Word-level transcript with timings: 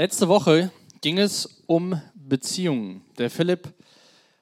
Letzte 0.00 0.28
Woche 0.28 0.70
ging 1.02 1.18
es 1.18 1.62
um 1.66 2.00
Beziehungen. 2.14 3.02
Der 3.18 3.28
Philipp 3.28 3.68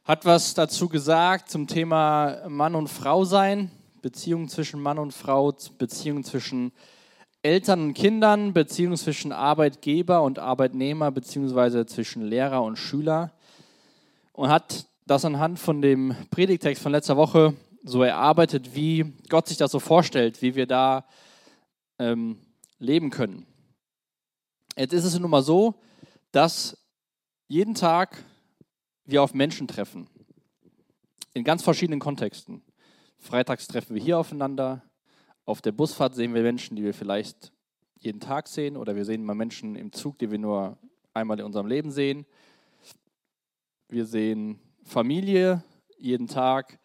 hat 0.05 0.25
was 0.25 0.55
dazu 0.55 0.89
gesagt 0.89 1.51
zum 1.51 1.67
Thema 1.67 2.49
Mann 2.49 2.77
und 2.77 2.87
Frau 2.87 3.25
sein, 3.25 3.73
Beziehungen 4.01 4.49
zwischen 4.49 4.81
Mann 4.81 5.01
und 5.01 5.13
Frau, 5.13 5.53
Beziehungen 5.77 6.23
zwischen 6.23 6.71
Eltern 7.43 7.89
und 7.89 7.95
Kindern, 7.95 8.53
Beziehungen 8.53 8.97
zwischen 8.97 9.33
Arbeitgeber 9.33 10.23
und 10.23 10.39
Arbeitnehmer, 10.39 11.11
beziehungsweise 11.11 11.87
zwischen 11.87 12.23
Lehrer 12.23 12.63
und 12.63 12.77
Schüler. 12.77 13.33
Und 14.35 14.51
hat 14.51 14.87
das 15.09 15.25
anhand 15.25 15.59
von 15.59 15.83
dem 15.83 16.15
Predigtext 16.31 16.81
von 16.81 16.93
letzter 16.93 17.17
Woche 17.17 17.55
so 17.83 18.05
erarbeitet, 18.05 18.77
wie 18.77 19.13
Gott 19.29 19.49
sich 19.49 19.57
das 19.57 19.73
so 19.73 19.81
vorstellt, 19.81 20.41
wie 20.41 20.55
wir 20.55 20.67
da 20.69 21.05
ähm, 21.99 22.39
leben 22.79 23.11
können. 23.11 23.45
Jetzt 24.79 24.93
ist 24.93 25.05
es 25.05 25.19
nun 25.19 25.29
mal 25.29 25.43
so, 25.43 25.75
dass 26.31 26.79
jeden 27.49 27.75
Tag 27.75 28.25
wir 29.05 29.25
auf 29.25 29.35
Menschen 29.35 29.67
treffen. 29.67 30.09
In 31.35 31.43
ganz 31.43 31.65
verschiedenen 31.65 31.99
Kontexten. 31.99 32.63
Freitags 33.19 33.67
treffen 33.67 33.97
wir 33.97 34.01
hier 34.01 34.21
aufeinander. 34.21 34.85
Auf 35.45 35.63
der 35.63 35.73
Busfahrt 35.73 36.15
sehen 36.15 36.33
wir 36.33 36.43
Menschen, 36.43 36.77
die 36.77 36.85
wir 36.85 36.95
vielleicht 36.95 37.51
jeden 37.99 38.21
Tag 38.21 38.47
sehen. 38.47 38.77
Oder 38.77 38.95
wir 38.95 39.05
sehen 39.05 39.25
mal 39.25 39.35
Menschen 39.35 39.75
im 39.75 39.93
Zug, 39.93 40.17
die 40.21 40.31
wir 40.31 40.39
nur 40.39 40.79
einmal 41.13 41.41
in 41.41 41.47
unserem 41.47 41.67
Leben 41.67 41.91
sehen. 41.91 42.25
Wir 43.89 44.07
sehen 44.07 44.61
Familie 44.85 45.65
jeden 45.97 46.29
Tag. 46.29 46.79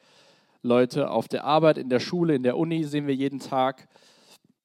Leute 0.63 1.11
auf 1.11 1.27
der 1.27 1.43
Arbeit, 1.43 1.77
in 1.77 1.89
der 1.89 1.99
Schule, 1.99 2.33
in 2.33 2.41
der 2.41 2.57
Uni 2.57 2.85
sehen 2.85 3.05
wir 3.05 3.13
jeden 3.13 3.39
Tag. 3.39 3.87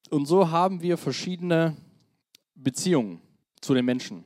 Und 0.09 0.25
so 0.25 0.51
haben 0.51 0.81
wir 0.81 0.97
verschiedene 0.97 1.77
Beziehungen 2.59 3.21
zu 3.61 3.73
den 3.73 3.85
Menschen. 3.85 4.25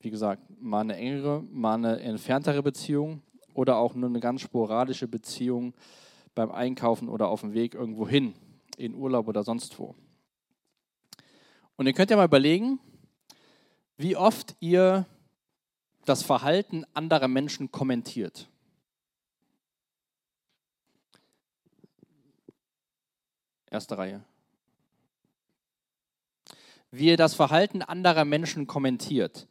Wie 0.00 0.10
gesagt, 0.10 0.42
mal 0.60 0.80
eine 0.80 0.96
engere, 0.96 1.42
mal 1.42 1.74
eine 1.74 2.00
entferntere 2.00 2.62
Beziehung 2.62 3.22
oder 3.54 3.76
auch 3.76 3.94
nur 3.94 4.08
eine 4.08 4.20
ganz 4.20 4.42
sporadische 4.42 5.08
Beziehung 5.08 5.74
beim 6.34 6.50
Einkaufen 6.50 7.08
oder 7.08 7.28
auf 7.28 7.40
dem 7.40 7.54
Weg 7.54 7.74
irgendwo 7.74 8.06
hin, 8.06 8.34
in 8.76 8.94
Urlaub 8.94 9.28
oder 9.28 9.44
sonst 9.44 9.78
wo. 9.78 9.94
Und 11.76 11.86
ihr 11.86 11.92
könnt 11.92 12.10
ja 12.10 12.16
mal 12.16 12.26
überlegen, 12.26 12.78
wie 13.96 14.16
oft 14.16 14.56
ihr 14.60 15.06
das 16.04 16.22
Verhalten 16.22 16.84
anderer 16.92 17.28
Menschen 17.28 17.70
kommentiert. 17.70 18.48
Erste 23.70 23.96
Reihe. 23.96 24.22
Wie 26.92 27.06
ihr 27.06 27.16
das 27.16 27.34
Verhalten 27.34 27.82
anderer 27.82 28.24
Menschen 28.24 28.68
kommentiert. 28.68 29.48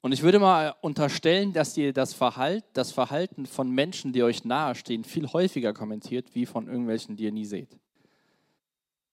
Und 0.00 0.12
ich 0.12 0.22
würde 0.22 0.38
mal 0.38 0.74
unterstellen, 0.80 1.52
dass 1.52 1.76
ihr 1.76 1.92
das 1.92 2.14
Verhalten, 2.14 2.66
das 2.72 2.90
Verhalten 2.90 3.44
von 3.44 3.70
Menschen, 3.70 4.12
die 4.12 4.22
euch 4.22 4.44
nahestehen, 4.44 5.04
viel 5.04 5.26
häufiger 5.28 5.74
kommentiert, 5.74 6.34
wie 6.34 6.46
von 6.46 6.66
irgendwelchen, 6.66 7.16
die 7.16 7.24
ihr 7.24 7.32
nie 7.32 7.44
seht. 7.44 7.78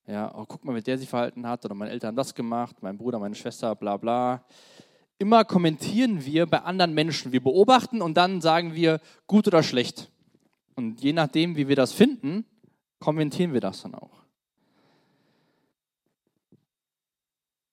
Ja, 0.07 0.33
oh, 0.33 0.45
guck 0.47 0.63
mal, 0.63 0.73
wie 0.73 0.81
der 0.81 0.97
sich 0.97 1.09
verhalten 1.09 1.45
hat, 1.45 1.65
oder 1.65 1.75
meine 1.75 1.91
Eltern 1.91 2.09
haben 2.09 2.15
das 2.15 2.33
gemacht, 2.33 2.77
mein 2.79 2.97
Bruder, 2.97 3.19
meine 3.19 3.35
Schwester, 3.35 3.75
bla 3.75 3.97
bla. 3.97 4.45
Immer 5.17 5.43
kommentieren 5.43 6.23
wir 6.23 6.45
bei 6.45 6.61
anderen 6.61 6.93
Menschen. 6.93 7.33
Wir 7.33 7.43
beobachten 7.43 8.01
und 8.01 8.15
dann 8.15 8.39
sagen 8.39 8.73
wir 8.73 9.01
gut 9.25 9.47
oder 9.47 9.63
schlecht. 9.63 10.09
Und 10.75 11.01
je 11.01 11.11
nachdem, 11.11 11.57
wie 11.57 11.67
wir 11.67 11.75
das 11.75 11.91
finden, 11.91 12.45
kommentieren 12.99 13.51
wir 13.51 13.59
das 13.59 13.81
dann 13.81 13.95
auch. 13.95 14.16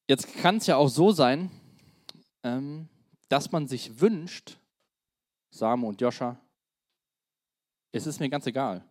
Jetzt 0.06 0.36
kann 0.36 0.58
es 0.58 0.66
ja 0.66 0.76
auch 0.76 0.88
so 0.88 1.12
sein, 1.12 1.50
ähm, 2.42 2.88
dass 3.28 3.52
man 3.52 3.66
sich 3.66 4.00
wünscht, 4.00 4.58
Samu 5.50 5.88
und 5.88 6.00
Joscha, 6.00 6.38
es 7.90 8.06
ist 8.06 8.20
mir 8.20 8.28
ganz 8.28 8.46
egal. 8.46 8.84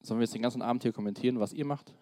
Sollen 0.00 0.20
wir 0.20 0.24
jetzt 0.24 0.34
den 0.34 0.40
ganzen 0.40 0.62
Abend 0.62 0.82
hier 0.82 0.92
kommentieren, 0.92 1.38
was 1.38 1.52
ihr 1.52 1.66
macht? 1.66 1.92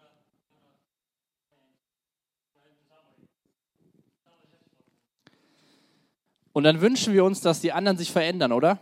Und 6.52 6.62
dann 6.62 6.80
wünschen 6.80 7.12
wir 7.12 7.24
uns, 7.24 7.40
dass 7.40 7.60
die 7.60 7.72
anderen 7.72 7.98
sich 7.98 8.12
verändern, 8.12 8.52
oder? 8.52 8.78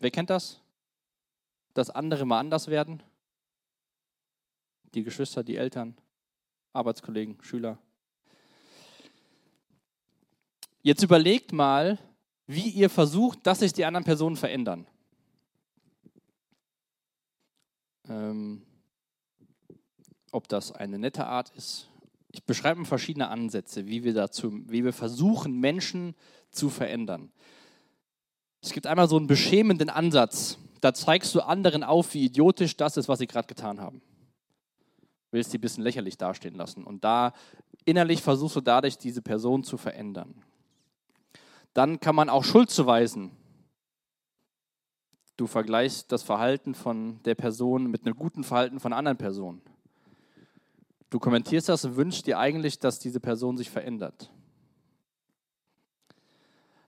Wer 0.00 0.10
kennt 0.10 0.30
das? 0.30 0.63
Dass 1.74 1.90
andere 1.90 2.24
mal 2.24 2.40
anders 2.40 2.68
werden? 2.68 3.02
Die 4.94 5.02
Geschwister, 5.02 5.42
die 5.42 5.56
Eltern, 5.56 5.96
Arbeitskollegen, 6.72 7.36
Schüler. 7.42 7.78
Jetzt 10.82 11.02
überlegt 11.02 11.52
mal, 11.52 11.98
wie 12.46 12.68
ihr 12.68 12.90
versucht, 12.90 13.46
dass 13.46 13.60
sich 13.60 13.72
die 13.72 13.84
anderen 13.84 14.04
Personen 14.04 14.36
verändern. 14.36 14.86
Ähm, 18.08 18.62
ob 20.30 20.48
das 20.48 20.72
eine 20.72 20.98
nette 20.98 21.26
Art 21.26 21.50
ist. 21.56 21.88
Ich 22.32 22.44
beschreibe 22.44 22.84
verschiedene 22.84 23.28
Ansätze, 23.28 23.86
wie 23.86 24.02
wir 24.02 24.12
dazu, 24.12 24.52
wie 24.68 24.84
wir 24.84 24.92
versuchen, 24.92 25.60
Menschen 25.60 26.14
zu 26.50 26.68
verändern. 26.68 27.30
Es 28.60 28.72
gibt 28.72 28.86
einmal 28.86 29.08
so 29.08 29.16
einen 29.16 29.28
beschämenden 29.28 29.88
Ansatz 29.88 30.58
da 30.84 30.92
zeigst 30.92 31.34
du 31.34 31.40
anderen 31.40 31.82
auf, 31.82 32.12
wie 32.12 32.26
idiotisch 32.26 32.76
das 32.76 32.98
ist, 32.98 33.08
was 33.08 33.18
sie 33.18 33.26
gerade 33.26 33.46
getan 33.46 33.80
haben. 33.80 34.02
Willst 35.30 35.50
sie 35.50 35.56
ein 35.56 35.62
bisschen 35.62 35.82
lächerlich 35.82 36.18
dastehen 36.18 36.56
lassen. 36.56 36.84
Und 36.84 37.04
da 37.04 37.32
innerlich 37.86 38.20
versuchst 38.20 38.56
du 38.56 38.60
dadurch, 38.60 38.98
diese 38.98 39.22
Person 39.22 39.64
zu 39.64 39.78
verändern. 39.78 40.34
Dann 41.72 42.00
kann 42.00 42.14
man 42.14 42.28
auch 42.28 42.44
Schuld 42.44 42.68
zuweisen. 42.68 43.30
Du 45.38 45.46
vergleichst 45.46 46.12
das 46.12 46.22
Verhalten 46.22 46.74
von 46.74 47.18
der 47.22 47.34
Person 47.34 47.90
mit 47.90 48.04
einem 48.04 48.14
guten 48.14 48.44
Verhalten 48.44 48.78
von 48.78 48.92
anderen 48.92 49.16
Personen. 49.16 49.62
Du 51.08 51.18
kommentierst 51.18 51.70
das 51.70 51.86
und 51.86 51.96
wünschst 51.96 52.26
dir 52.26 52.38
eigentlich, 52.38 52.78
dass 52.78 52.98
diese 52.98 53.20
Person 53.20 53.56
sich 53.56 53.70
verändert. 53.70 54.30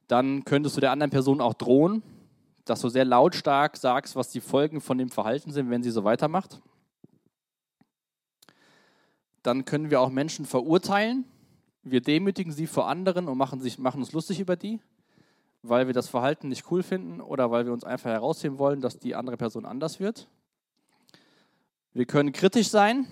Dann 0.07 0.45
könntest 0.45 0.77
du 0.77 0.83
der 0.83 0.91
anderen 0.91 1.11
Person 1.11 1.41
auch 1.41 1.55
drohen 1.55 2.03
dass 2.67 2.81
du 2.81 2.89
sehr 2.89 3.05
lautstark 3.05 3.77
sagst, 3.77 4.17
was 4.17 4.29
die 4.29 4.41
Folgen 4.41 4.81
von 4.81 4.99
dem 4.99 5.09
Verhalten 5.09 5.53
sind, 5.53 5.71
wenn 5.71 5.83
sie 5.83 5.91
so 5.91 6.05
weitermacht. 6.05 6.61
Dann 9.43 9.65
können 9.65 9.91
wir 9.91 10.01
auch 10.01 10.11
Menschen 10.11 10.45
verurteilen. 10.45 11.25
Wir 11.85 12.01
demütigen 12.01 12.53
sie 12.53 12.67
vor 12.67 12.89
anderen 12.89 13.29
und 13.29 13.39
machen, 13.39 13.61
sich, 13.61 13.79
machen 13.79 14.01
uns 14.01 14.13
lustig 14.13 14.41
über 14.41 14.57
die, 14.57 14.81
weil 15.63 15.87
wir 15.87 15.95
das 15.95 16.09
Verhalten 16.09 16.49
nicht 16.49 16.69
cool 16.71 16.83
finden 16.83 17.21
oder 17.21 17.53
weil 17.53 17.65
wir 17.65 17.73
uns 17.73 17.85
einfach 17.85 18.11
herausheben 18.11 18.59
wollen, 18.59 18.81
dass 18.81 18.99
die 18.99 19.15
andere 19.15 19.37
Person 19.37 19.65
anders 19.65 20.01
wird. 20.01 20.27
Wir 21.93 22.05
können 22.05 22.33
kritisch 22.33 22.69
sein. 22.69 23.07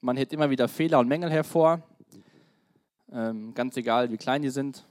Man 0.00 0.16
hebt 0.16 0.32
immer 0.32 0.48
wieder 0.48 0.66
Fehler 0.66 0.98
und 0.98 1.08
Mängel 1.08 1.30
hervor. 1.30 1.82
Ähm, 3.12 3.52
ganz 3.54 3.76
egal, 3.76 4.10
wie 4.10 4.16
klein 4.16 4.40
die 4.40 4.48
sind. 4.48 4.86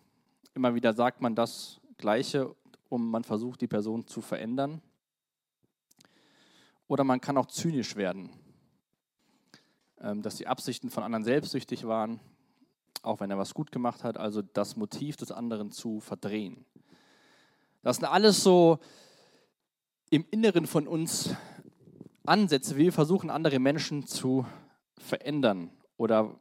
Immer 0.53 0.75
wieder 0.75 0.93
sagt 0.93 1.19
man 1.19 1.33
das 1.33 1.81
Gleiche 1.97 2.53
um 2.93 3.09
man 3.09 3.23
versucht, 3.23 3.61
die 3.61 3.67
Person 3.67 4.05
zu 4.05 4.21
verändern. 4.21 4.79
Oder 6.87 7.03
man 7.03 7.19
kann 7.19 7.37
auch 7.37 7.47
zynisch 7.47 7.95
werden, 7.95 8.29
ähm, 9.99 10.21
dass 10.21 10.35
die 10.35 10.45
Absichten 10.45 10.91
von 10.91 11.03
anderen 11.03 11.23
selbstsüchtig 11.23 11.87
waren, 11.87 12.19
auch 13.01 13.19
wenn 13.19 13.31
er 13.31 13.39
was 13.39 13.55
gut 13.55 13.71
gemacht 13.71 14.03
hat, 14.03 14.17
also 14.17 14.43
das 14.43 14.75
Motiv 14.75 15.15
des 15.17 15.31
anderen 15.31 15.71
zu 15.71 16.01
verdrehen. 16.01 16.65
Das 17.81 17.97
sind 17.97 18.05
alles 18.05 18.43
so 18.43 18.77
im 20.11 20.23
Inneren 20.29 20.67
von 20.67 20.87
uns 20.87 21.35
Ansätze, 22.25 22.77
wie 22.77 22.85
wir 22.85 22.93
versuchen, 22.93 23.31
andere 23.31 23.57
Menschen 23.57 24.05
zu 24.05 24.45
verändern 24.99 25.71
oder 25.97 26.39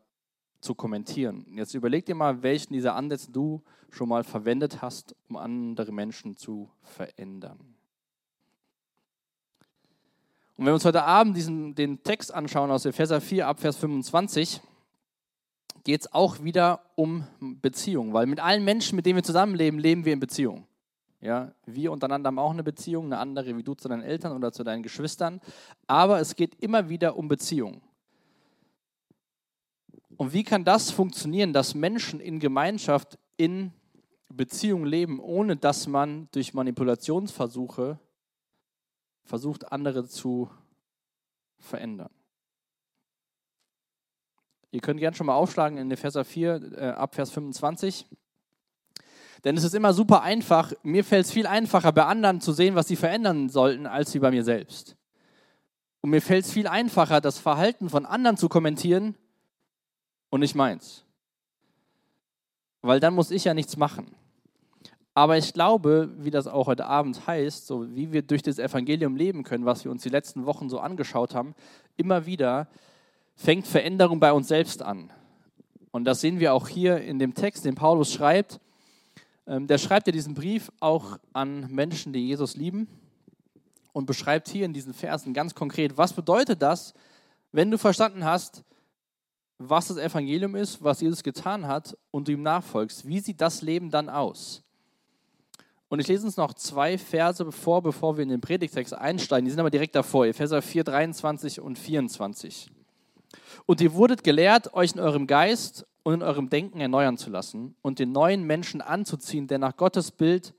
zu 0.63 0.75
kommentieren. 0.75 1.45
Jetzt 1.55 1.75
überleg 1.75 2.07
dir 2.07 2.15
mal, 2.15 2.43
welchen 2.43 2.73
dieser 2.73 2.95
Ansätze 2.95 3.31
du 3.31 3.63
schon 3.91 4.09
mal 4.09 4.25
verwendet 4.25 4.81
hast, 4.81 5.15
um 5.29 5.37
andere 5.37 5.93
Menschen 5.93 6.37
zu 6.37 6.71
verändern. 6.83 7.59
Und 10.57 10.67
wenn 10.67 10.67
wir 10.67 10.75
uns 10.75 10.85
heute 10.85 11.03
Abend 11.03 11.37
diesen, 11.37 11.75
den 11.75 12.03
Text 12.03 12.33
anschauen 12.33 12.71
aus 12.71 12.85
Epheser 12.85 13.21
4 13.21 13.49
ab 13.49 13.61
Vers 13.61 13.77
25, 13.77 14.61
geht 15.83 16.03
es 16.03 16.13
auch 16.13 16.43
wieder 16.43 16.81
um 16.95 17.27
Beziehung, 17.41 18.13
weil 18.13 18.27
mit 18.27 18.39
allen 18.39 18.65
Menschen, 18.65 18.95
mit 18.95 19.05
denen 19.05 19.17
wir 19.17 19.25
zusammenleben, 19.25 19.81
leben 19.81 20.05
wir 20.05 20.13
in 20.13 20.21
Beziehung. 20.21 20.67
Ja, 21.21 21.53
wir 21.67 21.93
untereinander 21.93 22.29
haben 22.29 22.39
auch 22.39 22.51
eine 22.51 22.63
Beziehung, 22.63 23.07
eine 23.07 23.19
andere 23.19 23.57
wie 23.57 23.63
du 23.63 23.75
zu 23.75 23.89
deinen 23.89 24.03
Eltern 24.03 24.33
oder 24.37 24.53
zu 24.53 24.65
deinen 24.65 24.83
Geschwistern, 24.83 25.41
aber 25.87 26.21
es 26.21 26.37
geht 26.37 26.57
immer 26.63 26.89
wieder 26.89 27.17
um 27.17 27.29
Beziehung. 27.29 27.81
Und 30.23 30.33
wie 30.33 30.45
kann 30.45 30.65
das 30.65 30.93
funktionieren, 30.93 31.53
dass 31.53 31.75
Menschen 31.75 32.21
in 32.21 32.39
Gemeinschaft, 32.39 33.19
in 33.37 33.73
Beziehung 34.29 34.85
leben, 34.85 35.19
ohne 35.19 35.57
dass 35.57 35.89
man 35.89 36.29
durch 36.31 36.55
Manipulationsversuche 36.55 37.99
versucht, 39.25 39.73
andere 39.73 40.07
zu 40.07 40.49
verändern. 41.59 42.11
Ihr 44.71 44.81
könnt 44.81 45.01
gerne 45.01 45.17
schon 45.17 45.27
mal 45.27 45.35
aufschlagen 45.35 45.77
in 45.77 45.91
Epheser 45.91 46.25
4, 46.25 46.73
äh, 46.73 46.87
ab 46.91 47.17
Vers 47.17 47.33
25. 47.33 48.07
Denn 49.43 49.57
es 49.57 49.65
ist 49.65 49.75
immer 49.75 49.93
super 49.93 50.23
einfach, 50.23 50.73
mir 50.85 51.03
fällt 51.03 51.27
es 51.27 51.33
viel 51.33 51.49
einfacher, 51.49 51.91
bei 51.91 52.05
anderen 52.05 52.41
zu 52.41 52.53
sehen, 52.53 52.77
was 52.77 52.87
sie 52.87 52.95
verändern 52.95 53.49
sollten, 53.49 53.89
als 53.89 54.15
wie 54.15 54.21
bei 54.21 54.31
mir 54.31 54.45
selbst. 54.45 54.97
Und 56.01 56.11
mir 56.11 56.23
fällt 56.23 56.45
es 56.45 56.53
viel 56.53 56.69
einfacher, 56.69 57.21
das 57.21 57.41
Verhalten 57.41 57.91
von 57.91 58.07
anderen 58.07 58.37
zu 58.37 58.49
kommentieren 58.49 59.17
und 60.33 60.41
nicht 60.41 60.55
meins. 60.55 61.05
Weil 62.81 63.01
dann 63.01 63.15
muss 63.15 63.31
ich 63.31 63.45
ja 63.45 63.53
nichts 63.53 63.77
machen. 63.77 64.15
Aber 65.13 65.37
ich 65.37 65.53
glaube, 65.53 66.11
wie 66.17 66.31
das 66.31 66.47
auch 66.47 66.67
heute 66.69 66.87
Abend 66.87 67.27
heißt, 67.27 67.67
so 67.67 67.95
wie 67.95 68.13
wir 68.13 68.23
durch 68.23 68.41
das 68.41 68.59
Evangelium 68.59 69.15
leben 69.15 69.45
können, 69.45 69.67
was 69.67 69.85
wir 69.85 69.91
uns 69.91 70.03
die 70.03 70.09
letzten 70.09 70.47
Wochen 70.47 70.71
so 70.71 70.81
angeschaut 70.81 71.35
haben, 71.35 71.55
immer 71.99 72.25
wieder 72.25 72.67
fängt 73.35 73.67
Veränderung 73.67 74.21
bei 74.21 74.33
uns 74.33 74.49
selbst 74.49 74.83
an. 74.83 75.13
Und 75.91 76.07
das 76.07 76.23
sehen 76.23 76.41
wir 76.41 76.55
auch 76.55 76.67
hier 76.67 77.03
in 77.03 77.19
dem 77.19 77.35
Text, 77.35 77.67
den 77.67 77.75
Paulus 77.75 78.11
schreibt. 78.11 78.59
Ähm, 79.47 79.67
der 79.67 79.77
schreibt 79.77 80.07
ja 80.07 80.13
diesen 80.13 80.33
Brief 80.33 80.73
auch 80.81 81.19
an 81.35 81.71
Menschen, 81.71 82.15
die 82.15 82.27
Jesus 82.27 82.57
lieben 82.57 82.89
und 83.93 84.07
beschreibt 84.07 84.49
hier 84.49 84.65
in 84.65 84.73
diesen 84.73 84.95
Versen 84.95 85.35
ganz 85.35 85.55
konkret, 85.55 85.99
was 85.99 86.15
bedeutet 86.15 86.63
das, 86.63 86.95
wenn 87.53 87.71
du 87.71 87.77
verstanden 87.77 88.25
hast, 88.25 88.65
was 89.69 89.89
das 89.89 89.97
Evangelium 89.97 90.55
ist, 90.55 90.83
was 90.83 91.01
Jesus 91.01 91.23
getan 91.23 91.67
hat 91.67 91.97
und 92.11 92.29
du 92.29 92.33
ihm 92.33 92.43
nachfolgst. 92.43 93.07
Wie 93.07 93.21
sieht 93.21 93.41
das 93.41 93.63
Leben 93.63 93.91
dann 93.91 94.09
aus? 94.09 94.63
Und 95.89 96.01
ich 96.01 96.09
lese 96.09 96.25
uns 96.25 96.39
noch 96.39 96.55
zwei 96.55 96.97
Verse 96.97 97.53
vor, 97.53 97.83
bevor 97.83 98.17
wir 98.17 98.23
in 98.23 98.31
den 98.31 98.41
Predigtext 98.41 98.95
einsteigen. 98.95 99.45
Die 99.45 99.51
sind 99.51 99.61
aber 99.61 99.71
direkt 99.71 99.95
davor, 99.95 100.27
Epheser 100.27 100.63
4, 100.63 100.85
23 100.85 101.61
und 101.61 101.79
24. 101.79 102.71
Und 103.67 103.81
ihr 103.81 103.93
wurdet 103.93 104.25
gelehrt, 104.25 104.73
euch 104.73 104.93
in 104.93 105.01
eurem 105.01 105.27
Geist 105.27 105.87
und 106.03 106.15
in 106.15 106.23
eurem 106.23 106.49
Denken 106.49 106.81
erneuern 106.81 107.19
zu 107.19 107.31
lassen 107.31 107.77
und 107.83 107.99
den 107.99 108.13
neuen 108.13 108.45
Menschen 108.45 108.81
anzuziehen, 108.81 109.49
der 109.49 109.59
nach 109.59 109.77
Gottes 109.77 110.11
Bild 110.11 110.55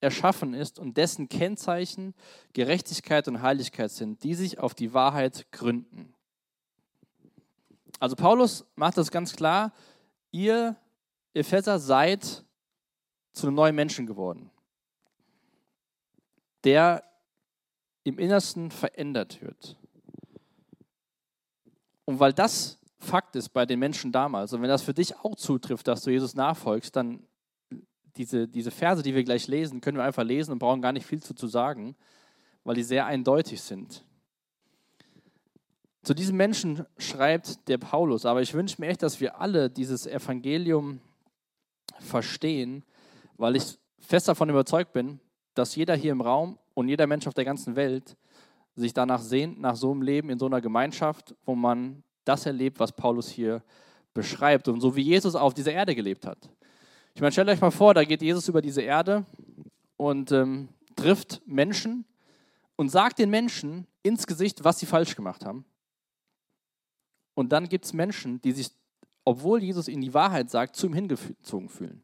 erschaffen 0.00 0.54
ist 0.54 0.78
und 0.78 0.96
dessen 0.96 1.28
Kennzeichen 1.28 2.14
Gerechtigkeit 2.52 3.28
und 3.28 3.42
Heiligkeit 3.42 3.90
sind, 3.90 4.22
die 4.22 4.34
sich 4.34 4.58
auf 4.58 4.74
die 4.74 4.94
Wahrheit 4.94 5.46
gründen. 5.52 6.14
Also 7.98 8.16
Paulus 8.16 8.64
macht 8.76 8.96
das 8.96 9.10
ganz 9.10 9.34
klar, 9.34 9.72
ihr 10.30 10.76
Epheser 11.34 11.78
seid 11.78 12.44
zu 13.32 13.46
einem 13.46 13.56
neuen 13.56 13.74
Menschen 13.74 14.06
geworden, 14.06 14.50
der 16.64 17.04
im 18.04 18.18
Innersten 18.18 18.70
verändert 18.70 19.40
wird. 19.42 19.76
Und 22.04 22.20
weil 22.20 22.32
das 22.32 22.78
Fakt 23.00 23.36
ist 23.36 23.50
bei 23.50 23.64
den 23.64 23.78
Menschen 23.78 24.10
damals, 24.12 24.52
und 24.52 24.62
wenn 24.62 24.68
das 24.68 24.82
für 24.82 24.94
dich 24.94 25.16
auch 25.18 25.36
zutrifft, 25.36 25.86
dass 25.86 26.02
du 26.02 26.10
Jesus 26.10 26.34
nachfolgst, 26.34 26.96
dann 26.96 27.26
diese, 28.16 28.48
diese 28.48 28.70
Verse, 28.70 29.02
die 29.02 29.14
wir 29.14 29.22
gleich 29.22 29.46
lesen, 29.46 29.80
können 29.80 29.98
wir 29.98 30.04
einfach 30.04 30.24
lesen 30.24 30.52
und 30.52 30.58
brauchen 30.58 30.82
gar 30.82 30.92
nicht 30.92 31.06
viel 31.06 31.22
zu, 31.22 31.34
zu 31.34 31.46
sagen, 31.46 31.94
weil 32.64 32.74
die 32.74 32.82
sehr 32.82 33.06
eindeutig 33.06 33.60
sind. 33.60 34.04
Zu 36.08 36.14
diesen 36.14 36.38
Menschen 36.38 36.86
schreibt 36.96 37.68
der 37.68 37.76
Paulus, 37.76 38.24
aber 38.24 38.40
ich 38.40 38.54
wünsche 38.54 38.80
mir 38.80 38.86
echt, 38.86 39.02
dass 39.02 39.20
wir 39.20 39.42
alle 39.42 39.68
dieses 39.68 40.06
Evangelium 40.06 41.02
verstehen, 41.98 42.82
weil 43.36 43.56
ich 43.56 43.78
fest 43.98 44.26
davon 44.26 44.48
überzeugt 44.48 44.94
bin, 44.94 45.20
dass 45.52 45.76
jeder 45.76 45.94
hier 45.94 46.12
im 46.12 46.22
Raum 46.22 46.58
und 46.72 46.88
jeder 46.88 47.06
Mensch 47.06 47.26
auf 47.26 47.34
der 47.34 47.44
ganzen 47.44 47.76
Welt 47.76 48.16
sich 48.74 48.94
danach 48.94 49.20
sehnt, 49.20 49.60
nach 49.60 49.76
so 49.76 49.90
einem 49.90 50.00
Leben 50.00 50.30
in 50.30 50.38
so 50.38 50.46
einer 50.46 50.62
Gemeinschaft, 50.62 51.34
wo 51.44 51.54
man 51.54 52.02
das 52.24 52.46
erlebt, 52.46 52.80
was 52.80 52.90
Paulus 52.90 53.28
hier 53.28 53.62
beschreibt 54.14 54.66
und 54.68 54.80
so 54.80 54.96
wie 54.96 55.02
Jesus 55.02 55.34
auf 55.34 55.52
dieser 55.52 55.72
Erde 55.72 55.94
gelebt 55.94 56.26
hat. 56.26 56.38
Ich 57.14 57.20
meine, 57.20 57.32
stellt 57.32 57.50
euch 57.50 57.60
mal 57.60 57.70
vor, 57.70 57.92
da 57.92 58.02
geht 58.02 58.22
Jesus 58.22 58.48
über 58.48 58.62
diese 58.62 58.80
Erde 58.80 59.26
und 59.98 60.32
ähm, 60.32 60.70
trifft 60.96 61.42
Menschen 61.44 62.06
und 62.76 62.88
sagt 62.88 63.18
den 63.18 63.28
Menschen 63.28 63.86
ins 64.02 64.26
Gesicht, 64.26 64.64
was 64.64 64.78
sie 64.78 64.86
falsch 64.86 65.14
gemacht 65.14 65.44
haben. 65.44 65.66
Und 67.38 67.50
dann 67.50 67.68
gibt 67.68 67.84
es 67.84 67.92
Menschen, 67.92 68.40
die 68.40 68.50
sich, 68.50 68.68
obwohl 69.24 69.62
Jesus 69.62 69.86
ihnen 69.86 70.02
die 70.02 70.12
Wahrheit 70.12 70.50
sagt, 70.50 70.74
zu 70.74 70.88
ihm 70.88 70.92
hingezogen 70.92 71.68
fühlen. 71.68 72.02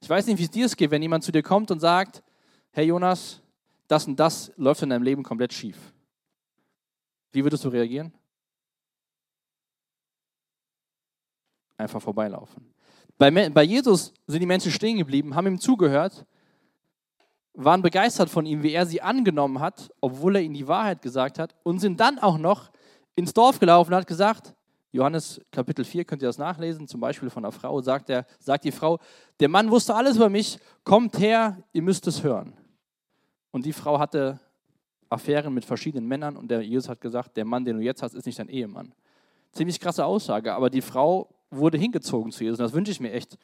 Ich 0.00 0.08
weiß 0.08 0.28
nicht, 0.28 0.38
wie 0.38 0.44
es 0.44 0.50
dir 0.52 0.68
geht, 0.68 0.92
wenn 0.92 1.02
jemand 1.02 1.24
zu 1.24 1.32
dir 1.32 1.42
kommt 1.42 1.72
und 1.72 1.80
sagt, 1.80 2.22
hey 2.70 2.86
Jonas, 2.86 3.42
das 3.88 4.06
und 4.06 4.14
das 4.14 4.52
läuft 4.56 4.82
in 4.82 4.90
deinem 4.90 5.02
Leben 5.02 5.24
komplett 5.24 5.52
schief. 5.52 5.92
Wie 7.32 7.42
würdest 7.42 7.64
du 7.64 7.68
reagieren? 7.68 8.12
Einfach 11.76 12.00
vorbeilaufen. 12.00 12.72
Bei, 13.18 13.50
bei 13.50 13.64
Jesus 13.64 14.14
sind 14.28 14.38
die 14.38 14.46
Menschen 14.46 14.70
stehen 14.70 14.98
geblieben, 14.98 15.34
haben 15.34 15.48
ihm 15.48 15.58
zugehört, 15.58 16.24
waren 17.54 17.82
begeistert 17.82 18.30
von 18.30 18.46
ihm, 18.46 18.62
wie 18.62 18.70
er 18.70 18.86
sie 18.86 19.02
angenommen 19.02 19.58
hat, 19.58 19.90
obwohl 20.00 20.36
er 20.36 20.42
ihnen 20.42 20.54
die 20.54 20.68
Wahrheit 20.68 21.02
gesagt 21.02 21.40
hat, 21.40 21.56
und 21.64 21.80
sind 21.80 21.98
dann 21.98 22.20
auch 22.20 22.38
noch 22.38 22.70
ins 23.16 23.32
Dorf 23.34 23.58
gelaufen 23.58 23.92
und 23.92 23.96
hat 23.96 24.06
gesagt, 24.06 24.52
Johannes 24.96 25.40
Kapitel 25.52 25.84
4 25.84 26.04
könnt 26.04 26.22
ihr 26.22 26.28
das 26.28 26.38
nachlesen, 26.38 26.88
zum 26.88 27.00
Beispiel 27.00 27.28
von 27.28 27.44
einer 27.44 27.52
Frau, 27.52 27.80
sagt, 27.82 28.08
er, 28.08 28.26
sagt 28.38 28.64
die 28.64 28.72
Frau, 28.72 28.98
der 29.40 29.48
Mann 29.48 29.70
wusste 29.70 29.94
alles 29.94 30.16
über 30.16 30.30
mich, 30.30 30.58
kommt 30.84 31.18
her, 31.18 31.62
ihr 31.72 31.82
müsst 31.82 32.06
es 32.06 32.22
hören. 32.22 32.54
Und 33.50 33.66
die 33.66 33.74
Frau 33.74 33.98
hatte 33.98 34.40
Affären 35.10 35.52
mit 35.52 35.64
verschiedenen 35.64 36.08
Männern 36.08 36.36
und 36.36 36.50
der 36.50 36.62
Jesus 36.62 36.88
hat 36.88 37.00
gesagt, 37.00 37.36
der 37.36 37.44
Mann, 37.44 37.64
den 37.64 37.76
du 37.76 37.82
jetzt 37.82 38.02
hast, 38.02 38.14
ist 38.14 38.26
nicht 38.26 38.38
dein 38.38 38.48
Ehemann. 38.48 38.94
Ziemlich 39.52 39.78
krasse 39.78 40.04
Aussage, 40.04 40.54
aber 40.54 40.70
die 40.70 40.82
Frau 40.82 41.28
wurde 41.50 41.78
hingezogen 41.78 42.32
zu 42.32 42.42
Jesus. 42.42 42.58
Und 42.58 42.64
das 42.64 42.72
wünsche 42.72 42.90
ich 42.90 43.00
mir 43.00 43.12
echt, 43.12 43.38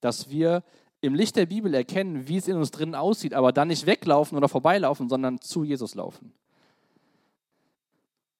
dass 0.00 0.30
wir 0.30 0.62
im 1.00 1.14
Licht 1.14 1.34
der 1.34 1.46
Bibel 1.46 1.74
erkennen, 1.74 2.28
wie 2.28 2.36
es 2.36 2.46
in 2.46 2.56
uns 2.56 2.70
drinnen 2.70 2.94
aussieht, 2.94 3.34
aber 3.34 3.52
dann 3.52 3.68
nicht 3.68 3.86
weglaufen 3.86 4.38
oder 4.38 4.48
vorbeilaufen, 4.48 5.08
sondern 5.08 5.40
zu 5.40 5.64
Jesus 5.64 5.96
laufen. 5.96 6.32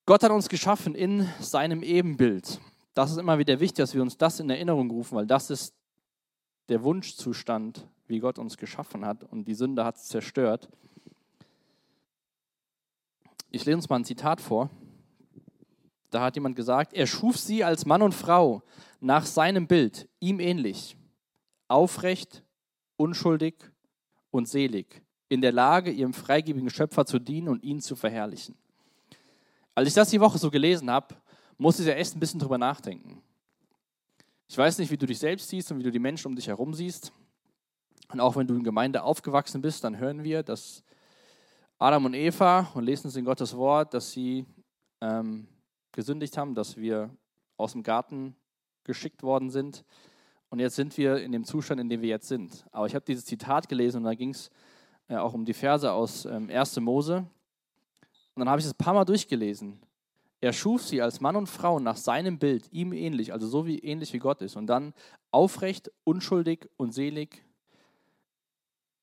Gott 0.04 0.25
hat 0.25 0.32
uns 0.32 0.49
geschaffen 0.49 0.94
in 0.96 1.28
seinem 1.40 1.82
Ebenbild. 1.82 2.60
Das 2.93 3.12
ist 3.12 3.19
immer 3.19 3.38
wieder 3.38 3.60
wichtig, 3.60 3.84
dass 3.84 3.94
wir 3.94 4.02
uns 4.02 4.19
das 4.19 4.40
in 4.40 4.50
Erinnerung 4.50 4.90
rufen, 4.90 5.16
weil 5.16 5.26
das 5.26 5.49
ist 5.49 5.75
der 6.69 6.82
Wunschzustand, 6.82 7.87
wie 8.08 8.19
Gott 8.19 8.38
uns 8.38 8.56
geschaffen 8.56 9.04
hat 9.06 9.22
und 9.25 9.46
die 9.46 9.54
Sünde 9.54 9.84
hat 9.84 9.96
es 9.96 10.08
zerstört. 10.08 10.69
Ich 13.50 13.64
lese 13.64 13.76
uns 13.76 13.88
mal 13.88 13.96
ein 13.96 14.04
Zitat 14.04 14.40
vor. 14.40 14.70
Da 16.10 16.22
hat 16.22 16.34
jemand 16.34 16.56
gesagt, 16.56 16.93
er 16.94 17.06
schuf 17.06 17.38
sie 17.38 17.62
als 17.62 17.86
Mann 17.86 18.03
und 18.03 18.15
Frau 18.15 18.62
nach 19.00 19.24
seinem 19.24 19.67
Bild, 19.67 20.08
ihm 20.20 20.41
ähnlich, 20.41 20.96
aufrecht, 21.69 22.43
unschuldig 22.96 23.55
und 24.31 24.48
selig, 24.48 25.03
in 25.29 25.41
der 25.41 25.53
Lage, 25.53 25.91
ihrem 25.91 26.12
freigebigen 26.12 26.70
Schöpfer 26.70 27.06
zu 27.06 27.19
dienen 27.19 27.48
und 27.48 27.62
ihn 27.62 27.81
zu 27.81 27.94
verherrlichen. 27.94 28.56
Als 29.74 29.88
ich 29.88 29.94
das 29.94 30.10
die 30.10 30.20
Woche 30.20 30.38
so 30.38 30.50
gelesen 30.50 30.91
habe, 30.91 31.14
musste 31.56 31.82
ich 31.82 31.88
ja 31.88 31.94
echt 31.94 32.14
ein 32.14 32.20
bisschen 32.20 32.41
drüber 32.41 32.58
nachdenken. 32.58 33.22
Ich 34.48 34.58
weiß 34.58 34.79
nicht, 34.79 34.91
wie 34.91 34.98
du 34.98 35.06
dich 35.06 35.19
selbst 35.19 35.48
siehst 35.48 35.72
und 35.72 35.79
wie 35.79 35.82
du 35.82 35.91
die 35.91 35.98
Menschen 35.98 36.29
um 36.29 36.36
dich 36.36 36.48
herum 36.48 36.74
siehst. 36.74 37.12
Und 38.12 38.20
auch 38.20 38.36
wenn 38.36 38.46
du 38.46 38.55
in 38.55 38.62
Gemeinde 38.62 39.02
aufgewachsen 39.02 39.62
bist, 39.62 39.82
dann 39.84 39.96
hören 39.96 40.24
wir, 40.24 40.43
dass 40.43 40.84
Adam 41.79 42.05
und 42.05 42.14
Eva 42.14 42.70
und 42.74 42.84
lesen 42.84 43.08
es 43.08 43.17
in 43.17 43.24
Gottes 43.24 43.56
Wort, 43.56 43.94
dass 43.94 44.12
sie 44.12 44.44
ähm, 45.00 45.48
gesündigt 45.91 46.36
haben, 46.36 46.55
dass 46.55 46.76
wir 46.76 47.08
aus 47.56 47.72
dem 47.72 47.82
Garten 47.82 48.36
geschickt 48.84 49.22
worden 49.22 49.50
sind. 49.50 49.84
Und 50.50 50.58
jetzt 50.58 50.76
sind 50.76 50.98
wir 50.98 51.17
in 51.17 51.32
dem 51.32 51.44
Zustand, 51.44 51.81
in 51.81 51.88
dem 51.88 52.02
wir 52.02 52.10
jetzt 52.10 52.29
sind. 52.29 52.67
Aber 52.72 52.86
ich 52.86 52.94
habe 52.94 53.05
dieses 53.06 53.24
Zitat 53.24 53.69
gelesen 53.70 53.98
und 53.98 54.05
da 54.05 54.14
ging 54.14 54.31
es 54.31 54.50
äh, 55.08 55.17
auch 55.17 55.32
um 55.32 55.46
die 55.46 55.55
Verse 55.55 55.91
aus 55.91 56.26
ähm, 56.26 56.50
1. 56.50 56.79
Mose. 56.81 57.26
Und 58.34 58.41
dann 58.41 58.48
habe 58.48 58.60
ich 58.60 58.67
es 58.67 58.72
ein 58.72 58.79
paar 58.79 58.94
Mal 58.94 59.05
durchgelesen. 59.05 59.81
Er 60.41 60.53
schuf 60.53 60.82
sie 60.82 61.01
als 61.01 61.20
Mann 61.20 61.36
und 61.36 61.48
Frau 61.48 61.79
nach 61.79 61.96
seinem 61.96 62.39
Bild, 62.39 62.72
ihm 62.72 62.93
ähnlich, 62.93 63.32
also 63.32 63.46
so 63.46 63.67
wie 63.67 63.79
ähnlich 63.79 64.12
wie 64.12 64.19
Gott 64.19 64.43
ist. 64.43 64.56
Und 64.56 64.67
dann 64.67 64.93
aufrecht, 65.31 65.91
unschuldig 66.05 66.69
und 66.77 66.93
selig. 66.93 67.44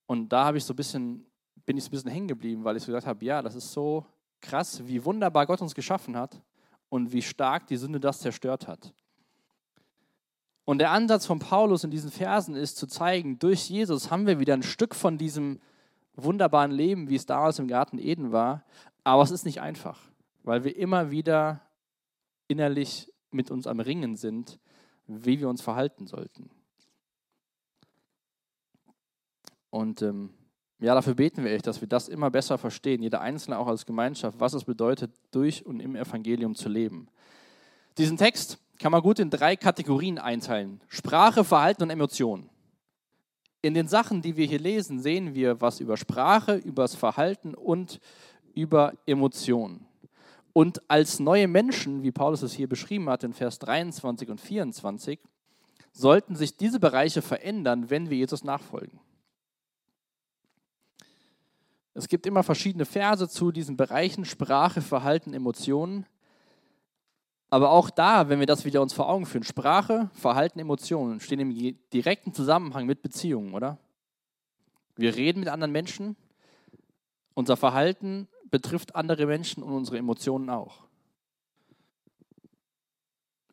Und 0.05 0.29
da 0.29 0.45
habe 0.45 0.57
ich 0.57 0.65
so 0.65 0.73
ein 0.73 0.75
bisschen 0.75 1.29
bin 1.69 1.77
ich 1.77 1.83
so 1.83 1.89
ein 1.89 1.91
bisschen 1.91 2.09
hängen 2.09 2.27
geblieben, 2.27 2.63
weil 2.63 2.77
ich 2.77 2.81
so 2.81 2.87
gesagt 2.87 3.05
habe, 3.05 3.23
ja, 3.23 3.43
das 3.43 3.53
ist 3.53 3.71
so 3.71 4.03
krass, 4.41 4.81
wie 4.87 5.05
wunderbar 5.05 5.45
Gott 5.45 5.61
uns 5.61 5.75
geschaffen 5.75 6.17
hat 6.17 6.41
und 6.89 7.13
wie 7.13 7.21
stark 7.21 7.67
die 7.67 7.77
Sünde 7.77 7.99
das 7.99 8.21
zerstört 8.21 8.67
hat. 8.67 8.91
Und 10.65 10.79
der 10.79 10.89
Ansatz 10.89 11.27
von 11.27 11.37
Paulus 11.37 11.83
in 11.83 11.91
diesen 11.91 12.09
Versen 12.09 12.55
ist 12.55 12.77
zu 12.77 12.87
zeigen, 12.87 13.37
durch 13.37 13.69
Jesus 13.69 14.09
haben 14.09 14.25
wir 14.25 14.39
wieder 14.39 14.55
ein 14.55 14.63
Stück 14.63 14.95
von 14.95 15.19
diesem 15.19 15.59
wunderbaren 16.15 16.71
Leben, 16.71 17.07
wie 17.07 17.15
es 17.15 17.27
damals 17.27 17.59
im 17.59 17.67
Garten 17.67 17.99
Eden 17.99 18.31
war. 18.31 18.63
Aber 19.03 19.23
es 19.23 19.31
ist 19.31 19.45
nicht 19.45 19.61
einfach, 19.61 19.99
weil 20.43 20.63
wir 20.63 20.75
immer 20.75 21.11
wieder 21.11 21.61
innerlich 22.47 23.11
mit 23.31 23.51
uns 23.51 23.67
am 23.67 23.79
Ringen 23.79 24.15
sind, 24.15 24.59
wie 25.07 25.39
wir 25.39 25.49
uns 25.49 25.61
verhalten 25.61 26.07
sollten. 26.07 26.49
Und 29.69 30.01
ähm, 30.01 30.33
Ja, 30.81 30.95
dafür 30.95 31.13
beten 31.13 31.43
wir 31.43 31.51
echt, 31.51 31.67
dass 31.67 31.81
wir 31.81 31.87
das 31.89 32.07
immer 32.07 32.31
besser 32.31 32.57
verstehen, 32.57 33.03
jeder 33.03 33.19
Einzelne 33.19 33.57
auch 33.57 33.67
als 33.67 33.85
Gemeinschaft, 33.85 34.39
was 34.39 34.53
es 34.53 34.63
bedeutet, 34.63 35.11
durch 35.31 35.65
und 35.65 35.81
im 35.81 35.95
Evangelium 35.95 36.55
zu 36.55 36.69
leben. 36.69 37.09
Diesen 37.97 38.17
Text 38.17 38.59
kann 38.79 38.93
man 38.93 39.01
gut 39.01 39.19
in 39.19 39.29
drei 39.29 39.57
Kategorien 39.57 40.17
einteilen. 40.17 40.79
Sprache, 40.87 41.43
Verhalten 41.43 41.83
und 41.83 41.89
Emotionen. 41.89 42.49
In 43.61 43.73
den 43.73 43.89
Sachen, 43.89 44.21
die 44.21 44.37
wir 44.37 44.45
hier 44.45 44.59
lesen, 44.59 45.01
sehen 45.01 45.35
wir 45.35 45.59
was 45.59 45.81
über 45.81 45.97
Sprache, 45.97 46.55
über 46.55 46.83
das 46.83 46.95
Verhalten 46.95 47.55
und 47.55 47.99
über 48.55 48.93
Emotionen. 49.05 49.85
Und 50.53 50.81
als 50.89 51.19
neue 51.19 51.47
Menschen, 51.47 52.03
wie 52.03 52.11
Paulus 52.11 52.41
es 52.41 52.53
hier 52.53 52.67
beschrieben 52.67 53.09
hat 53.09 53.23
in 53.23 53.33
Vers 53.33 53.59
23 53.59 54.29
und 54.29 54.41
24, 54.41 55.19
sollten 55.91 56.35
sich 56.35 56.57
diese 56.57 56.79
Bereiche 56.79 57.21
verändern, 57.21 57.89
wenn 57.89 58.09
wir 58.09 58.17
Jesus 58.17 58.43
nachfolgen. 58.43 58.99
Es 61.93 62.07
gibt 62.07 62.25
immer 62.25 62.43
verschiedene 62.43 62.85
Verse 62.85 63.27
zu 63.27 63.51
diesen 63.51 63.75
Bereichen 63.75 64.23
Sprache, 64.23 64.81
Verhalten, 64.81 65.33
Emotionen. 65.33 66.05
Aber 67.49 67.71
auch 67.71 67.89
da, 67.89 68.29
wenn 68.29 68.39
wir 68.39 68.45
das 68.45 68.63
wieder 68.63 68.81
uns 68.81 68.93
vor 68.93 69.09
Augen 69.09 69.25
führen, 69.25 69.43
Sprache, 69.43 70.09
Verhalten, 70.13 70.59
Emotionen 70.59 71.19
stehen 71.19 71.39
im 71.39 71.77
direkten 71.91 72.33
Zusammenhang 72.33 72.85
mit 72.85 73.01
Beziehungen, 73.01 73.53
oder? 73.53 73.79
Wir 74.95 75.15
reden 75.15 75.39
mit 75.39 75.49
anderen 75.49 75.71
Menschen, 75.71 76.15
unser 77.33 77.57
Verhalten 77.57 78.27
betrifft 78.49 78.95
andere 78.95 79.25
Menschen 79.25 79.63
und 79.63 79.73
unsere 79.73 79.97
Emotionen 79.97 80.49
auch. 80.49 80.87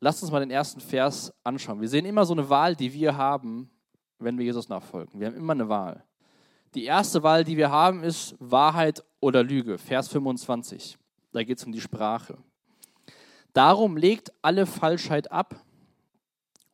Lasst 0.00 0.22
uns 0.22 0.30
mal 0.30 0.40
den 0.40 0.50
ersten 0.50 0.80
Vers 0.80 1.32
anschauen. 1.42 1.80
Wir 1.80 1.88
sehen 1.88 2.04
immer 2.04 2.26
so 2.26 2.34
eine 2.34 2.48
Wahl, 2.48 2.76
die 2.76 2.92
wir 2.92 3.16
haben, 3.16 3.70
wenn 4.18 4.38
wir 4.38 4.44
Jesus 4.44 4.68
nachfolgen. 4.68 5.18
Wir 5.20 5.28
haben 5.28 5.36
immer 5.36 5.52
eine 5.52 5.68
Wahl. 5.68 6.04
Die 6.74 6.84
erste 6.84 7.22
Wahl, 7.22 7.44
die 7.44 7.56
wir 7.56 7.70
haben, 7.70 8.02
ist 8.02 8.36
Wahrheit 8.38 9.02
oder 9.20 9.42
Lüge. 9.42 9.78
Vers 9.78 10.08
25. 10.08 10.98
Da 11.32 11.42
geht 11.42 11.58
es 11.58 11.64
um 11.64 11.72
die 11.72 11.80
Sprache. 11.80 12.36
Darum 13.52 13.96
legt 13.96 14.32
alle 14.42 14.66
Falschheit 14.66 15.32
ab 15.32 15.64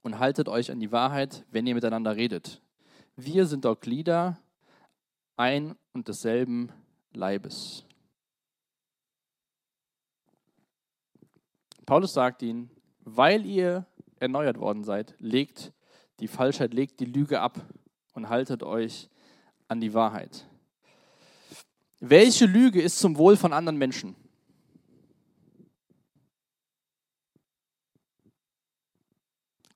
und 0.02 0.18
haltet 0.18 0.48
euch 0.48 0.72
an 0.72 0.80
die 0.80 0.90
Wahrheit, 0.90 1.44
wenn 1.50 1.66
ihr 1.66 1.74
miteinander 1.74 2.16
redet. 2.16 2.60
Wir 3.14 3.46
sind 3.46 3.64
doch 3.64 3.78
Glieder 3.78 4.38
ein 5.36 5.76
und 5.92 6.08
desselben 6.08 6.72
Leibes. 7.12 7.84
Paulus 11.92 12.14
sagt 12.14 12.40
ihnen, 12.40 12.70
weil 13.00 13.44
ihr 13.44 13.84
erneuert 14.18 14.58
worden 14.58 14.82
seid, 14.82 15.14
legt 15.18 15.74
die 16.20 16.26
Falschheit, 16.26 16.72
legt 16.72 17.00
die 17.00 17.04
Lüge 17.04 17.38
ab 17.38 17.60
und 18.14 18.30
haltet 18.30 18.62
euch 18.62 19.10
an 19.68 19.78
die 19.78 19.92
Wahrheit. 19.92 20.48
Welche 22.00 22.46
Lüge 22.46 22.80
ist 22.80 22.98
zum 22.98 23.18
Wohl 23.18 23.36
von 23.36 23.52
anderen 23.52 23.76
Menschen? 23.76 24.16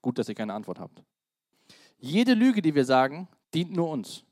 Gut, 0.01 0.17
dass 0.17 0.27
ihr 0.27 0.33
keine 0.33 0.55
Antwort 0.55 0.79
habt. 0.79 1.03
Jede 1.99 2.33
Lüge, 2.33 2.63
die 2.63 2.73
wir 2.73 2.85
sagen, 2.85 3.27
dient 3.53 3.73
nur 3.73 3.91
uns. 3.91 4.23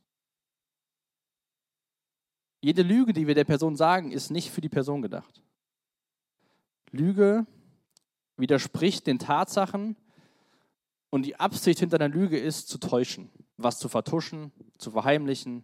Jede 2.61 2.81
Lüge, 2.81 3.13
die 3.13 3.27
wir 3.27 3.35
der 3.35 3.43
Person 3.43 3.75
sagen, 3.75 4.11
ist 4.11 4.31
nicht 4.31 4.49
für 4.49 4.61
die 4.61 4.69
Person 4.69 5.03
gedacht. 5.03 5.43
Lüge 6.89 7.45
widerspricht 8.37 9.07
den 9.07 9.19
Tatsachen 9.19 9.95
und 11.09 11.23
die 11.23 11.39
Absicht 11.39 11.79
hinter 11.79 11.99
einer 11.99 12.13
Lüge 12.13 12.37
ist, 12.37 12.67
zu 12.67 12.77
täuschen, 12.77 13.29
was 13.57 13.79
zu 13.79 13.87
vertuschen, 13.87 14.51
zu 14.77 14.91
verheimlichen, 14.91 15.63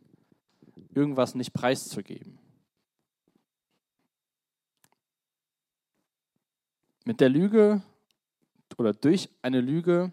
irgendwas 0.93 1.35
nicht 1.35 1.53
preiszugeben. 1.53 2.39
Mit 7.03 7.19
der 7.19 7.29
Lüge 7.29 7.81
oder 8.77 8.93
durch 8.93 9.29
eine 9.41 9.59
Lüge 9.59 10.11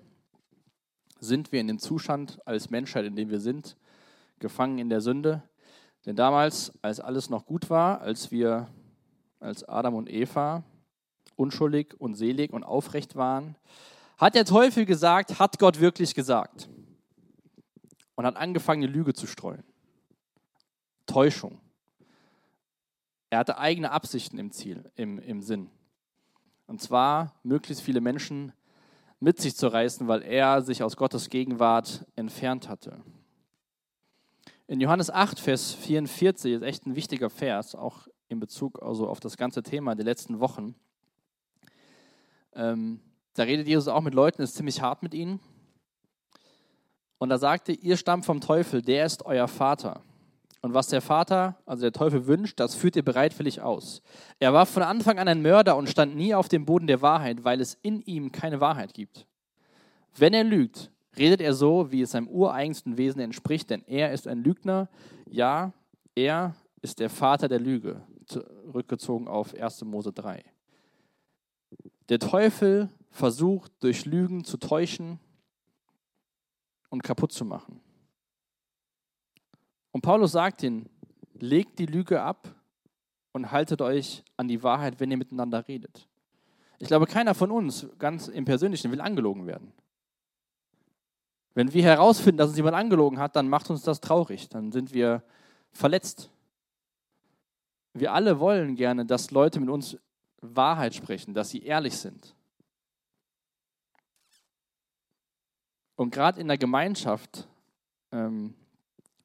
sind 1.20 1.52
wir 1.52 1.60
in 1.60 1.68
dem 1.68 1.78
Zustand 1.78 2.40
als 2.46 2.70
Menschheit, 2.70 3.04
in 3.04 3.16
dem 3.16 3.30
wir 3.30 3.40
sind, 3.40 3.76
gefangen 4.38 4.78
in 4.78 4.88
der 4.88 5.00
Sünde. 5.00 5.42
Denn 6.06 6.16
damals, 6.16 6.72
als 6.82 7.00
alles 7.00 7.28
noch 7.28 7.44
gut 7.44 7.70
war, 7.70 8.00
als 8.00 8.30
wir 8.30 8.68
als 9.40 9.64
Adam 9.64 9.94
und 9.94 10.10
Eva 10.10 10.64
unschuldig 11.38 11.95
und 11.99 12.14
selig 12.14 12.52
und 12.52 12.64
aufrecht 12.64 13.16
waren, 13.16 13.57
hat 14.18 14.35
der 14.35 14.45
Teufel 14.45 14.85
gesagt, 14.85 15.38
hat 15.38 15.59
Gott 15.59 15.80
wirklich 15.80 16.14
gesagt. 16.14 16.68
Und 18.16 18.26
hat 18.26 18.37
angefangen, 18.37 18.83
eine 18.83 18.92
Lüge 18.92 19.14
zu 19.14 19.26
streuen. 19.26 19.62
Täuschung. 21.07 21.61
Er 23.30 23.38
hatte 23.38 23.59
eigene 23.59 23.92
Absichten 23.92 24.38
im 24.38 24.50
Ziel, 24.50 24.90
im, 24.97 25.18
im 25.18 25.42
Sinn. 25.42 25.71
Und 26.66 26.83
zwar, 26.83 27.35
möglichst 27.42 27.83
viele 27.83 28.00
Menschen 28.00 28.52
mit 29.21 29.40
sich 29.40 29.57
zu 29.57 29.68
reißen, 29.68 30.09
weil 30.09 30.23
er 30.23 30.62
sich 30.62 30.83
aus 30.83 30.97
Gottes 30.97 31.28
Gegenwart 31.28 32.07
entfernt 32.16 32.68
hatte. 32.68 33.00
In 34.66 34.80
Johannes 34.80 35.11
8, 35.11 35.40
Vers 35.40 35.73
44 35.73 36.54
ist 36.54 36.62
echt 36.62 36.87
ein 36.87 36.95
wichtiger 36.95 37.30
Vers, 37.30 37.75
auch 37.75 38.07
in 38.28 38.38
Bezug 38.38 38.83
also 38.83 39.09
auf 39.09 39.21
das 39.21 39.37
ganze 39.37 39.62
Thema 39.62 39.95
der 39.95 40.04
letzten 40.04 40.40
Wochen. 40.40 40.75
Ähm, 42.58 43.00
da 43.34 43.44
redet 43.44 43.68
Jesus 43.68 43.88
auch 43.88 44.02
mit 44.02 44.14
Leuten, 44.14 44.42
ist 44.42 44.56
ziemlich 44.56 44.82
hart 44.82 45.02
mit 45.02 45.14
ihnen. 45.14 45.40
Und 47.18 47.28
da 47.30 47.38
sagte, 47.38 47.72
ihr 47.72 47.96
stammt 47.96 48.26
vom 48.26 48.40
Teufel, 48.40 48.82
der 48.82 49.06
ist 49.06 49.24
euer 49.24 49.48
Vater. 49.48 50.02
Und 50.60 50.74
was 50.74 50.88
der 50.88 51.00
Vater, 51.00 51.56
also 51.66 51.82
der 51.82 51.92
Teufel 51.92 52.26
wünscht, 52.26 52.58
das 52.58 52.74
führt 52.74 52.96
ihr 52.96 53.04
bereitwillig 53.04 53.60
aus. 53.60 54.02
Er 54.40 54.52
war 54.52 54.66
von 54.66 54.82
Anfang 54.82 55.20
an 55.20 55.28
ein 55.28 55.40
Mörder 55.40 55.76
und 55.76 55.88
stand 55.88 56.16
nie 56.16 56.34
auf 56.34 56.48
dem 56.48 56.64
Boden 56.64 56.88
der 56.88 57.00
Wahrheit, 57.00 57.44
weil 57.44 57.60
es 57.60 57.74
in 57.74 58.02
ihm 58.02 58.32
keine 58.32 58.60
Wahrheit 58.60 58.92
gibt. 58.92 59.26
Wenn 60.16 60.34
er 60.34 60.42
lügt, 60.42 60.90
redet 61.16 61.40
er 61.40 61.54
so, 61.54 61.92
wie 61.92 62.02
es 62.02 62.10
seinem 62.10 62.28
ureigensten 62.28 62.96
Wesen 62.96 63.20
entspricht, 63.20 63.70
denn 63.70 63.84
er 63.86 64.12
ist 64.12 64.26
ein 64.26 64.42
Lügner. 64.42 64.88
Ja, 65.28 65.72
er 66.16 66.56
ist 66.82 66.98
der 66.98 67.10
Vater 67.10 67.46
der 67.46 67.60
Lüge, 67.60 68.02
zurückgezogen 68.26 69.28
auf 69.28 69.54
1. 69.54 69.84
Mose 69.84 70.12
3. 70.12 70.44
Der 72.08 72.18
Teufel 72.18 72.88
versucht 73.10 73.72
durch 73.80 74.06
Lügen 74.06 74.44
zu 74.44 74.56
täuschen 74.56 75.18
und 76.88 77.02
kaputt 77.02 77.32
zu 77.32 77.44
machen. 77.44 77.80
Und 79.92 80.02
Paulus 80.02 80.32
sagt 80.32 80.62
ihnen, 80.62 80.88
legt 81.34 81.78
die 81.78 81.86
Lüge 81.86 82.22
ab 82.22 82.54
und 83.32 83.50
haltet 83.52 83.82
euch 83.82 84.24
an 84.36 84.48
die 84.48 84.62
Wahrheit, 84.62 85.00
wenn 85.00 85.10
ihr 85.10 85.16
miteinander 85.16 85.66
redet. 85.68 86.08
Ich 86.78 86.88
glaube, 86.88 87.06
keiner 87.06 87.34
von 87.34 87.50
uns, 87.50 87.88
ganz 87.98 88.28
im 88.28 88.44
Persönlichen, 88.44 88.92
will 88.92 89.00
angelogen 89.00 89.46
werden. 89.46 89.72
Wenn 91.54 91.72
wir 91.72 91.82
herausfinden, 91.82 92.38
dass 92.38 92.50
uns 92.50 92.56
jemand 92.56 92.76
angelogen 92.76 93.18
hat, 93.18 93.34
dann 93.34 93.48
macht 93.48 93.68
uns 93.70 93.82
das 93.82 94.00
traurig, 94.00 94.48
dann 94.48 94.70
sind 94.70 94.94
wir 94.94 95.24
verletzt. 95.72 96.30
Wir 97.94 98.12
alle 98.12 98.38
wollen 98.38 98.76
gerne, 98.76 99.04
dass 99.04 99.32
Leute 99.32 99.58
mit 99.58 99.68
uns 99.68 99.98
Wahrheit 100.40 100.95
sprechen, 100.95 101.35
dass 101.35 101.50
sie 101.50 101.62
ehrlich 101.62 101.97
sind. 101.97 102.35
Und 105.97 106.11
gerade 106.11 106.40
in 106.40 106.47
der 106.47 106.59
Gemeinschaft 106.59 107.49
ähm, 108.12 108.54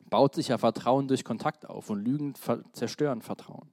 baut 0.10 0.36
sich 0.36 0.48
ja 0.48 0.58
Vertrauen 0.58 1.08
durch 1.08 1.24
Kontakt 1.24 1.67
auf 1.67 1.89
und 1.89 2.03
Lügen 2.03 2.34
zerstören 2.74 3.22
Vertrauen. 3.22 3.70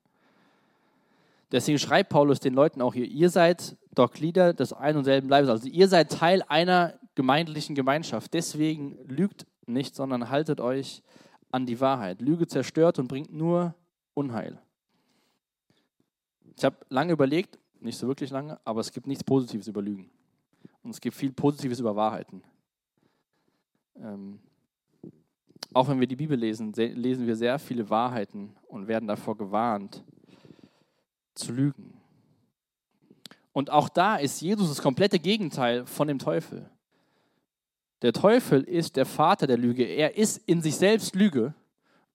Deswegen 1.53 1.79
schreibt 1.79 2.11
Paulus 2.11 2.41
den 2.41 2.55
Leuten 2.55 2.81
auch 2.81 2.95
hier, 2.95 3.07
ihr 3.07 3.29
seid 3.29 3.77
doch 3.95 4.13
Glieder 4.13 4.53
des 4.53 4.73
einen 4.73 4.99
und 4.99 5.05
selben 5.05 5.29
Leibes. 5.29 5.51
Also 5.51 5.69
ihr 5.69 5.89
seid 5.89 6.13
Teil 6.13 6.43
einer 6.49 6.95
gemeindlichen 7.15 7.75
Gemeinschaft. 7.75 8.33
Deswegen 8.35 8.99
lügt 9.09 9.47
nicht, 9.67 9.95
sondern 9.95 10.31
haltet 10.31 10.61
euch 10.61 11.03
an 11.51 11.67
die 11.67 11.81
Wahrheit. 11.81 12.21
Lüge 12.21 12.47
zerstört 12.47 12.99
und 12.99 13.09
bringt 13.09 13.33
nur 13.33 13.75
Unheil. 14.15 14.61
Ich 16.57 16.65
habe 16.65 16.77
lange 16.89 17.13
überlegt, 17.13 17.59
nicht 17.81 17.97
so 17.97 18.07
wirklich 18.07 18.31
lange, 18.31 18.59
aber 18.65 18.81
es 18.81 18.93
gibt 18.93 19.07
nichts 19.07 19.25
Positives 19.25 19.67
über 19.67 19.83
Lügen. 19.83 20.11
Und 20.83 20.91
es 20.91 21.01
gibt 21.01 21.17
viel 21.17 21.33
Positives 21.33 21.81
über 21.81 21.95
Wahrheiten. 21.97 22.43
Ähm, 23.97 24.41
auch 25.73 25.89
wenn 25.89 26.01
wir 26.01 26.07
die 26.07 26.17
Bibel 26.17 26.37
lesen, 26.37 26.73
lesen 26.73 27.27
wir 27.27 27.37
sehr 27.37 27.59
viele 27.59 27.89
Wahrheiten 27.89 28.57
und 28.69 28.89
werden 28.89 29.07
davor 29.07 29.37
gewarnt, 29.37 30.03
zu 31.35 31.53
lügen. 31.53 31.95
Und 33.53 33.71
auch 33.71 33.89
da 33.89 34.17
ist 34.17 34.41
Jesus 34.41 34.69
das 34.69 34.83
komplette 34.83 35.19
Gegenteil 35.19 35.87
von 35.87 36.09
dem 36.09 36.19
Teufel. 36.19 36.69
Der 38.03 38.13
Teufel 38.13 38.63
ist 38.63 38.97
der 38.97 39.07
Vater 39.07 39.47
der 39.47 39.59
Lüge. 39.59 39.85
Er 39.85 40.17
ist 40.17 40.39
in 40.47 40.63
sich 40.63 40.77
selbst 40.77 41.15
Lüge. 41.15 41.55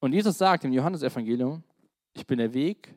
Und 0.00 0.12
Jesus 0.12 0.38
sagt 0.38 0.64
im 0.64 0.72
Johannesevangelium, 0.72 1.62
ich 2.14 2.26
bin 2.26 2.38
der 2.38 2.52
Weg, 2.52 2.94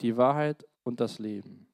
die 0.00 0.16
Wahrheit 0.16 0.66
und 0.82 1.00
das 1.00 1.18
Leben. 1.18 1.66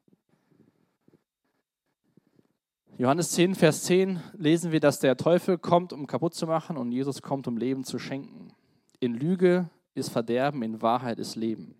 Johannes 2.99 3.33
10, 3.33 3.55
Vers 3.55 3.85
10 3.85 4.21
lesen 4.35 4.71
wir, 4.71 4.81
dass 4.81 5.00
der 5.00 5.17
Teufel 5.17 5.59
kommt, 5.59 5.93
um 5.93 6.07
kaputt 6.07 6.35
zu 6.35 6.47
machen 6.47 6.76
und 6.76 6.93
Jesus 6.93 7.23
kommt, 7.23 7.49
um 7.49 7.57
Leben 7.57 7.85
zu 7.85 7.99
schenken. 7.99 8.52
in 9.00 9.14
Lüge 9.14 9.69
ist 9.95 10.11
Verderben, 10.11 10.62
in 10.62 10.81
Wahrheit 10.81 11.19
ist 11.19 11.35
Leben. 11.35 11.75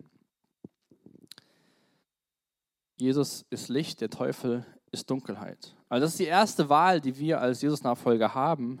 Jesus 2.97 3.45
ist 3.49 3.69
Licht, 3.69 4.01
der 4.01 4.09
Teufel 4.09 4.65
ist 4.91 5.09
Dunkelheit. 5.09 5.75
Also 5.89 6.05
das 6.05 6.11
ist 6.11 6.19
die 6.19 6.25
erste 6.25 6.69
Wahl, 6.69 7.01
die 7.01 7.17
wir 7.17 7.41
als 7.41 7.61
Jesus-Nachfolger 7.61 8.33
haben. 8.33 8.79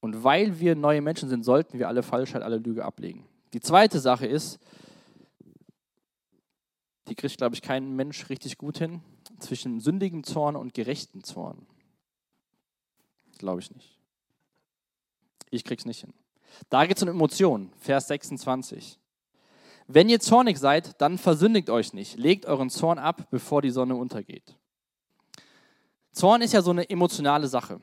Und 0.00 0.22
weil 0.22 0.60
wir 0.60 0.76
neue 0.76 1.00
Menschen 1.00 1.28
sind, 1.28 1.44
sollten 1.44 1.78
wir 1.78 1.88
alle 1.88 2.02
Falschheit, 2.02 2.42
alle 2.42 2.58
Lüge 2.58 2.84
ablegen. 2.84 3.26
Die 3.52 3.60
zweite 3.60 3.98
Sache 3.98 4.26
ist, 4.26 4.58
die 7.08 7.14
kriegt, 7.14 7.36
glaube 7.36 7.54
ich, 7.54 7.62
kein 7.62 7.94
Mensch 7.94 8.28
richtig 8.28 8.58
gut 8.58 8.78
hin, 8.78 9.02
zwischen 9.38 9.80
sündigem 9.80 10.24
Zorn 10.24 10.56
und 10.56 10.74
gerechtem 10.74 11.22
Zorn. 11.24 11.66
Glaube 13.38 13.60
ich 13.60 13.70
nicht. 13.70 13.98
Ich 15.50 15.64
krieg's 15.64 15.84
nicht 15.84 16.00
hin. 16.00 16.14
Da 16.70 16.86
geht 16.86 16.96
es 16.96 17.02
um 17.02 17.08
Emotionen, 17.08 17.72
Vers 17.78 18.08
26. 18.08 18.98
Wenn 19.88 20.08
ihr 20.08 20.20
zornig 20.20 20.58
seid, 20.58 21.00
dann 21.00 21.18
versündigt 21.18 21.70
euch 21.70 21.92
nicht. 21.92 22.16
Legt 22.16 22.46
euren 22.46 22.70
Zorn 22.70 22.98
ab, 22.98 23.28
bevor 23.30 23.62
die 23.62 23.70
Sonne 23.70 23.94
untergeht. 23.94 24.56
Zorn 26.12 26.42
ist 26.42 26.52
ja 26.52 26.62
so 26.62 26.70
eine 26.70 26.88
emotionale 26.88 27.46
Sache. 27.46 27.80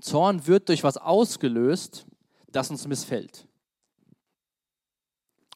Zorn 0.00 0.46
wird 0.46 0.68
durch 0.68 0.84
was 0.84 0.96
ausgelöst, 0.96 2.06
das 2.48 2.70
uns 2.70 2.86
missfällt. 2.86 3.46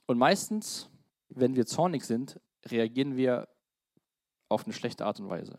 Und 0.07 0.19
meistens, 0.19 0.89
wenn 1.41 1.57
wir 1.57 1.67
zornig 1.67 2.05
sind, 2.05 2.41
reagieren 2.67 3.17
wir 3.17 3.49
auf 4.49 4.65
eine 4.65 4.73
schlechte 4.73 5.05
Art 5.05 5.21
und 5.21 5.29
Weise. 5.29 5.59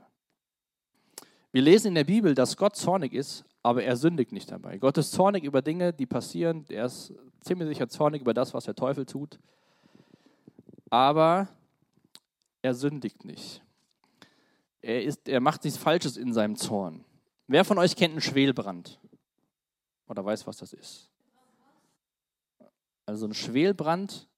Wir 1.52 1.62
lesen 1.62 1.88
in 1.88 1.96
der 1.96 2.04
Bibel, 2.04 2.36
dass 2.36 2.58
Gott 2.58 2.76
zornig 2.76 3.14
ist, 3.14 3.44
aber 3.64 3.84
er 3.84 3.98
sündigt 3.98 4.32
nicht 4.32 4.52
dabei. 4.52 4.78
Gott 4.78 4.98
ist 4.98 5.12
zornig 5.12 5.44
über 5.44 5.62
Dinge, 5.62 5.94
die 5.94 6.06
passieren. 6.06 6.66
Er 6.70 6.86
ist 6.86 7.14
ziemlich 7.42 7.68
sicher 7.68 7.90
zornig 7.90 8.22
über 8.22 8.34
das, 8.34 8.54
was 8.54 8.66
der 8.66 8.76
Teufel 8.76 9.06
tut. 9.06 9.40
Aber 10.90 11.50
er 12.62 12.74
sündigt 12.74 13.26
nicht. 13.26 13.64
Er, 14.82 15.04
ist, 15.04 15.28
er 15.28 15.40
macht 15.40 15.64
nichts 15.64 15.80
Falsches 15.80 16.18
in 16.18 16.34
seinem 16.34 16.56
Zorn. 16.56 17.04
Wer 17.48 17.66
von 17.66 17.78
euch 17.78 17.96
kennt 17.96 18.14
einen 18.14 18.22
Schwelbrand? 18.22 19.00
Oder 20.08 20.24
weiß, 20.24 20.46
was 20.48 20.58
das 20.58 20.74
ist? 20.74 21.10
Also 23.06 23.26
ein 23.26 23.34
Schwelbrand 23.34 24.29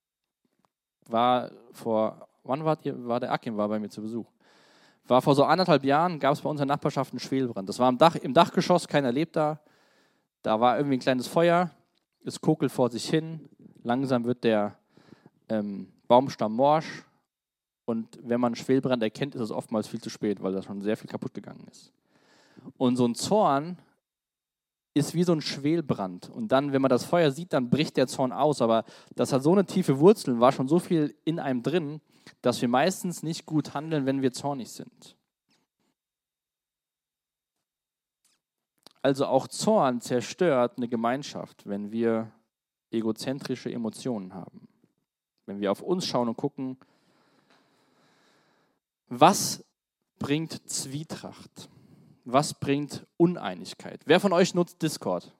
war 1.11 1.51
vor, 1.71 2.27
wann 2.43 2.63
war, 2.63 2.77
war 2.83 3.19
der 3.19 3.31
Akim 3.31 3.57
war 3.57 3.67
bei 3.67 3.79
mir 3.79 3.89
zu 3.89 4.01
Besuch? 4.01 4.25
War 5.07 5.21
vor 5.21 5.35
so 5.35 5.43
anderthalb 5.43 5.83
Jahren, 5.83 6.19
gab 6.19 6.33
es 6.33 6.41
bei 6.41 6.49
uns 6.49 6.61
in 6.61 6.67
der 6.67 6.75
Nachbarschaft 6.75 7.11
einen 7.11 7.19
Schwelbrand. 7.19 7.67
Das 7.67 7.79
war 7.79 7.89
im, 7.89 7.97
Dach, 7.97 8.15
im 8.15 8.33
Dachgeschoss, 8.33 8.87
keiner 8.87 9.11
lebt 9.11 9.35
da. 9.35 9.59
Da 10.41 10.59
war 10.59 10.77
irgendwie 10.77 10.97
ein 10.97 11.01
kleines 11.01 11.27
Feuer, 11.27 11.71
es 12.23 12.39
kokelt 12.39 12.71
vor 12.71 12.89
sich 12.89 13.09
hin. 13.09 13.49
Langsam 13.83 14.25
wird 14.25 14.43
der 14.43 14.75
ähm, 15.49 15.91
Baumstamm 16.07 16.53
morsch. 16.53 17.03
Und 17.85 18.19
wenn 18.23 18.39
man 18.39 18.55
Schwelbrand 18.55 19.03
erkennt, 19.03 19.35
ist 19.35 19.41
es 19.41 19.51
oftmals 19.51 19.87
viel 19.87 20.01
zu 20.01 20.09
spät, 20.09 20.41
weil 20.41 20.53
da 20.53 20.61
schon 20.61 20.81
sehr 20.81 20.95
viel 20.95 21.09
kaputt 21.09 21.33
gegangen 21.33 21.67
ist. 21.69 21.91
Und 22.77 22.95
so 22.95 23.05
ein 23.05 23.15
Zorn 23.15 23.77
ist 24.93 25.13
wie 25.13 25.23
so 25.23 25.33
ein 25.33 25.41
Schwelbrand. 25.41 26.29
Und 26.29 26.51
dann, 26.51 26.73
wenn 26.73 26.81
man 26.81 26.89
das 26.89 27.05
Feuer 27.05 27.31
sieht, 27.31 27.53
dann 27.53 27.69
bricht 27.69 27.97
der 27.97 28.07
Zorn 28.07 28.31
aus. 28.31 28.61
Aber 28.61 28.83
das 29.15 29.31
hat 29.31 29.43
so 29.43 29.51
eine 29.51 29.65
tiefe 29.65 29.99
Wurzel, 29.99 30.39
war 30.39 30.51
schon 30.51 30.67
so 30.67 30.79
viel 30.79 31.15
in 31.23 31.39
einem 31.39 31.63
drin, 31.63 32.01
dass 32.41 32.61
wir 32.61 32.67
meistens 32.67 33.23
nicht 33.23 33.45
gut 33.45 33.73
handeln, 33.73 34.05
wenn 34.05 34.21
wir 34.21 34.33
zornig 34.33 34.71
sind. 34.71 35.15
Also 39.01 39.25
auch 39.25 39.47
Zorn 39.47 40.01
zerstört 40.01 40.73
eine 40.77 40.87
Gemeinschaft, 40.87 41.67
wenn 41.67 41.91
wir 41.91 42.31
egozentrische 42.91 43.71
Emotionen 43.71 44.33
haben. 44.33 44.67
Wenn 45.45 45.59
wir 45.59 45.71
auf 45.71 45.81
uns 45.81 46.05
schauen 46.05 46.27
und 46.27 46.37
gucken, 46.37 46.77
was 49.07 49.65
bringt 50.19 50.69
Zwietracht? 50.69 51.69
Was 52.23 52.53
bringt 52.53 53.05
Uneinigkeit? 53.17 54.01
Wer 54.05 54.19
von 54.19 54.33
euch 54.33 54.53
nutzt 54.53 54.81
Discord? 54.81 55.33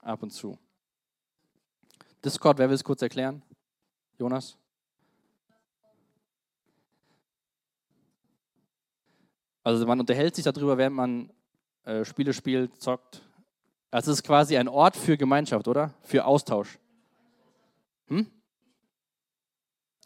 Ab 0.00 0.22
und 0.22 0.30
zu. 0.30 0.58
Discord, 2.24 2.58
wer 2.58 2.68
will 2.68 2.74
es 2.74 2.84
kurz 2.84 3.02
erklären? 3.02 3.42
Jonas? 4.18 4.56
Also 9.64 9.86
man 9.86 9.98
unterhält 9.98 10.36
sich 10.36 10.44
darüber, 10.44 10.78
während 10.78 10.94
man 10.94 11.32
äh, 11.84 12.04
Spiele 12.04 12.32
spielt, 12.32 12.80
zockt. 12.80 13.22
Also 13.90 14.12
es 14.12 14.18
ist 14.18 14.24
quasi 14.24 14.56
ein 14.56 14.68
Ort 14.68 14.96
für 14.96 15.16
Gemeinschaft, 15.16 15.66
oder? 15.66 15.94
Für 16.02 16.24
Austausch. 16.24 16.78
Hm? 18.08 18.30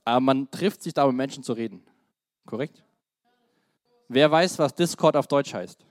Aber 0.04 0.20
man 0.20 0.50
trifft 0.50 0.82
sich 0.82 0.94
da, 0.94 1.04
um 1.04 1.10
mit 1.10 1.16
Menschen 1.18 1.42
zu 1.42 1.52
reden. 1.52 1.82
Korrekt? 2.46 2.82
Wer 4.12 4.28
weiß, 4.28 4.58
was 4.58 4.74
Discord 4.74 5.14
auf 5.14 5.28
Deutsch 5.28 5.54
heißt? 5.54 5.86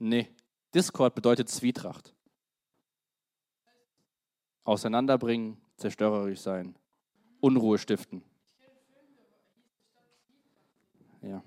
Nee, 0.00 0.28
Discord 0.74 1.14
bedeutet 1.14 1.48
Zwietracht. 1.48 2.12
Auseinanderbringen, 4.64 5.58
zerstörerisch 5.76 6.40
sein, 6.40 6.74
Unruhe 7.38 7.78
stiften. 7.78 8.24
Ja. 11.22 11.44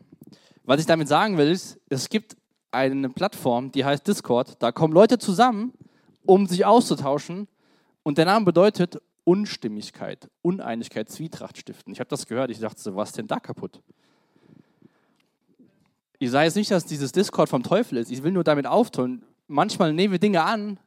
Was 0.64 0.80
ich 0.80 0.86
damit 0.86 1.10
sagen 1.10 1.38
will, 1.38 1.52
ist, 1.52 1.82
es 1.90 2.08
gibt 2.08 2.38
eine 2.72 3.10
Plattform, 3.10 3.74
die 3.74 3.84
heißt 3.84 4.08
Discord. 4.08 4.56
Da 4.64 4.72
kommen 4.72 4.94
Leute 4.94 5.18
zusammen, 5.18 5.74
um 6.26 6.48
sich 6.48 6.66
auszutauschen. 6.66 7.48
Und 8.04 8.18
der 8.18 8.26
Name 8.26 8.46
bedeutet 8.46 9.02
Unstimmigkeit, 9.24 10.30
Uneinigkeit, 10.42 11.10
Zwietracht 11.10 11.58
stiften. 11.58 11.94
Ich 11.94 12.00
habe 12.00 12.10
das 12.10 12.26
gehört, 12.26 12.50
ich 12.50 12.60
dachte 12.60 12.82
so, 12.82 12.96
was 12.96 13.10
ist 13.10 13.18
denn 13.18 13.28
da 13.28 13.40
kaputt? 13.40 13.82
Ich 16.18 16.30
sage 16.30 16.46
jetzt 16.46 16.56
nicht, 16.56 16.72
dass 16.72 16.86
dieses 16.86 17.12
Discord 17.12 17.50
vom 17.50 17.64
Teufel 17.64 17.98
ist. 17.98 18.12
Ich 18.12 18.24
will 18.24 18.32
nur 18.32 18.44
damit 18.44 18.68
auftun. 18.68 19.24
Manchmal 19.48 19.94
nehmen 19.94 20.12
wir 20.12 20.20
Dinge 20.20 20.44
an. 20.44 20.80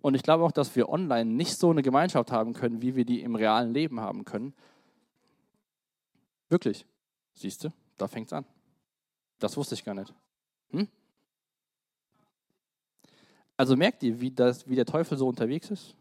Und 0.00 0.14
ich 0.14 0.22
glaube 0.22 0.44
auch, 0.44 0.52
dass 0.52 0.74
wir 0.76 0.88
online 0.88 1.30
nicht 1.30 1.56
so 1.56 1.70
eine 1.70 1.82
Gemeinschaft 1.82 2.32
haben 2.32 2.54
können, 2.54 2.80
wie 2.80 2.96
wir 2.96 3.04
die 3.04 3.20
im 3.20 3.34
realen 3.34 3.74
Leben 3.74 4.00
haben 4.00 4.24
können. 4.24 4.54
Wirklich. 6.48 6.86
Siehst 7.34 7.64
du, 7.64 7.68
da 7.96 8.06
es 8.06 8.32
an. 8.32 8.44
Das 9.38 9.56
wusste 9.56 9.74
ich 9.74 9.84
gar 9.84 9.94
nicht. 9.94 10.12
Hm? 10.70 10.88
Also 13.58 13.76
merkt 13.76 14.04
ihr, 14.04 14.20
wie, 14.20 14.30
das, 14.30 14.68
wie 14.68 14.76
der 14.76 14.86
Teufel 14.86 15.18
so 15.18 15.26
unterwegs 15.26 15.68
ist? 15.70 15.96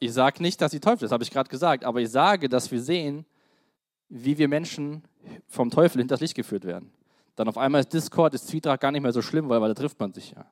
Ich 0.00 0.12
sage 0.14 0.42
nicht, 0.42 0.60
dass 0.60 0.72
sie 0.72 0.80
Teufel 0.80 1.04
ist, 1.04 1.12
habe 1.12 1.22
ich 1.22 1.30
gerade 1.30 1.50
gesagt, 1.50 1.84
aber 1.84 2.00
ich 2.00 2.08
sage, 2.08 2.48
dass 2.48 2.70
wir 2.70 2.80
sehen, 2.80 3.26
wie 4.08 4.38
wir 4.38 4.48
Menschen 4.48 5.02
vom 5.46 5.70
Teufel 5.70 5.98
hinters 5.98 6.20
Licht 6.20 6.34
geführt 6.34 6.64
werden. 6.64 6.90
Dann 7.36 7.48
auf 7.48 7.58
einmal 7.58 7.82
ist 7.82 7.92
Discord, 7.92 8.32
ist 8.32 8.48
Zwietracht 8.48 8.80
gar 8.80 8.92
nicht 8.92 9.02
mehr 9.02 9.12
so 9.12 9.20
schlimm, 9.20 9.48
weil, 9.50 9.60
weil 9.60 9.68
da 9.68 9.74
trifft 9.74 10.00
man 10.00 10.14
sich 10.14 10.30
ja. 10.30 10.46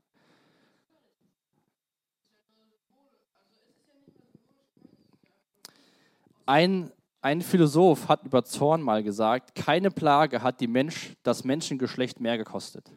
Ein, 6.44 6.92
ein 7.22 7.40
Philosoph 7.40 8.08
hat 8.08 8.24
über 8.24 8.44
Zorn 8.44 8.82
mal 8.82 9.02
gesagt, 9.02 9.54
keine 9.54 9.90
Plage 9.90 10.42
hat 10.42 10.60
die 10.60 10.66
Mensch, 10.66 11.14
das 11.22 11.44
Menschengeschlecht 11.44 12.20
mehr 12.20 12.36
gekostet. 12.36 12.92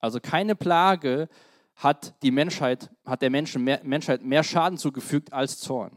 Also 0.00 0.20
keine 0.20 0.54
Plage 0.54 1.28
hat, 1.76 2.14
die 2.22 2.30
Menschheit, 2.30 2.90
hat 3.06 3.22
der 3.22 3.30
Menschen 3.30 3.64
mehr, 3.64 3.80
Menschheit 3.82 4.22
mehr 4.22 4.44
Schaden 4.44 4.76
zugefügt 4.76 5.32
als 5.32 5.58
Zorn. 5.58 5.92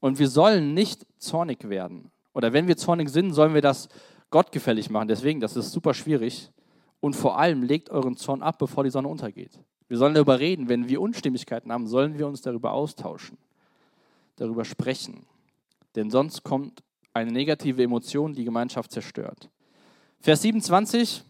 Und 0.00 0.18
wir 0.18 0.28
sollen 0.28 0.74
nicht 0.74 1.06
zornig 1.18 1.68
werden. 1.68 2.10
Oder 2.34 2.52
wenn 2.52 2.68
wir 2.68 2.76
zornig 2.76 3.08
sind, 3.08 3.32
sollen 3.32 3.54
wir 3.54 3.62
das 3.62 3.88
gottgefällig 4.28 4.90
machen. 4.90 5.08
Deswegen, 5.08 5.40
das 5.40 5.56
ist 5.56 5.72
super 5.72 5.94
schwierig. 5.94 6.50
Und 7.00 7.16
vor 7.16 7.38
allem 7.38 7.62
legt 7.62 7.88
euren 7.88 8.16
Zorn 8.16 8.42
ab, 8.42 8.58
bevor 8.58 8.84
die 8.84 8.90
Sonne 8.90 9.08
untergeht. 9.08 9.58
Wir 9.88 9.96
sollen 9.96 10.14
darüber 10.14 10.38
reden. 10.38 10.68
Wenn 10.68 10.88
wir 10.88 11.00
Unstimmigkeiten 11.00 11.72
haben, 11.72 11.86
sollen 11.86 12.18
wir 12.18 12.26
uns 12.26 12.42
darüber 12.42 12.72
austauschen, 12.72 13.38
darüber 14.36 14.66
sprechen. 14.66 15.24
Denn 15.94 16.10
sonst 16.10 16.42
kommt 16.42 16.82
eine 17.12 17.30
negative 17.30 17.82
Emotion, 17.82 18.34
die 18.34 18.44
Gemeinschaft 18.44 18.90
zerstört. 18.90 19.50
Vers 20.20 20.42
27, 20.42 21.24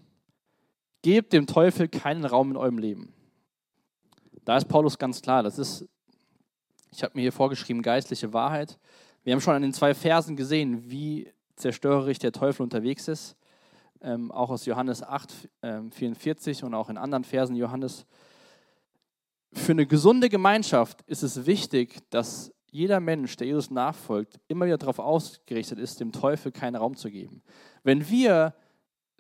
gebt 1.03 1.33
dem 1.33 1.46
Teufel 1.46 1.88
keinen 1.88 2.24
Raum 2.24 2.53
in 2.53 2.57
eurem 2.57 2.79
Leben. 2.79 3.12
Da 4.44 4.57
ist 4.57 4.66
Paulus 4.66 4.98
ganz 4.98 5.20
klar, 5.20 5.42
das 5.42 5.59
ist, 5.59 5.87
ich 6.90 7.03
habe 7.03 7.12
mir 7.14 7.22
hier 7.22 7.33
vorgeschrieben, 7.33 7.83
geistliche 7.83 8.33
Wahrheit. 8.33 8.79
Wir 9.22 9.33
haben 9.33 9.40
schon 9.40 9.55
an 9.55 9.62
den 9.62 9.72
zwei 9.72 9.94
Versen 9.94 10.37
gesehen, 10.37 10.90
wie 10.90 11.31
zerstörerisch 11.57 12.18
der 12.18 12.33
Teufel 12.33 12.62
unterwegs 12.62 13.09
ist. 13.09 13.37
Ähm, 14.00 14.31
auch 14.33 14.50
aus 14.50 14.64
Johannes 14.64 15.03
8, 15.03 15.48
ähm, 15.62 15.90
44 15.90 16.62
und 16.64 16.74
auch 16.74 16.88
in 16.88 16.98
anderen 16.98 17.24
Versen 17.24 17.57
Johannes. 17.57 18.07
für 19.53 19.72
eine 19.72 19.87
gesunde 19.87 20.29
Gemeinschaft 20.29 21.03
ist 21.03 21.22
es 21.22 21.46
wichtig, 21.46 21.98
dass 22.11 22.53
jeder 22.74 22.98
Mensch, 22.98 23.37
der 23.37 23.46
Jesus 23.46 23.70
nachfolgt, 23.70 24.40
immer 24.48 24.66
wieder 24.66 24.78
darauf 24.78 24.98
ausgerichtet 24.98 25.78
ist, 25.78 26.00
dem 26.00 26.10
Teufel 26.10 26.50
keinen 26.50 26.74
Raum 26.74 26.96
zu 26.96 27.08
geben. 27.08 27.40
Wenn 27.84 28.08
wir 28.10 28.52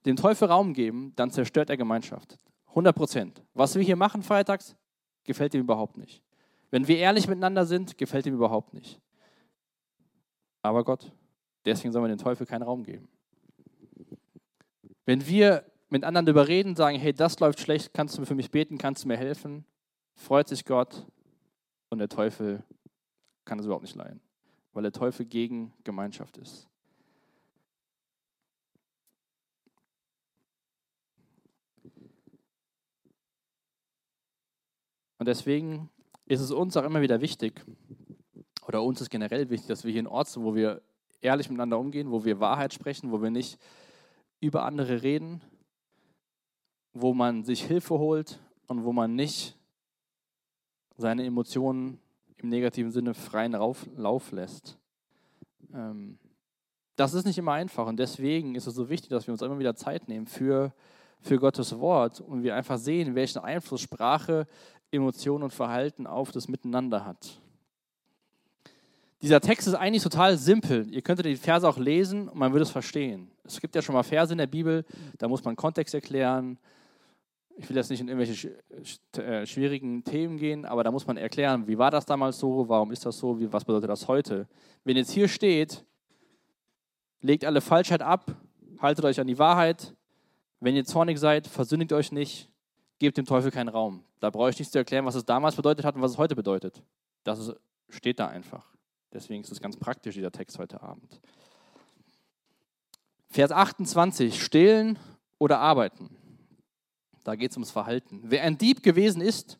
dem 0.04 0.16
Teufel 0.16 0.48
Raum 0.48 0.74
geben, 0.74 1.12
dann 1.14 1.30
zerstört 1.30 1.70
er 1.70 1.76
Gemeinschaft. 1.76 2.36
100 2.70 2.96
Prozent. 2.96 3.44
Was 3.54 3.76
wir 3.76 3.82
hier 3.84 3.94
machen 3.94 4.24
freitags, 4.24 4.74
gefällt 5.22 5.54
ihm 5.54 5.60
überhaupt 5.60 5.96
nicht. 5.96 6.20
Wenn 6.72 6.88
wir 6.88 6.96
ehrlich 6.98 7.28
miteinander 7.28 7.64
sind, 7.64 7.96
gefällt 7.96 8.26
ihm 8.26 8.34
überhaupt 8.34 8.74
nicht. 8.74 9.00
Aber 10.60 10.82
Gott, 10.82 11.12
deswegen 11.64 11.92
sollen 11.92 12.06
wir 12.06 12.08
dem 12.08 12.18
Teufel 12.18 12.48
keinen 12.48 12.64
Raum 12.64 12.82
geben. 12.82 13.08
Wenn 15.06 15.24
wir 15.28 15.64
mit 15.90 16.02
anderen 16.02 16.26
überreden, 16.26 16.74
sagen, 16.74 16.98
hey, 16.98 17.12
das 17.12 17.38
läuft 17.38 17.60
schlecht, 17.60 17.94
kannst 17.94 18.18
du 18.18 18.24
für 18.24 18.34
mich 18.34 18.50
beten, 18.50 18.78
kannst 18.78 19.04
du 19.04 19.08
mir 19.08 19.16
helfen, 19.16 19.64
freut 20.16 20.48
sich 20.48 20.64
Gott 20.64 21.06
und 21.90 22.00
der 22.00 22.08
Teufel 22.08 22.64
kann 23.44 23.58
es 23.58 23.66
überhaupt 23.66 23.84
nicht 23.84 23.96
leiden, 23.96 24.20
weil 24.72 24.82
der 24.82 24.92
Teufel 24.92 25.26
gegen 25.26 25.72
Gemeinschaft 25.84 26.36
ist. 26.36 26.68
Und 35.18 35.28
deswegen 35.28 35.90
ist 36.26 36.40
es 36.40 36.50
uns 36.50 36.76
auch 36.76 36.84
immer 36.84 37.00
wieder 37.00 37.20
wichtig, 37.20 37.64
oder 38.66 38.82
uns 38.82 39.00
ist 39.00 39.10
generell 39.10 39.50
wichtig, 39.50 39.68
dass 39.68 39.84
wir 39.84 39.92
hier 39.92 40.00
in 40.00 40.06
Ort 40.06 40.28
sind, 40.28 40.44
wo 40.44 40.54
wir 40.54 40.82
ehrlich 41.20 41.48
miteinander 41.48 41.78
umgehen, 41.78 42.10
wo 42.10 42.24
wir 42.24 42.40
Wahrheit 42.40 42.72
sprechen, 42.74 43.12
wo 43.12 43.22
wir 43.22 43.30
nicht 43.30 43.58
über 44.40 44.64
andere 44.64 45.02
reden, 45.02 45.42
wo 46.92 47.14
man 47.14 47.44
sich 47.44 47.64
Hilfe 47.64 47.98
holt 47.98 48.40
und 48.66 48.84
wo 48.84 48.92
man 48.92 49.14
nicht 49.14 49.56
seine 50.96 51.24
Emotionen 51.24 52.00
im 52.44 52.50
negativen 52.50 52.92
Sinne 52.92 53.14
freien 53.14 53.52
Lauf, 53.52 54.30
lässt. 54.30 54.78
Ähm, 55.72 56.18
das 56.94 57.14
ist 57.14 57.24
nicht 57.24 57.38
immer 57.38 57.52
einfach 57.52 57.86
und 57.86 57.98
deswegen 57.98 58.54
ist 58.54 58.66
es 58.66 58.74
so 58.74 58.88
wichtig, 58.88 59.08
dass 59.08 59.26
wir 59.26 59.32
uns 59.32 59.42
immer 59.42 59.58
wieder 59.58 59.74
Zeit 59.74 60.08
nehmen 60.08 60.26
für, 60.26 60.72
für 61.20 61.38
Gottes 61.38 61.78
Wort 61.80 62.20
und 62.20 62.42
wir 62.42 62.54
einfach 62.54 62.78
sehen, 62.78 63.14
welchen 63.14 63.38
Einfluss 63.38 63.80
Sprache, 63.80 64.46
Emotionen 64.92 65.44
und 65.44 65.52
Verhalten 65.52 66.06
auf 66.06 66.30
das 66.30 66.46
Miteinander 66.46 67.04
hat. 67.04 67.40
Dieser 69.22 69.40
Text 69.40 69.66
ist 69.66 69.74
eigentlich 69.74 70.02
total 70.02 70.36
simpel. 70.36 70.86
Ihr 70.90 71.00
könntet 71.00 71.24
die 71.24 71.36
Verse 71.36 71.66
auch 71.66 71.78
lesen 71.78 72.28
und 72.28 72.38
man 72.38 72.52
würde 72.52 72.64
es 72.64 72.70
verstehen. 72.70 73.30
Es 73.42 73.58
gibt 73.58 73.74
ja 73.74 73.80
schon 73.80 73.94
mal 73.94 74.02
Verse 74.02 74.32
in 74.32 74.38
der 74.38 74.46
Bibel, 74.46 74.84
da 75.16 75.28
muss 75.28 75.42
man 75.42 75.56
Kontext 75.56 75.94
erklären, 75.94 76.58
ich 77.56 77.68
will 77.68 77.76
jetzt 77.76 77.90
nicht 77.90 78.00
in 78.00 78.08
irgendwelche 78.08 78.56
äh, 79.16 79.46
schwierigen 79.46 80.02
Themen 80.04 80.38
gehen, 80.38 80.64
aber 80.64 80.82
da 80.82 80.90
muss 80.90 81.06
man 81.06 81.16
erklären, 81.16 81.66
wie 81.66 81.78
war 81.78 81.90
das 81.90 82.04
damals 82.04 82.38
so, 82.38 82.68
warum 82.68 82.90
ist 82.90 83.06
das 83.06 83.18
so, 83.18 83.38
was 83.52 83.64
bedeutet 83.64 83.90
das 83.90 84.08
heute. 84.08 84.48
Wenn 84.82 84.96
jetzt 84.96 85.12
hier 85.12 85.28
steht, 85.28 85.84
legt 87.20 87.44
alle 87.44 87.60
Falschheit 87.60 88.02
ab, 88.02 88.34
haltet 88.80 89.04
euch 89.04 89.20
an 89.20 89.26
die 89.26 89.38
Wahrheit, 89.38 89.94
wenn 90.60 90.74
ihr 90.74 90.84
zornig 90.84 91.18
seid, 91.18 91.46
versündigt 91.46 91.92
euch 91.92 92.10
nicht, 92.10 92.50
gebt 92.98 93.16
dem 93.16 93.26
Teufel 93.26 93.50
keinen 93.50 93.68
Raum. 93.68 94.04
Da 94.20 94.30
brauche 94.30 94.50
ich 94.50 94.58
nicht 94.58 94.72
zu 94.72 94.78
erklären, 94.78 95.04
was 95.04 95.14
es 95.14 95.24
damals 95.24 95.56
bedeutet 95.56 95.84
hat 95.84 95.94
und 95.94 96.02
was 96.02 96.12
es 96.12 96.18
heute 96.18 96.34
bedeutet. 96.34 96.82
Das 97.22 97.54
steht 97.88 98.18
da 98.18 98.28
einfach. 98.28 98.64
Deswegen 99.12 99.42
ist 99.42 99.52
es 99.52 99.60
ganz 99.60 99.76
praktisch, 99.76 100.14
dieser 100.14 100.32
Text 100.32 100.58
heute 100.58 100.82
Abend. 100.82 101.20
Vers 103.28 103.52
28, 103.52 104.42
stehlen 104.42 104.98
oder 105.38 105.58
arbeiten. 105.58 106.16
Da 107.24 107.34
geht 107.34 107.50
es 107.50 107.56
ums 107.56 107.70
Verhalten. 107.70 108.20
Wer 108.22 108.42
ein 108.44 108.58
Dieb 108.58 108.82
gewesen 108.82 109.20
ist, 109.20 109.58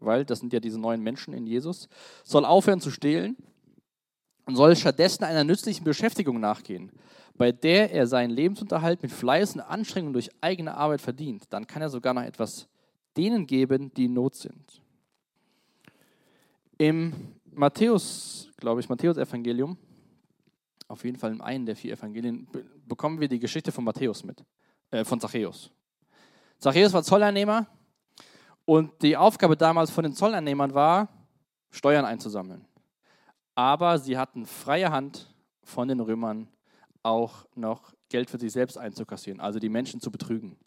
weil 0.00 0.24
das 0.24 0.40
sind 0.40 0.52
ja 0.52 0.60
diese 0.60 0.78
neuen 0.78 1.02
Menschen 1.02 1.32
in 1.32 1.46
Jesus, 1.46 1.88
soll 2.24 2.44
aufhören 2.44 2.80
zu 2.80 2.90
stehlen 2.90 3.36
und 4.46 4.56
soll 4.56 4.74
stattdessen 4.74 5.24
einer 5.24 5.44
nützlichen 5.44 5.84
Beschäftigung 5.84 6.40
nachgehen, 6.40 6.90
bei 7.36 7.52
der 7.52 7.92
er 7.92 8.06
seinen 8.06 8.30
Lebensunterhalt 8.30 9.02
mit 9.02 9.12
Fleiß 9.12 9.54
und 9.54 9.60
Anstrengung 9.60 10.12
durch 10.12 10.30
eigene 10.40 10.74
Arbeit 10.74 11.00
verdient. 11.00 11.44
Dann 11.50 11.66
kann 11.66 11.82
er 11.82 11.90
sogar 11.90 12.12
noch 12.12 12.22
etwas 12.22 12.68
denen 13.16 13.46
geben, 13.46 13.92
die 13.94 14.06
in 14.06 14.14
Not 14.14 14.34
sind. 14.34 14.82
Im 16.78 17.12
Matthäus, 17.52 18.48
glaube 18.56 18.80
ich, 18.80 18.88
Matthäus-Evangelium, 18.88 19.76
auf 20.88 21.04
jeden 21.04 21.18
Fall 21.18 21.32
in 21.32 21.40
einem 21.40 21.66
der 21.66 21.76
vier 21.76 21.92
Evangelien, 21.92 22.48
bekommen 22.86 23.20
wir 23.20 23.28
die 23.28 23.38
Geschichte 23.38 23.70
von 23.70 23.84
Matthäus 23.84 24.24
mit, 24.24 24.44
äh, 24.90 25.04
von 25.04 25.20
Zachäus. 25.20 25.70
Zachäus 26.60 26.92
war 26.92 27.02
Zolleinnehmer 27.02 27.66
und 28.66 29.02
die 29.02 29.16
Aufgabe 29.16 29.56
damals 29.56 29.90
von 29.90 30.04
den 30.04 30.12
Zolleinnehmern 30.12 30.74
war, 30.74 31.08
Steuern 31.70 32.04
einzusammeln. 32.04 32.66
Aber 33.54 33.98
sie 33.98 34.18
hatten 34.18 34.44
freie 34.44 34.92
Hand 34.92 35.34
von 35.64 35.88
den 35.88 36.00
Römern 36.00 36.48
auch 37.02 37.46
noch 37.54 37.94
Geld 38.10 38.28
für 38.28 38.38
sich 38.38 38.52
selbst 38.52 38.76
einzukassieren, 38.76 39.40
also 39.40 39.58
die 39.58 39.70
Menschen 39.70 40.00
zu 40.00 40.10
betrügen, 40.10 40.58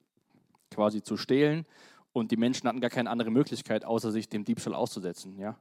quasi 0.72 1.04
zu 1.04 1.16
stehlen. 1.16 1.66
Und 2.12 2.32
die 2.32 2.38
Menschen 2.38 2.68
hatten 2.68 2.82
gar 2.82 2.90
keine 2.90 3.10
andere 3.10 3.32
Möglichkeit, 3.32 3.86
außer 3.86 4.12
sich 4.12 4.30
dem 4.30 4.44
Diebstahl 4.44 4.74
auszusetzen. 4.74 5.38
Ja? 5.40 5.58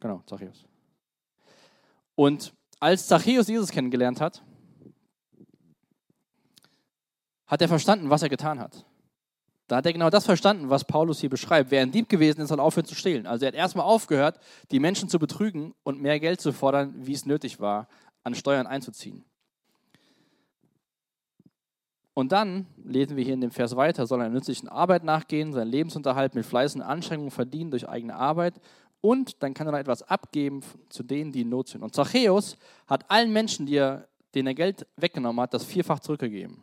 Genau, 0.00 0.22
Zachäus. 0.26 0.64
Und 2.14 2.54
als 2.78 3.06
Zachäus 3.06 3.48
Jesus 3.48 3.70
kennengelernt 3.70 4.20
hat, 4.20 4.42
hat 7.50 7.60
er 7.60 7.68
verstanden, 7.68 8.08
was 8.10 8.22
er 8.22 8.28
getan 8.28 8.60
hat. 8.60 8.86
Da 9.66 9.76
hat 9.76 9.86
er 9.86 9.92
genau 9.92 10.10
das 10.10 10.24
verstanden, 10.24 10.70
was 10.70 10.84
Paulus 10.84 11.20
hier 11.20 11.30
beschreibt. 11.30 11.70
Wer 11.70 11.82
ein 11.82 11.92
Dieb 11.92 12.08
gewesen 12.08 12.40
ist, 12.40 12.48
soll 12.48 12.60
aufhören 12.60 12.86
zu 12.86 12.94
stehlen. 12.94 13.26
Also 13.26 13.44
er 13.44 13.48
hat 13.48 13.54
erstmal 13.54 13.86
aufgehört, 13.86 14.38
die 14.70 14.80
Menschen 14.80 15.08
zu 15.08 15.18
betrügen 15.18 15.74
und 15.82 16.00
mehr 16.00 16.18
Geld 16.20 16.40
zu 16.40 16.52
fordern, 16.52 16.94
wie 16.96 17.12
es 17.12 17.26
nötig 17.26 17.60
war, 17.60 17.88
an 18.24 18.34
Steuern 18.34 18.66
einzuziehen. 18.66 19.24
Und 22.14 22.32
dann 22.32 22.66
lesen 22.84 23.16
wir 23.16 23.24
hier 23.24 23.34
in 23.34 23.40
dem 23.40 23.50
Vers 23.50 23.76
weiter, 23.76 24.06
soll 24.06 24.20
einer 24.20 24.34
nützlichen 24.34 24.68
Arbeit 24.68 25.04
nachgehen, 25.04 25.52
seinen 25.52 25.70
Lebensunterhalt 25.70 26.34
mit 26.34 26.46
Fleiß 26.46 26.74
und 26.74 26.82
Anstrengung 26.82 27.30
verdienen 27.30 27.70
durch 27.70 27.88
eigene 27.88 28.14
Arbeit 28.14 28.60
und 29.00 29.42
dann 29.42 29.54
kann 29.54 29.66
er 29.66 29.72
noch 29.72 29.78
etwas 29.78 30.02
abgeben 30.02 30.62
zu 30.88 31.02
denen, 31.02 31.32
die 31.32 31.42
in 31.42 31.48
Not 31.48 31.68
sind. 31.68 31.82
Und 31.82 31.94
Zachäus 31.94 32.56
hat 32.86 33.10
allen 33.10 33.32
Menschen, 33.32 33.66
er, 33.68 34.08
denen 34.34 34.48
er 34.48 34.54
Geld 34.54 34.86
weggenommen 34.96 35.40
hat, 35.40 35.54
das 35.54 35.64
vierfach 35.64 36.00
zurückgegeben. 36.00 36.62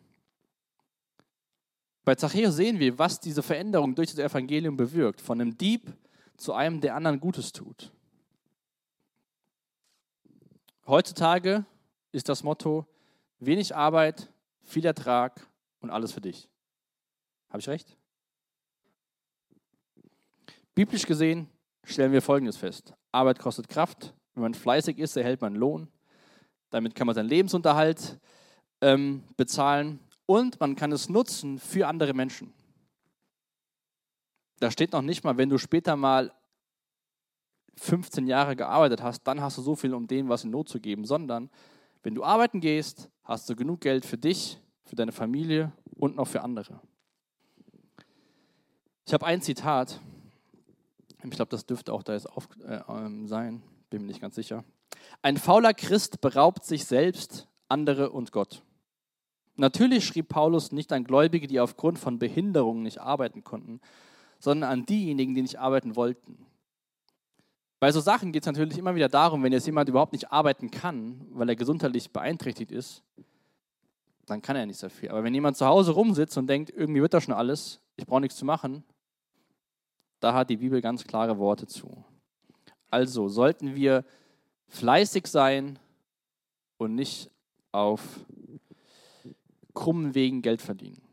Bei 2.07 2.15
Zachäus 2.15 2.55
sehen 2.55 2.79
wir, 2.79 2.97
was 2.97 3.19
diese 3.19 3.43
Veränderung 3.43 3.93
durch 3.93 4.11
das 4.11 4.19
Evangelium 4.19 4.77
bewirkt. 4.77 5.19
Von 5.19 5.41
einem 5.41 5.57
Dieb 5.57 5.91
zu 6.37 6.53
einem, 6.53 6.79
der 6.79 6.95
anderen 6.95 7.19
Gutes 7.19 7.51
tut. 7.51 7.91
Heutzutage 10.85 11.65
ist 12.13 12.29
das 12.29 12.43
Motto 12.43 12.85
wenig 13.39 13.75
Arbeit, 13.75 14.29
viel 14.63 14.85
Ertrag 14.85 15.45
und 15.81 15.89
alles 15.89 16.13
für 16.13 16.21
dich. 16.21 16.47
Habe 17.49 17.59
ich 17.59 17.67
recht? 17.67 17.97
Biblisch 20.75 21.05
gesehen 21.05 21.49
stellen 21.83 22.13
wir 22.13 22.21
Folgendes 22.21 22.55
fest. 22.55 22.93
Arbeit 23.11 23.37
kostet 23.37 23.67
Kraft. 23.67 24.13
Wenn 24.33 24.43
man 24.43 24.53
fleißig 24.53 24.97
ist, 24.97 25.17
erhält 25.17 25.41
man 25.41 25.55
Lohn. 25.55 25.89
Damit 26.69 26.95
kann 26.95 27.05
man 27.05 27.15
seinen 27.17 27.27
Lebensunterhalt 27.27 28.17
ähm, 28.79 29.25
bezahlen 29.35 29.99
und 30.27 30.59
man 30.59 30.75
kann 30.75 30.91
es 30.91 31.09
nutzen 31.09 31.57
für 31.57 31.87
andere 31.87 32.13
Menschen. 32.13 32.53
Da 34.59 34.69
steht 34.69 34.91
noch 34.91 35.01
nicht 35.01 35.23
mal, 35.23 35.37
wenn 35.37 35.49
du 35.49 35.57
später 35.57 35.95
mal 35.95 36.31
15 37.77 38.27
Jahre 38.27 38.55
gearbeitet 38.55 39.01
hast, 39.01 39.23
dann 39.23 39.41
hast 39.41 39.57
du 39.57 39.61
so 39.61 39.75
viel, 39.75 39.93
um 39.93 40.07
denen 40.07 40.29
was 40.29 40.43
in 40.43 40.51
Not 40.51 40.69
zu 40.69 40.79
geben, 40.79 41.05
sondern 41.05 41.49
wenn 42.03 42.15
du 42.15 42.23
arbeiten 42.23 42.59
gehst, 42.59 43.09
hast 43.23 43.49
du 43.49 43.55
genug 43.55 43.81
Geld 43.81 44.05
für 44.05 44.17
dich, 44.17 44.59
für 44.83 44.95
deine 44.95 45.11
Familie 45.11 45.71
und 45.95 46.15
noch 46.15 46.27
für 46.27 46.41
andere. 46.41 46.79
Ich 49.05 49.13
habe 49.13 49.25
ein 49.25 49.41
Zitat, 49.41 50.01
ich 51.23 51.29
glaube, 51.29 51.49
das 51.49 51.65
dürfte 51.65 51.93
auch 51.93 52.03
da 52.03 52.13
jetzt 52.13 52.29
auf, 52.29 52.49
äh, 52.65 52.81
ähm, 52.89 53.27
sein, 53.27 53.61
bin 53.89 54.01
mir 54.01 54.07
nicht 54.07 54.21
ganz 54.21 54.35
sicher. 54.35 54.63
Ein 55.21 55.37
fauler 55.37 55.73
Christ 55.73 56.19
beraubt 56.19 56.65
sich 56.65 56.85
selbst, 56.85 57.47
andere 57.69 58.11
und 58.11 58.31
Gott. 58.31 58.63
Natürlich 59.57 60.05
schrieb 60.05 60.29
Paulus 60.29 60.71
nicht 60.71 60.93
an 60.93 61.03
Gläubige, 61.03 61.47
die 61.47 61.59
aufgrund 61.59 61.97
von 61.97 62.19
Behinderungen 62.19 62.83
nicht 62.83 63.01
arbeiten 63.01 63.43
konnten, 63.43 63.81
sondern 64.39 64.69
an 64.69 64.85
diejenigen, 64.85 65.33
die 65.33 65.41
nicht 65.41 65.59
arbeiten 65.59 65.95
wollten. 65.95 66.45
Bei 67.79 67.91
so 67.91 67.99
Sachen 67.99 68.31
geht 68.31 68.43
es 68.43 68.47
natürlich 68.47 68.77
immer 68.77 68.95
wieder 68.95 69.09
darum, 69.09 69.43
wenn 69.43 69.51
jetzt 69.51 69.65
jemand 69.65 69.89
überhaupt 69.89 70.13
nicht 70.13 70.31
arbeiten 70.31 70.71
kann, 70.71 71.27
weil 71.31 71.49
er 71.49 71.55
gesundheitlich 71.55 72.11
beeinträchtigt 72.11 72.71
ist, 72.71 73.03
dann 74.25 74.41
kann 74.41 74.55
er 74.55 74.65
nichts 74.65 74.81
dafür. 74.81 75.11
Aber 75.11 75.23
wenn 75.23 75.33
jemand 75.33 75.57
zu 75.57 75.65
Hause 75.65 75.91
rumsitzt 75.91 76.37
und 76.37 76.47
denkt, 76.47 76.69
irgendwie 76.69 77.01
wird 77.01 77.13
das 77.13 77.23
schon 77.23 77.33
alles, 77.33 77.79
ich 77.95 78.05
brauche 78.05 78.21
nichts 78.21 78.37
zu 78.37 78.45
machen, 78.45 78.83
da 80.19 80.33
hat 80.33 80.49
die 80.49 80.57
Bibel 80.57 80.81
ganz 80.81 81.03
klare 81.03 81.37
Worte 81.37 81.67
zu. 81.67 82.03
Also 82.89 83.27
sollten 83.27 83.75
wir 83.75 84.05
fleißig 84.67 85.27
sein 85.27 85.79
und 86.77 86.95
nicht 86.95 87.29
auf 87.71 88.01
krummen 89.77 90.15
Wegen 90.15 90.41
Geld 90.41 90.61
verdienen. 90.61 91.07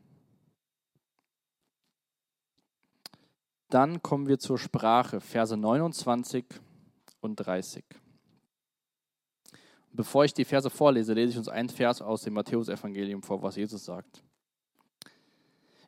dann 3.75 4.01
kommen 4.01 4.27
wir 4.27 4.39
zur 4.39 4.57
Sprache, 4.57 5.19
Verse 5.19 5.57
29 5.57 6.45
und 7.19 7.35
30. 7.35 7.83
Bevor 9.91 10.23
ich 10.23 10.33
die 10.33 10.45
Verse 10.45 10.69
vorlese, 10.69 11.11
lese 11.11 11.31
ich 11.31 11.37
uns 11.37 11.49
einen 11.49 11.67
Vers 11.67 12.01
aus 12.01 12.21
dem 12.21 12.35
Matthäusevangelium 12.35 13.21
vor, 13.21 13.41
was 13.41 13.57
Jesus 13.57 13.83
sagt. 13.83 14.23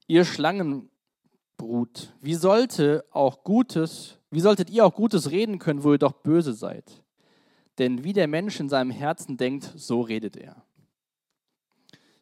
Ihr 0.05 0.25
Schlangenbrut, 0.25 2.13
wie 2.19 2.35
sollte 2.35 3.05
auch 3.11 3.45
Gutes, 3.45 4.19
wie 4.31 4.41
solltet 4.41 4.69
ihr 4.69 4.85
auch 4.85 4.93
Gutes 4.93 5.31
reden 5.31 5.57
können, 5.57 5.85
wo 5.85 5.93
ihr 5.93 5.97
doch 5.97 6.11
böse 6.11 6.51
seid? 6.51 7.05
Denn 7.77 8.03
wie 8.03 8.11
der 8.11 8.27
Mensch 8.27 8.59
in 8.59 8.67
seinem 8.67 8.91
Herzen 8.91 9.37
denkt, 9.37 9.71
so 9.77 10.01
redet 10.01 10.35
er. 10.35 10.66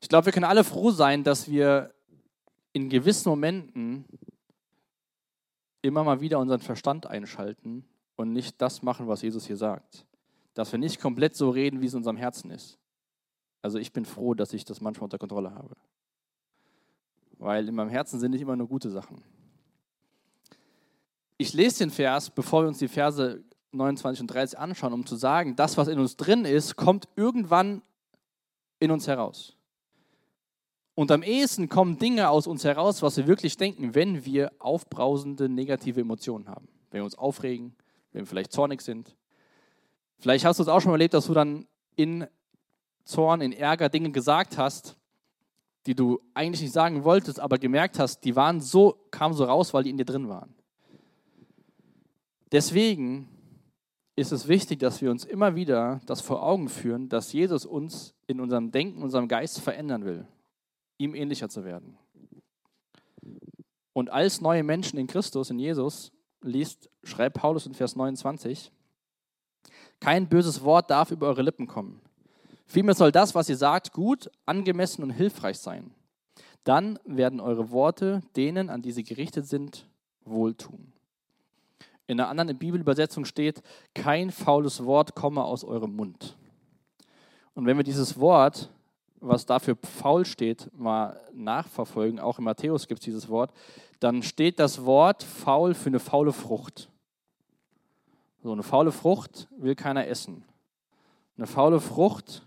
Ich 0.05 0.09
glaube, 0.09 0.27
wir 0.27 0.33
können 0.33 0.45
alle 0.45 0.63
froh 0.63 0.91
sein, 0.91 1.23
dass 1.23 1.49
wir 1.49 1.91
in 2.73 2.89
gewissen 2.89 3.27
Momenten 3.27 4.05
immer 5.81 6.03
mal 6.03 6.21
wieder 6.21 6.37
unseren 6.37 6.59
Verstand 6.59 7.07
einschalten 7.07 7.83
und 8.15 8.31
nicht 8.31 8.61
das 8.61 8.83
machen, 8.83 9.07
was 9.07 9.23
Jesus 9.23 9.47
hier 9.47 9.57
sagt. 9.57 10.05
Dass 10.53 10.71
wir 10.71 10.77
nicht 10.77 11.01
komplett 11.01 11.35
so 11.35 11.49
reden, 11.49 11.81
wie 11.81 11.87
es 11.87 11.93
in 11.93 11.97
unserem 11.97 12.17
Herzen 12.17 12.51
ist. 12.51 12.77
Also 13.63 13.79
ich 13.79 13.93
bin 13.93 14.05
froh, 14.05 14.35
dass 14.35 14.53
ich 14.53 14.63
das 14.63 14.79
manchmal 14.79 15.05
unter 15.05 15.17
Kontrolle 15.17 15.55
habe. 15.55 15.75
Weil 17.39 17.67
in 17.67 17.73
meinem 17.73 17.89
Herzen 17.89 18.19
sind 18.19 18.29
nicht 18.29 18.41
immer 18.41 18.55
nur 18.55 18.67
gute 18.67 18.91
Sachen. 18.91 19.23
Ich 21.39 21.51
lese 21.53 21.79
den 21.79 21.89
Vers, 21.89 22.29
bevor 22.29 22.61
wir 22.61 22.67
uns 22.67 22.77
die 22.77 22.89
Verse 22.89 23.43
29 23.71 24.21
und 24.21 24.27
30 24.27 24.59
anschauen, 24.59 24.93
um 24.93 25.03
zu 25.03 25.15
sagen, 25.15 25.55
das, 25.55 25.77
was 25.77 25.87
in 25.87 25.97
uns 25.97 26.15
drin 26.15 26.45
ist, 26.45 26.75
kommt 26.75 27.07
irgendwann 27.15 27.81
in 28.77 28.91
uns 28.91 29.07
heraus. 29.07 29.55
Und 30.95 31.11
am 31.11 31.23
ehesten 31.23 31.67
kommen 31.67 31.97
Dinge 31.97 32.29
aus 32.29 32.47
uns 32.47 32.63
heraus, 32.63 33.01
was 33.01 33.17
wir 33.17 33.27
wirklich 33.27 33.57
denken, 33.57 33.93
wenn 33.93 34.23
wir 34.23 34.53
aufbrausende 34.59 35.49
negative 35.49 35.99
Emotionen 35.99 36.47
haben. 36.47 36.69
Wenn 36.89 37.01
wir 37.01 37.05
uns 37.05 37.17
aufregen, 37.17 37.75
wenn 38.13 38.21
wir 38.21 38.27
vielleicht 38.27 38.53
zornig 38.53 38.81
sind. 38.81 39.13
Vielleicht 40.19 40.45
hast 40.45 40.57
du 40.57 40.63
es 40.63 40.69
auch 40.69 40.79
schon 40.79 40.93
erlebt, 40.93 41.13
dass 41.13 41.27
du 41.27 41.33
dann 41.33 41.67
in 41.97 42.25
Zorn, 43.03 43.41
in 43.41 43.51
Ärger 43.51 43.89
Dinge 43.89 44.11
gesagt 44.11 44.57
hast, 44.57 44.95
die 45.85 45.95
du 45.95 46.21
eigentlich 46.33 46.61
nicht 46.61 46.71
sagen 46.73 47.03
wolltest, 47.03 47.41
aber 47.41 47.57
gemerkt 47.57 47.99
hast, 47.99 48.21
die 48.21 48.37
waren 48.37 48.61
so, 48.61 48.97
kamen 49.11 49.35
so 49.35 49.43
raus, 49.43 49.73
weil 49.73 49.83
die 49.83 49.89
in 49.89 49.97
dir 49.97 50.05
drin 50.05 50.29
waren. 50.29 50.55
Deswegen 52.53 53.27
ist 54.15 54.31
es 54.31 54.47
wichtig, 54.47 54.79
dass 54.79 55.01
wir 55.01 55.11
uns 55.11 55.25
immer 55.25 55.55
wieder 55.55 55.99
das 56.05 56.21
vor 56.21 56.41
Augen 56.41 56.69
führen, 56.69 57.09
dass 57.09 57.33
Jesus 57.33 57.65
uns 57.65 58.15
in 58.27 58.39
unserem 58.39 58.71
Denken, 58.71 59.03
unserem 59.03 59.27
Geist 59.27 59.59
verändern 59.59 60.05
will 60.05 60.25
ihm 60.97 61.15
ähnlicher 61.15 61.49
zu 61.49 61.65
werden. 61.65 61.97
Und 63.93 64.09
als 64.09 64.41
neue 64.41 64.63
Menschen 64.63 64.99
in 64.99 65.07
Christus, 65.07 65.49
in 65.49 65.59
Jesus, 65.59 66.11
liest, 66.41 66.89
schreibt 67.03 67.37
Paulus 67.37 67.65
in 67.65 67.73
Vers 67.73 67.95
29, 67.95 68.71
kein 69.99 70.27
böses 70.27 70.63
Wort 70.63 70.89
darf 70.89 71.11
über 71.11 71.27
eure 71.27 71.41
Lippen 71.41 71.67
kommen. 71.67 72.01
Vielmehr 72.65 72.95
soll 72.95 73.11
das, 73.11 73.35
was 73.35 73.49
ihr 73.49 73.57
sagt, 73.57 73.93
gut, 73.93 74.29
angemessen 74.45 75.03
und 75.03 75.11
hilfreich 75.11 75.59
sein. 75.59 75.91
Dann 76.63 76.99
werden 77.05 77.39
eure 77.39 77.71
Worte 77.71 78.21
denen, 78.35 78.69
an 78.69 78.81
die 78.81 78.91
sie 78.91 79.03
gerichtet 79.03 79.47
sind, 79.47 79.87
wohltun. 80.25 80.91
In 82.07 82.19
einer 82.19 82.29
anderen 82.29 82.57
Bibelübersetzung 82.57 83.25
steht, 83.25 83.61
kein 83.93 84.31
faules 84.31 84.83
Wort 84.83 85.15
komme 85.15 85.43
aus 85.43 85.63
eurem 85.63 85.95
Mund. 85.95 86.35
Und 87.53 87.65
wenn 87.65 87.77
wir 87.77 87.83
dieses 87.83 88.19
Wort 88.19 88.69
was 89.27 89.45
dafür 89.45 89.77
faul 89.81 90.25
steht, 90.25 90.69
mal 90.77 91.19
nachverfolgen, 91.33 92.19
auch 92.19 92.37
in 92.37 92.45
Matthäus 92.45 92.87
gibt 92.87 92.99
es 92.99 93.05
dieses 93.05 93.29
Wort, 93.29 93.51
dann 93.99 94.23
steht 94.23 94.59
das 94.59 94.85
Wort 94.85 95.23
faul 95.23 95.73
für 95.73 95.87
eine 95.87 95.99
faule 95.99 96.33
Frucht. 96.33 96.89
So 98.43 98.51
eine 98.51 98.63
faule 98.63 98.91
Frucht 98.91 99.47
will 99.57 99.75
keiner 99.75 100.07
essen. 100.07 100.43
Eine 101.37 101.47
faule 101.47 101.81
Frucht 101.81 102.45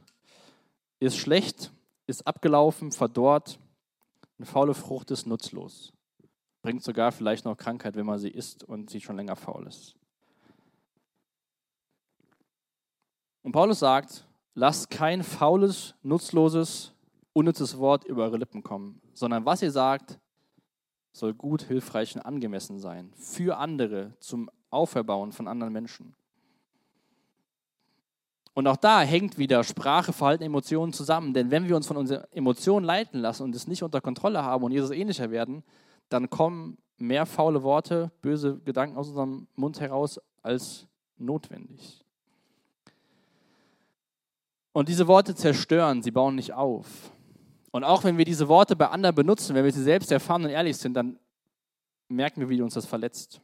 ist 1.01 1.17
schlecht, 1.17 1.73
ist 2.07 2.27
abgelaufen, 2.27 2.93
verdorrt. 2.93 3.59
Eine 4.39 4.47
faule 4.47 4.75
Frucht 4.75 5.11
ist 5.11 5.27
nutzlos. 5.27 5.93
Bringt 6.63 6.85
sogar 6.85 7.11
vielleicht 7.11 7.45
noch 7.45 7.57
Krankheit, 7.57 7.97
wenn 7.97 8.07
man 8.07 8.19
sie 8.19 8.31
isst 8.31 8.63
und 8.63 8.91
sie 8.91 9.01
schon 9.01 9.17
länger 9.17 9.37
faul 9.37 9.67
ist. 9.67 9.97
Und 13.43 13.53
Paulus 13.53 13.79
sagt, 13.81 14.28
Lasst 14.61 14.91
kein 14.91 15.23
faules, 15.23 15.95
nutzloses, 16.03 16.93
unnützes 17.33 17.79
Wort 17.79 18.03
über 18.03 18.25
eure 18.25 18.39
Lippen 18.39 18.65
kommen, 18.65 19.01
sondern 19.15 19.45
was 19.45 19.63
ihr 19.63 19.71
sagt, 19.71 20.19
soll 21.13 21.33
gut, 21.33 21.63
hilfreich 21.63 22.17
und 22.17 22.23
angemessen 22.23 22.81
sein. 22.81 23.13
Für 23.15 23.59
andere, 23.59 24.15
zum 24.19 24.51
Auferbauen 24.71 25.31
von 25.31 25.47
anderen 25.47 25.73
Menschen. 25.73 26.13
Und 28.53 28.67
auch 28.67 28.77
da 28.77 29.03
hängt 29.03 29.39
wieder 29.39 29.63
Sprache, 29.63 30.13
Verhalten, 30.13 30.43
Emotionen 30.43 30.93
zusammen. 30.93 31.35
Denn 31.35 31.53
wenn 31.53 31.69
wir 31.69 31.77
uns 31.77 31.87
von 31.87 31.97
unseren 31.97 32.25
Emotionen 32.33 32.85
leiten 32.85 33.21
lassen 33.21 33.45
und 33.45 33.55
es 33.55 33.69
nicht 33.69 33.85
unter 33.85 34.01
Kontrolle 34.01 34.43
haben 34.43 34.65
und 34.65 34.73
Jesus 34.73 34.91
ähnlicher 34.91 35.31
werden, 35.31 35.63
dann 36.09 36.31
kommen 36.31 36.79
mehr 36.97 37.27
faule 37.27 37.63
Worte, 37.63 38.11
böse 38.23 38.59
Gedanken 38.65 38.97
aus 38.97 39.07
unserem 39.07 39.47
Mund 39.55 39.79
heraus 39.79 40.21
als 40.43 40.89
notwendig. 41.17 42.05
Und 44.79 44.89
diese 44.89 45.09
Worte 45.09 45.35
zerstören, 45.35 46.05
sie 46.05 46.13
bauen 46.13 46.37
nicht 46.37 46.53
auf. 46.53 46.87
Und 47.73 47.83
auch 47.83 48.05
wenn 48.05 48.17
wir 48.17 48.25
diese 48.25 48.47
Worte 48.47 48.77
bei 48.77 48.87
anderen 48.87 49.13
benutzen, 49.13 49.57
wenn 49.57 49.65
wir 49.65 49.73
sie 49.73 49.83
selbst 49.83 50.13
erfahren 50.13 50.45
und 50.45 50.51
ehrlich 50.51 50.77
sind, 50.77 50.95
dann 50.95 51.19
merken 52.07 52.43
wir, 52.43 52.49
wie 52.49 52.63
uns 52.63 52.75
das 52.75 52.87
verletzt. 52.87 53.41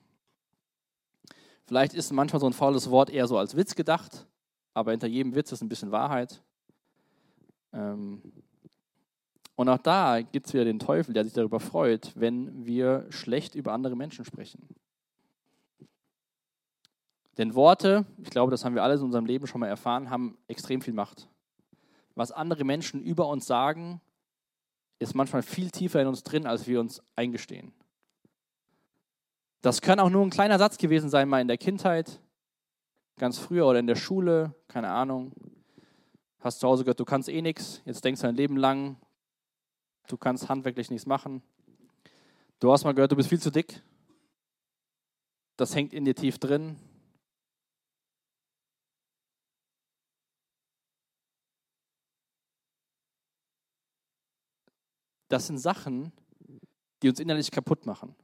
Vielleicht 1.66 1.92
ist 1.92 2.12
manchmal 2.12 2.38
so 2.38 2.46
ein 2.46 2.52
faules 2.52 2.88
Wort 2.88 3.10
eher 3.10 3.26
so 3.26 3.36
als 3.36 3.56
Witz 3.56 3.74
gedacht, 3.74 4.28
aber 4.74 4.92
hinter 4.92 5.08
jedem 5.08 5.34
Witz 5.34 5.50
ist 5.50 5.60
ein 5.60 5.68
bisschen 5.68 5.90
Wahrheit. 5.90 6.40
Ähm, 7.72 8.22
und 9.56 9.68
auch 9.68 9.78
da 9.78 10.20
gibt 10.20 10.46
es 10.46 10.54
wieder 10.54 10.64
den 10.64 10.78
Teufel, 10.78 11.14
der 11.14 11.24
sich 11.24 11.32
darüber 11.32 11.58
freut, 11.58 12.12
wenn 12.14 12.64
wir 12.64 13.06
schlecht 13.10 13.56
über 13.56 13.72
andere 13.72 13.96
Menschen 13.96 14.24
sprechen. 14.24 14.68
Denn 17.36 17.54
Worte, 17.54 18.06
ich 18.22 18.30
glaube, 18.30 18.50
das 18.50 18.64
haben 18.64 18.74
wir 18.74 18.82
alle 18.82 18.94
in 18.94 19.02
unserem 19.02 19.26
Leben 19.26 19.46
schon 19.46 19.60
mal 19.60 19.66
erfahren, 19.66 20.10
haben 20.10 20.38
extrem 20.46 20.80
viel 20.80 20.94
Macht. 20.94 21.28
Was 22.14 22.30
andere 22.30 22.64
Menschen 22.64 23.02
über 23.02 23.28
uns 23.28 23.46
sagen, 23.46 24.00
ist 25.00 25.14
manchmal 25.14 25.42
viel 25.42 25.70
tiefer 25.70 26.00
in 26.00 26.06
uns 26.06 26.22
drin, 26.22 26.46
als 26.46 26.66
wir 26.66 26.78
uns 26.80 27.02
eingestehen. 27.16 27.72
Das 29.62 29.80
kann 29.80 29.98
auch 29.98 30.10
nur 30.10 30.22
ein 30.22 30.30
kleiner 30.30 30.58
Satz 30.58 30.78
gewesen 30.78 31.08
sein, 31.08 31.28
mal 31.28 31.40
in 31.40 31.48
der 31.48 31.58
Kindheit, 31.58 32.20
ganz 33.16 33.38
früher 33.38 33.66
oder 33.66 33.78
in 33.78 33.86
der 33.86 33.96
Schule, 33.96 34.54
keine 34.68 34.90
Ahnung. 34.90 35.32
Hast 36.38 36.60
zu 36.60 36.68
Hause 36.68 36.84
gehört, 36.84 37.00
du 37.00 37.04
kannst 37.04 37.28
eh 37.28 37.42
nichts, 37.42 37.80
jetzt 37.84 38.04
denkst 38.04 38.20
du 38.20 38.26
dein 38.26 38.36
Leben 38.36 38.56
lang, 38.56 38.96
du 40.06 40.16
kannst 40.16 40.48
handwerklich 40.48 40.90
nichts 40.90 41.06
machen. 41.06 41.42
Du 42.60 42.70
hast 42.70 42.84
mal 42.84 42.92
gehört, 42.92 43.12
du 43.12 43.16
bist 43.16 43.28
viel 43.28 43.40
zu 43.40 43.50
dick. 43.50 43.82
Das 45.56 45.74
hängt 45.74 45.92
in 45.92 46.04
dir 46.04 46.14
tief 46.14 46.38
drin. 46.38 46.76
Das 55.34 55.48
sind 55.48 55.58
Sachen, 55.58 56.12
die 57.02 57.08
uns 57.08 57.18
innerlich 57.18 57.50
kaputt 57.50 57.86
machen. 57.86 58.14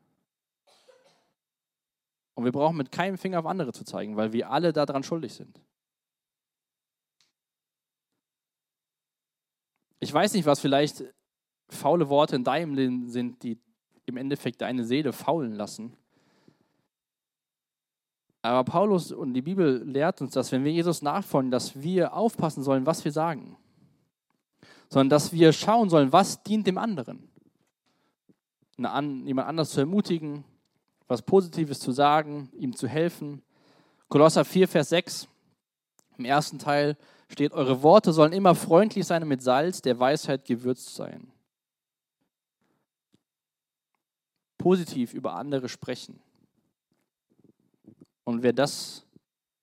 Und 2.34 2.44
wir 2.44 2.52
brauchen 2.52 2.76
mit 2.76 2.92
keinem 2.92 3.18
Finger 3.18 3.40
auf 3.40 3.46
andere 3.46 3.72
zu 3.72 3.84
zeigen, 3.84 4.16
weil 4.16 4.32
wir 4.32 4.48
alle 4.48 4.72
daran 4.72 5.02
schuldig 5.02 5.34
sind. 5.34 5.60
Ich 9.98 10.12
weiß 10.12 10.32
nicht, 10.34 10.46
was 10.46 10.60
vielleicht 10.60 11.04
faule 11.68 12.08
Worte 12.08 12.36
in 12.36 12.44
deinem 12.44 12.74
Leben 12.74 13.08
sind, 13.10 13.42
die 13.42 13.58
im 14.06 14.16
Endeffekt 14.16 14.60
deine 14.60 14.84
Seele 14.84 15.12
faulen 15.12 15.52
lassen. 15.52 15.96
Aber 18.40 18.62
Paulus 18.64 19.10
und 19.10 19.34
die 19.34 19.42
Bibel 19.42 19.82
lehrt 19.82 20.22
uns, 20.22 20.32
dass 20.32 20.52
wenn 20.52 20.64
wir 20.64 20.72
Jesus 20.72 21.02
nachfolgen, 21.02 21.50
dass 21.50 21.82
wir 21.82 22.14
aufpassen 22.14 22.62
sollen, 22.62 22.86
was 22.86 23.04
wir 23.04 23.10
sagen 23.10 23.58
sondern 24.90 25.08
dass 25.08 25.32
wir 25.32 25.52
schauen 25.52 25.88
sollen, 25.88 26.12
was 26.12 26.42
dient 26.42 26.66
dem 26.66 26.76
anderen. 26.76 27.30
jemand 28.76 29.48
anders 29.48 29.70
zu 29.70 29.80
ermutigen, 29.80 30.44
was 31.06 31.22
Positives 31.22 31.80
zu 31.80 31.92
sagen, 31.92 32.50
ihm 32.52 32.74
zu 32.74 32.88
helfen. 32.88 33.42
Kolosser 34.08 34.44
4, 34.44 34.68
Vers 34.68 34.88
6, 34.90 35.28
im 36.18 36.24
ersten 36.24 36.58
Teil 36.58 36.96
steht, 37.28 37.52
eure 37.52 37.82
Worte 37.82 38.12
sollen 38.12 38.32
immer 38.32 38.54
freundlich 38.54 39.06
sein 39.06 39.22
und 39.22 39.28
mit 39.28 39.42
Salz 39.42 39.80
der 39.80 39.98
Weisheit 39.98 40.44
gewürzt 40.44 40.94
sein. 40.94 41.30
Positiv 44.58 45.14
über 45.14 45.34
andere 45.34 45.68
sprechen. 45.68 46.20
Und 48.24 48.42
wer 48.42 48.52
das, 48.52 49.06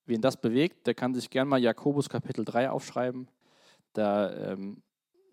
wen 0.05 0.21
das 0.21 0.37
bewegt, 0.37 0.87
der 0.87 0.95
kann 0.95 1.13
sich 1.13 1.29
gerne 1.29 1.49
mal 1.49 1.61
Jakobus 1.61 2.09
Kapitel 2.09 2.45
3 2.45 2.69
aufschreiben. 2.71 3.27
Da 3.93 4.33
ähm, 4.33 4.81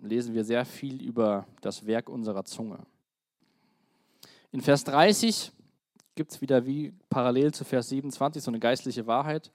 lesen 0.04 0.34
wir 0.34 0.44
sehr 0.44 0.64
viel 0.64 1.02
über 1.02 1.46
das 1.60 1.86
Werk 1.86 2.08
unserer 2.08 2.44
Zunge. 2.44 2.78
In 4.52 4.60
Vers 4.60 4.84
30 4.84 5.52
gibt 6.14 6.32
es 6.32 6.40
wieder 6.40 6.66
wie 6.66 6.92
parallel 7.10 7.52
zu 7.52 7.64
Vers 7.64 7.88
27 7.88 8.42
so 8.42 8.50
eine 8.50 8.60
geistliche 8.60 9.06
Wahrheit. 9.06 9.50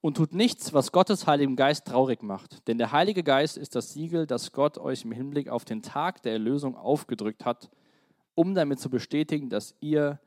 Und 0.00 0.18
tut 0.18 0.34
nichts, 0.34 0.74
was 0.74 0.92
Gottes 0.92 1.26
Heiligen 1.26 1.56
Geist 1.56 1.86
traurig 1.86 2.22
macht. 2.22 2.68
Denn 2.68 2.76
der 2.76 2.92
Heilige 2.92 3.22
Geist 3.22 3.56
ist 3.56 3.74
das 3.74 3.94
Siegel, 3.94 4.26
das 4.26 4.52
Gott 4.52 4.76
euch 4.76 5.02
im 5.04 5.12
Hinblick 5.12 5.48
auf 5.48 5.64
den 5.64 5.80
Tag 5.80 6.20
der 6.22 6.32
Erlösung 6.32 6.76
aufgedrückt 6.76 7.46
hat, 7.46 7.70
um 8.34 8.54
damit 8.54 8.80
zu 8.80 8.90
bestätigen, 8.90 9.48
dass 9.48 9.74
ihr 9.80 10.20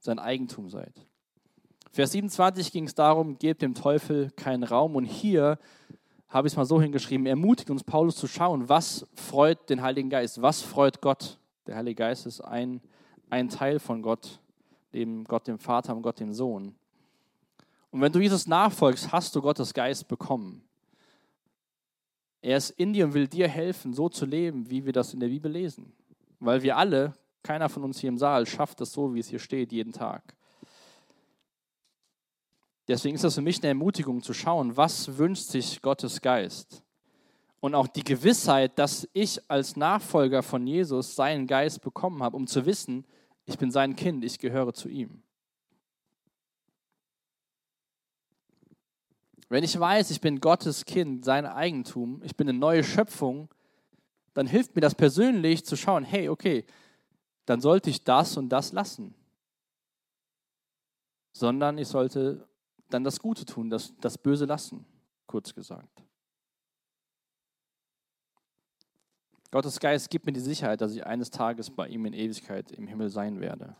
sein 0.00 0.18
Eigentum 0.18 0.68
seid. 0.68 1.06
Vers 1.92 2.10
27 2.10 2.72
ging 2.72 2.86
es 2.86 2.96
darum, 2.96 3.38
gebt 3.38 3.62
dem 3.62 3.74
Teufel 3.74 4.32
keinen 4.32 4.64
Raum. 4.64 4.96
Und 4.96 5.04
hier 5.04 5.60
habe 6.34 6.48
ich 6.48 6.52
es 6.52 6.56
mal 6.56 6.64
so 6.64 6.82
hingeschrieben, 6.82 7.26
ermutigt 7.26 7.70
uns 7.70 7.84
Paulus 7.84 8.16
zu 8.16 8.26
schauen, 8.26 8.68
was 8.68 9.06
freut 9.14 9.70
den 9.70 9.82
Heiligen 9.82 10.10
Geist, 10.10 10.42
was 10.42 10.62
freut 10.62 11.00
Gott. 11.00 11.38
Der 11.68 11.76
Heilige 11.76 11.94
Geist 11.94 12.26
ist 12.26 12.40
ein, 12.40 12.80
ein 13.30 13.48
Teil 13.48 13.78
von 13.78 14.02
Gott, 14.02 14.40
dem 14.92 15.22
Gott 15.22 15.46
dem 15.46 15.60
Vater 15.60 15.94
und 15.94 16.02
Gott 16.02 16.18
dem 16.18 16.32
Sohn. 16.32 16.74
Und 17.92 18.00
wenn 18.00 18.10
du 18.10 18.18
Jesus 18.18 18.48
nachfolgst, 18.48 19.12
hast 19.12 19.36
du 19.36 19.42
Gottes 19.42 19.72
Geist 19.72 20.08
bekommen. 20.08 20.64
Er 22.42 22.56
ist 22.56 22.70
in 22.70 22.92
dir 22.92 23.04
und 23.04 23.14
will 23.14 23.28
dir 23.28 23.46
helfen, 23.46 23.94
so 23.94 24.08
zu 24.08 24.26
leben, 24.26 24.68
wie 24.68 24.84
wir 24.84 24.92
das 24.92 25.14
in 25.14 25.20
der 25.20 25.28
Bibel 25.28 25.52
lesen. 25.52 25.92
Weil 26.40 26.64
wir 26.64 26.76
alle, 26.76 27.14
keiner 27.44 27.68
von 27.68 27.84
uns 27.84 28.00
hier 28.00 28.08
im 28.08 28.18
Saal, 28.18 28.44
schafft 28.46 28.80
es 28.80 28.92
so, 28.92 29.14
wie 29.14 29.20
es 29.20 29.28
hier 29.28 29.38
steht, 29.38 29.70
jeden 29.70 29.92
Tag. 29.92 30.34
Deswegen 32.86 33.14
ist 33.14 33.24
das 33.24 33.34
für 33.34 33.40
mich 33.40 33.58
eine 33.62 33.68
Ermutigung 33.68 34.22
zu 34.22 34.34
schauen, 34.34 34.76
was 34.76 35.16
wünscht 35.16 35.46
sich 35.46 35.80
Gottes 35.80 36.20
Geist. 36.20 36.82
Und 37.60 37.74
auch 37.74 37.86
die 37.86 38.04
Gewissheit, 38.04 38.78
dass 38.78 39.08
ich 39.14 39.40
als 39.50 39.74
Nachfolger 39.74 40.42
von 40.42 40.66
Jesus 40.66 41.14
seinen 41.14 41.46
Geist 41.46 41.80
bekommen 41.80 42.22
habe, 42.22 42.36
um 42.36 42.46
zu 42.46 42.66
wissen, 42.66 43.06
ich 43.46 43.56
bin 43.56 43.70
sein 43.70 43.96
Kind, 43.96 44.22
ich 44.22 44.38
gehöre 44.38 44.74
zu 44.74 44.88
ihm. 44.88 45.22
Wenn 49.48 49.64
ich 49.64 49.78
weiß, 49.78 50.10
ich 50.10 50.20
bin 50.20 50.40
Gottes 50.40 50.84
Kind, 50.84 51.24
sein 51.24 51.46
Eigentum, 51.46 52.22
ich 52.22 52.36
bin 52.36 52.48
eine 52.48 52.58
neue 52.58 52.84
Schöpfung, 52.84 53.48
dann 54.34 54.46
hilft 54.46 54.74
mir 54.74 54.80
das 54.80 54.94
persönlich 54.94 55.64
zu 55.64 55.76
schauen, 55.76 56.04
hey, 56.04 56.28
okay, 56.28 56.64
dann 57.46 57.60
sollte 57.60 57.88
ich 57.88 58.04
das 58.04 58.36
und 58.36 58.48
das 58.48 58.72
lassen. 58.72 59.14
Sondern 61.32 61.78
ich 61.78 61.88
sollte 61.88 62.46
dann 62.90 63.04
das 63.04 63.20
Gute 63.20 63.44
tun, 63.44 63.70
das, 63.70 63.94
das 64.00 64.18
Böse 64.18 64.44
lassen, 64.44 64.84
kurz 65.26 65.54
gesagt. 65.54 66.02
Gottes 69.50 69.78
Geist 69.78 70.10
gibt 70.10 70.26
mir 70.26 70.32
die 70.32 70.40
Sicherheit, 70.40 70.80
dass 70.80 70.94
ich 70.94 71.06
eines 71.06 71.30
Tages 71.30 71.70
bei 71.70 71.86
ihm 71.86 72.06
in 72.06 72.12
Ewigkeit 72.12 72.72
im 72.72 72.88
Himmel 72.88 73.08
sein 73.08 73.40
werde. 73.40 73.76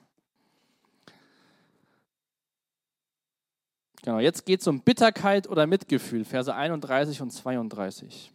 Genau, 4.03 4.21
jetzt 4.21 4.45
geht 4.45 4.61
es 4.61 4.67
um 4.67 4.83
Bitterkeit 4.83 5.49
oder 5.49 5.67
Mitgefühl, 5.67 6.25
Verse 6.25 6.55
31 6.55 7.23
und 7.23 7.31
32. 7.31 8.33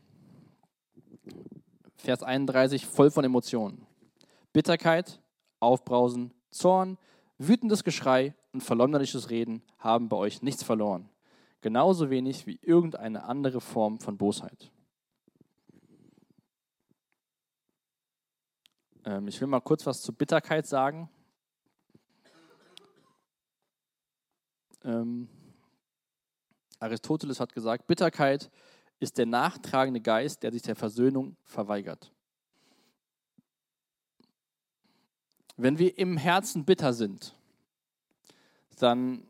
Vers 1.95 2.23
31, 2.23 2.85
voll 2.85 3.11
von 3.11 3.23
Emotionen. 3.23 3.85
Bitterkeit, 4.51 5.21
Aufbrausen, 5.59 6.33
Zorn, 6.49 6.97
wütendes 7.37 7.83
Geschrei 7.83 8.33
und 8.51 8.61
verleumderisches 8.61 9.29
Reden 9.29 9.61
haben 9.77 10.09
bei 10.09 10.17
euch 10.17 10.41
nichts 10.41 10.63
verloren. 10.63 11.09
Genauso 11.61 12.09
wenig 12.09 12.47
wie 12.47 12.59
irgendeine 12.61 13.23
andere 13.23 13.61
Form 13.61 13.99
von 13.99 14.17
Bosheit. 14.17 14.71
Ähm, 19.05 19.27
ich 19.27 19.39
will 19.41 19.47
mal 19.47 19.59
kurz 19.59 19.85
was 19.85 20.01
zu 20.01 20.13
Bitterkeit 20.13 20.65
sagen. 20.65 21.09
Ähm, 24.83 25.27
Aristoteles 26.79 27.39
hat 27.39 27.53
gesagt, 27.53 27.87
Bitterkeit 27.87 28.49
ist 28.99 29.17
der 29.17 29.25
nachtragende 29.25 30.01
Geist, 30.01 30.43
der 30.43 30.51
sich 30.51 30.61
der 30.61 30.75
Versöhnung 30.75 31.35
verweigert. 31.43 32.13
Wenn 35.57 35.77
wir 35.77 35.97
im 35.97 36.15
Herzen 36.15 36.63
bitter 36.63 36.93
sind, 36.93 37.35
dann 38.81 39.27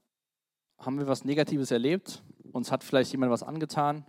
haben 0.77 0.97
wir 0.97 1.07
was 1.07 1.25
Negatives 1.25 1.71
erlebt, 1.71 2.23
uns 2.51 2.71
hat 2.71 2.83
vielleicht 2.83 3.11
jemand 3.11 3.31
was 3.31 3.43
angetan, 3.43 4.05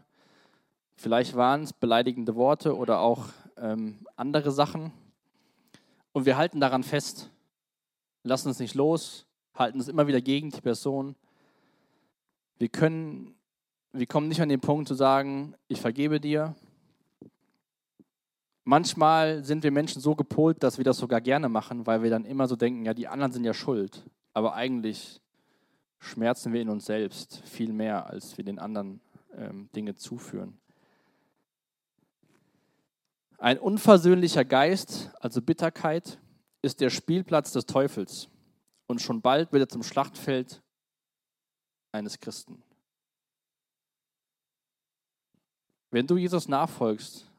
vielleicht 0.96 1.34
waren 1.34 1.62
es 1.62 1.72
beleidigende 1.72 2.36
Worte 2.36 2.76
oder 2.76 3.00
auch 3.00 3.26
ähm, 3.56 4.06
andere 4.16 4.52
Sachen 4.52 4.92
und 6.12 6.26
wir 6.26 6.36
halten 6.36 6.60
daran 6.60 6.82
fest, 6.82 7.30
lassen 8.22 8.50
es 8.50 8.58
nicht 8.58 8.74
los, 8.74 9.26
halten 9.54 9.80
es 9.80 9.88
immer 9.88 10.06
wieder 10.06 10.20
gegen 10.20 10.50
die 10.50 10.60
Person. 10.60 11.14
Wir 12.58 12.68
können, 12.68 13.34
wir 13.92 14.06
kommen 14.06 14.28
nicht 14.28 14.40
an 14.40 14.48
den 14.48 14.60
Punkt 14.60 14.88
zu 14.88 14.94
sagen, 14.94 15.54
ich 15.68 15.80
vergebe 15.80 16.20
dir. 16.20 16.54
Manchmal 18.64 19.44
sind 19.44 19.62
wir 19.62 19.70
Menschen 19.70 20.00
so 20.00 20.14
gepolt, 20.14 20.62
dass 20.62 20.78
wir 20.78 20.84
das 20.84 20.98
sogar 20.98 21.20
gerne 21.20 21.48
machen, 21.48 21.86
weil 21.86 22.02
wir 22.02 22.10
dann 22.10 22.24
immer 22.24 22.46
so 22.46 22.56
denken, 22.56 22.84
ja, 22.84 22.94
die 22.94 23.08
anderen 23.08 23.32
sind 23.32 23.44
ja 23.44 23.54
schuld. 23.54 24.04
Aber 24.32 24.54
eigentlich 24.54 25.20
schmerzen 26.00 26.52
wir 26.52 26.60
in 26.60 26.68
uns 26.68 26.86
selbst 26.86 27.42
viel 27.46 27.72
mehr, 27.72 28.06
als 28.06 28.36
wir 28.36 28.44
den 28.44 28.58
anderen 28.58 29.00
ähm, 29.34 29.70
Dinge 29.76 29.94
zuführen. 29.94 30.58
Ein 33.38 33.58
unversöhnlicher 33.58 34.44
Geist, 34.44 35.10
also 35.20 35.40
Bitterkeit, 35.40 36.18
ist 36.62 36.80
der 36.80 36.90
Spielplatz 36.90 37.52
des 37.52 37.66
Teufels 37.66 38.28
und 38.86 39.00
schon 39.00 39.22
bald 39.22 39.52
wird 39.52 39.62
er 39.62 39.68
zum 39.68 39.82
Schlachtfeld 39.82 40.62
eines 41.92 42.18
Christen. 42.18 42.62
Wenn 45.90 46.06
du 46.06 46.16
Jesus 46.16 46.48
nachfolgst 46.48 47.30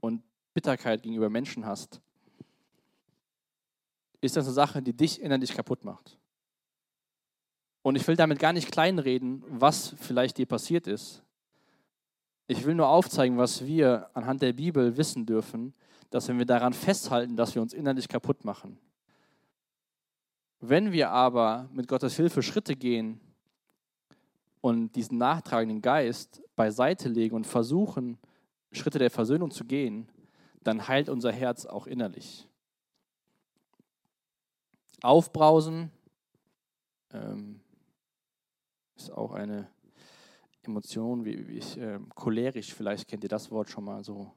und 0.00 0.22
Bitterkeit 0.54 1.02
gegenüber 1.02 1.30
Menschen 1.30 1.66
hast, 1.66 2.00
ist 4.20 4.36
das 4.36 4.46
eine 4.46 4.54
Sache, 4.54 4.82
die 4.82 4.92
dich 4.92 5.20
innerlich 5.20 5.52
kaputt 5.52 5.84
macht. 5.84 6.18
Und 7.88 7.96
ich 7.96 8.06
will 8.06 8.16
damit 8.16 8.38
gar 8.38 8.52
nicht 8.52 8.70
kleinreden, 8.70 9.42
was 9.48 9.94
vielleicht 9.96 10.36
dir 10.36 10.44
passiert 10.44 10.86
ist. 10.86 11.22
Ich 12.46 12.66
will 12.66 12.74
nur 12.74 12.86
aufzeigen, 12.86 13.38
was 13.38 13.64
wir 13.64 14.10
anhand 14.12 14.42
der 14.42 14.52
Bibel 14.52 14.98
wissen 14.98 15.24
dürfen, 15.24 15.72
dass 16.10 16.28
wenn 16.28 16.36
wir 16.36 16.44
daran 16.44 16.74
festhalten, 16.74 17.34
dass 17.34 17.54
wir 17.54 17.62
uns 17.62 17.72
innerlich 17.72 18.06
kaputt 18.06 18.44
machen. 18.44 18.78
Wenn 20.60 20.92
wir 20.92 21.08
aber 21.08 21.70
mit 21.72 21.88
Gottes 21.88 22.14
Hilfe 22.14 22.42
Schritte 22.42 22.76
gehen 22.76 23.22
und 24.60 24.94
diesen 24.94 25.16
nachtragenden 25.16 25.80
Geist 25.80 26.42
beiseite 26.56 27.08
legen 27.08 27.36
und 27.36 27.46
versuchen, 27.46 28.18
Schritte 28.70 28.98
der 28.98 29.10
Versöhnung 29.10 29.50
zu 29.50 29.64
gehen, 29.64 30.10
dann 30.62 30.88
heilt 30.88 31.08
unser 31.08 31.32
Herz 31.32 31.64
auch 31.64 31.86
innerlich. 31.86 32.46
Aufbrausen, 35.00 35.90
ähm, 37.14 37.62
ist 38.98 39.12
auch 39.12 39.32
eine 39.32 39.68
Emotion, 40.62 41.24
wie, 41.24 41.48
wie 41.48 41.58
ich, 41.58 41.78
äh, 41.78 41.98
cholerisch, 42.14 42.74
vielleicht 42.74 43.08
kennt 43.08 43.22
ihr 43.22 43.28
das 43.28 43.50
Wort 43.50 43.70
schon 43.70 43.84
mal 43.84 44.04
so, 44.04 44.32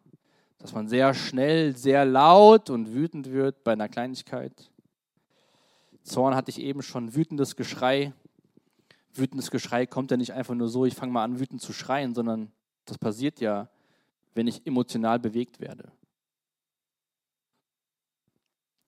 dass 0.59 0.73
man 0.73 0.87
sehr 0.87 1.13
schnell, 1.13 1.75
sehr 1.75 2.05
laut 2.05 2.69
und 2.69 2.93
wütend 2.93 3.31
wird 3.31 3.63
bei 3.63 3.73
einer 3.73 3.89
Kleinigkeit. 3.89 4.71
Zorn 6.03 6.35
hatte 6.35 6.51
ich 6.51 6.59
eben 6.61 6.81
schon, 6.81 7.15
wütendes 7.15 7.55
Geschrei. 7.55 8.13
Wütendes 9.13 9.51
Geschrei 9.51 9.85
kommt 9.85 10.11
ja 10.11 10.17
nicht 10.17 10.33
einfach 10.33 10.55
nur 10.55 10.69
so, 10.69 10.85
ich 10.85 10.95
fange 10.95 11.11
mal 11.11 11.23
an, 11.23 11.39
wütend 11.39 11.61
zu 11.61 11.73
schreien, 11.73 12.13
sondern 12.15 12.51
das 12.85 12.97
passiert 12.97 13.41
ja, 13.41 13.69
wenn 14.33 14.47
ich 14.47 14.65
emotional 14.65 15.19
bewegt 15.19 15.59
werde. 15.59 15.91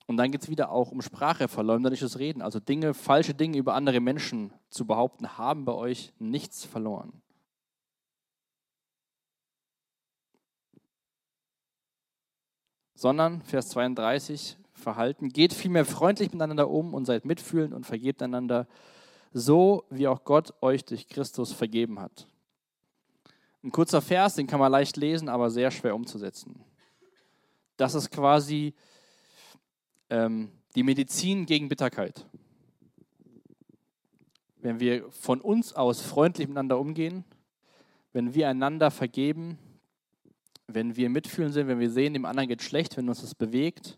Und 0.06 0.18
dann 0.18 0.32
geht 0.32 0.44
es 0.44 0.50
wieder 0.50 0.72
auch 0.72 0.92
um 0.92 1.02
Sprache, 1.02 1.48
verleumderisches 1.48 2.19
Reden. 2.19 2.42
Also 2.42 2.60
Dinge, 2.60 2.94
falsche 2.94 3.34
Dinge 3.34 3.58
über 3.58 3.73
andere 3.73 4.02
Menschen 4.02 4.54
zu 4.69 4.86
behaupten, 4.86 5.38
haben 5.38 5.63
bei 5.65 5.73
euch 5.73 6.12
nichts 6.19 6.65
verloren. 6.65 7.21
Sondern, 12.96 13.42
Vers 13.44 13.69
32, 13.69 14.58
Verhalten, 14.73 15.30
geht 15.30 15.54
vielmehr 15.54 15.86
freundlich 15.86 16.32
miteinander 16.32 16.69
um 16.69 16.94
und 16.94 17.06
seid 17.06 17.25
mitfühlend 17.25 17.73
und 17.73 17.86
vergebt 17.86 18.21
einander, 18.21 18.67
so 19.32 19.86
wie 19.90 20.08
auch 20.08 20.23
Gott 20.25 20.54
euch 20.62 20.86
durch 20.86 21.08
Christus 21.08 21.54
vergeben 21.54 22.00
hat. 22.00 22.27
Ein 23.63 23.71
kurzer 23.71 24.02
Vers, 24.02 24.36
den 24.36 24.48
kann 24.48 24.60
man 24.60 24.71
leicht 24.71 24.98
lesen, 24.98 25.30
aber 25.30 25.50
sehr 25.50 25.71
schwer 25.71 25.96
umzusetzen. 25.96 26.63
Das 27.77 27.96
ist 27.96 28.12
quasi 28.12 28.73
ähm, 30.14 30.52
die 30.76 30.84
Medizin 30.84 31.48
gegen 31.48 31.70
Bitterkeit. 31.70 32.28
Wenn 34.62 34.80
wir 34.80 35.12
von 35.12 35.42
uns 35.42 35.74
aus 35.74 36.02
freundlich 36.02 36.48
miteinander 36.48 36.80
umgehen, 36.80 37.26
wenn 38.14 38.36
wir 38.36 38.48
einander 38.48 38.92
vergeben, 38.92 39.58
wenn 40.68 40.96
wir 40.96 41.10
mitfühlen 41.10 41.52
sind, 41.52 41.68
wenn 41.68 41.80
wir 41.80 41.90
sehen, 41.90 42.14
dem 42.14 42.26
anderen 42.26 42.48
geht 42.48 42.62
schlecht, 42.62 42.96
wenn 42.96 43.10
uns 43.10 43.22
das 43.22 43.34
bewegt. 43.34 43.98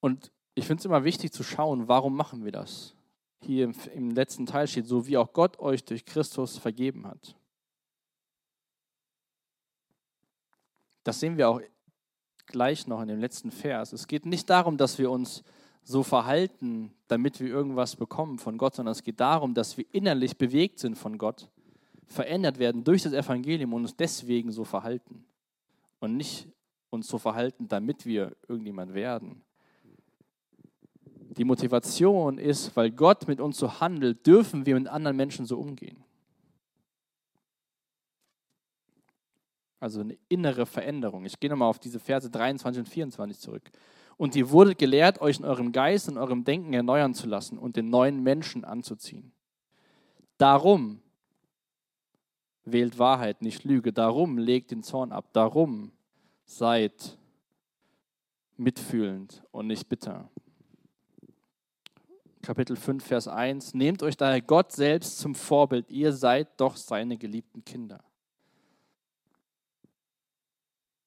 Und 0.00 0.30
ich 0.54 0.66
finde 0.66 0.80
es 0.80 0.84
immer 0.84 1.04
wichtig 1.04 1.32
zu 1.32 1.42
schauen, 1.42 1.88
warum 1.88 2.14
machen 2.14 2.44
wir 2.44 2.52
das? 2.52 2.94
Hier 3.40 3.64
im, 3.64 3.74
im 3.94 4.10
letzten 4.10 4.44
Teil 4.44 4.68
steht, 4.68 4.86
so 4.86 5.06
wie 5.06 5.16
auch 5.16 5.32
Gott 5.32 5.58
euch 5.58 5.84
durch 5.84 6.04
Christus 6.04 6.58
vergeben 6.58 7.06
hat. 7.06 7.34
Das 11.02 11.18
sehen 11.18 11.36
wir 11.38 11.48
auch 11.48 11.60
gleich 12.46 12.86
noch 12.86 13.00
in 13.02 13.08
dem 13.08 13.20
letzten 13.20 13.50
Vers. 13.50 13.92
Es 13.92 14.06
geht 14.06 14.26
nicht 14.26 14.48
darum, 14.50 14.76
dass 14.76 14.98
wir 14.98 15.10
uns 15.10 15.42
so 15.82 16.02
verhalten, 16.02 16.92
damit 17.08 17.40
wir 17.40 17.48
irgendwas 17.48 17.96
bekommen 17.96 18.38
von 18.38 18.56
Gott, 18.56 18.74
sondern 18.74 18.92
es 18.92 19.02
geht 19.02 19.20
darum, 19.20 19.54
dass 19.54 19.76
wir 19.76 19.84
innerlich 19.92 20.38
bewegt 20.38 20.78
sind 20.78 20.96
von 20.96 21.18
Gott, 21.18 21.50
verändert 22.06 22.58
werden 22.58 22.84
durch 22.84 23.02
das 23.02 23.12
Evangelium 23.12 23.74
und 23.74 23.82
uns 23.82 23.96
deswegen 23.96 24.50
so 24.50 24.64
verhalten. 24.64 25.24
Und 26.00 26.16
nicht 26.16 26.48
uns 26.90 27.08
so 27.08 27.18
verhalten, 27.18 27.68
damit 27.68 28.06
wir 28.06 28.36
irgendjemand 28.48 28.94
werden. 28.94 29.42
Die 31.36 31.44
Motivation 31.44 32.38
ist, 32.38 32.74
weil 32.76 32.90
Gott 32.90 33.26
mit 33.26 33.40
uns 33.40 33.58
so 33.58 33.80
handelt, 33.80 34.26
dürfen 34.26 34.66
wir 34.66 34.74
mit 34.76 34.88
anderen 34.88 35.16
Menschen 35.16 35.46
so 35.46 35.58
umgehen. 35.58 36.04
Also 39.84 40.00
eine 40.00 40.16
innere 40.30 40.64
Veränderung. 40.64 41.26
Ich 41.26 41.38
gehe 41.38 41.50
nochmal 41.50 41.68
auf 41.68 41.78
diese 41.78 42.00
Verse 42.00 42.30
23 42.30 42.80
und 42.80 42.88
24 42.88 43.38
zurück. 43.38 43.70
Und 44.16 44.34
ihr 44.34 44.48
wurdet 44.48 44.78
gelehrt, 44.78 45.20
euch 45.20 45.38
in 45.38 45.44
eurem 45.44 45.72
Geist 45.72 46.08
und 46.08 46.16
eurem 46.16 46.42
Denken 46.42 46.72
erneuern 46.72 47.12
zu 47.12 47.26
lassen 47.26 47.58
und 47.58 47.76
den 47.76 47.90
neuen 47.90 48.22
Menschen 48.22 48.64
anzuziehen. 48.64 49.32
Darum 50.38 51.02
wählt 52.64 52.98
Wahrheit, 52.98 53.42
nicht 53.42 53.64
Lüge. 53.64 53.92
Darum 53.92 54.38
legt 54.38 54.70
den 54.70 54.82
Zorn 54.82 55.12
ab. 55.12 55.26
Darum 55.34 55.92
seid 56.46 57.18
mitfühlend 58.56 59.44
und 59.50 59.66
nicht 59.66 59.86
bitter. 59.90 60.30
Kapitel 62.40 62.76
5, 62.76 63.04
Vers 63.04 63.28
1. 63.28 63.74
Nehmt 63.74 64.02
euch 64.02 64.16
daher 64.16 64.40
Gott 64.40 64.72
selbst 64.72 65.18
zum 65.18 65.34
Vorbild. 65.34 65.90
Ihr 65.90 66.14
seid 66.14 66.58
doch 66.58 66.76
seine 66.76 67.18
geliebten 67.18 67.66
Kinder. 67.66 68.02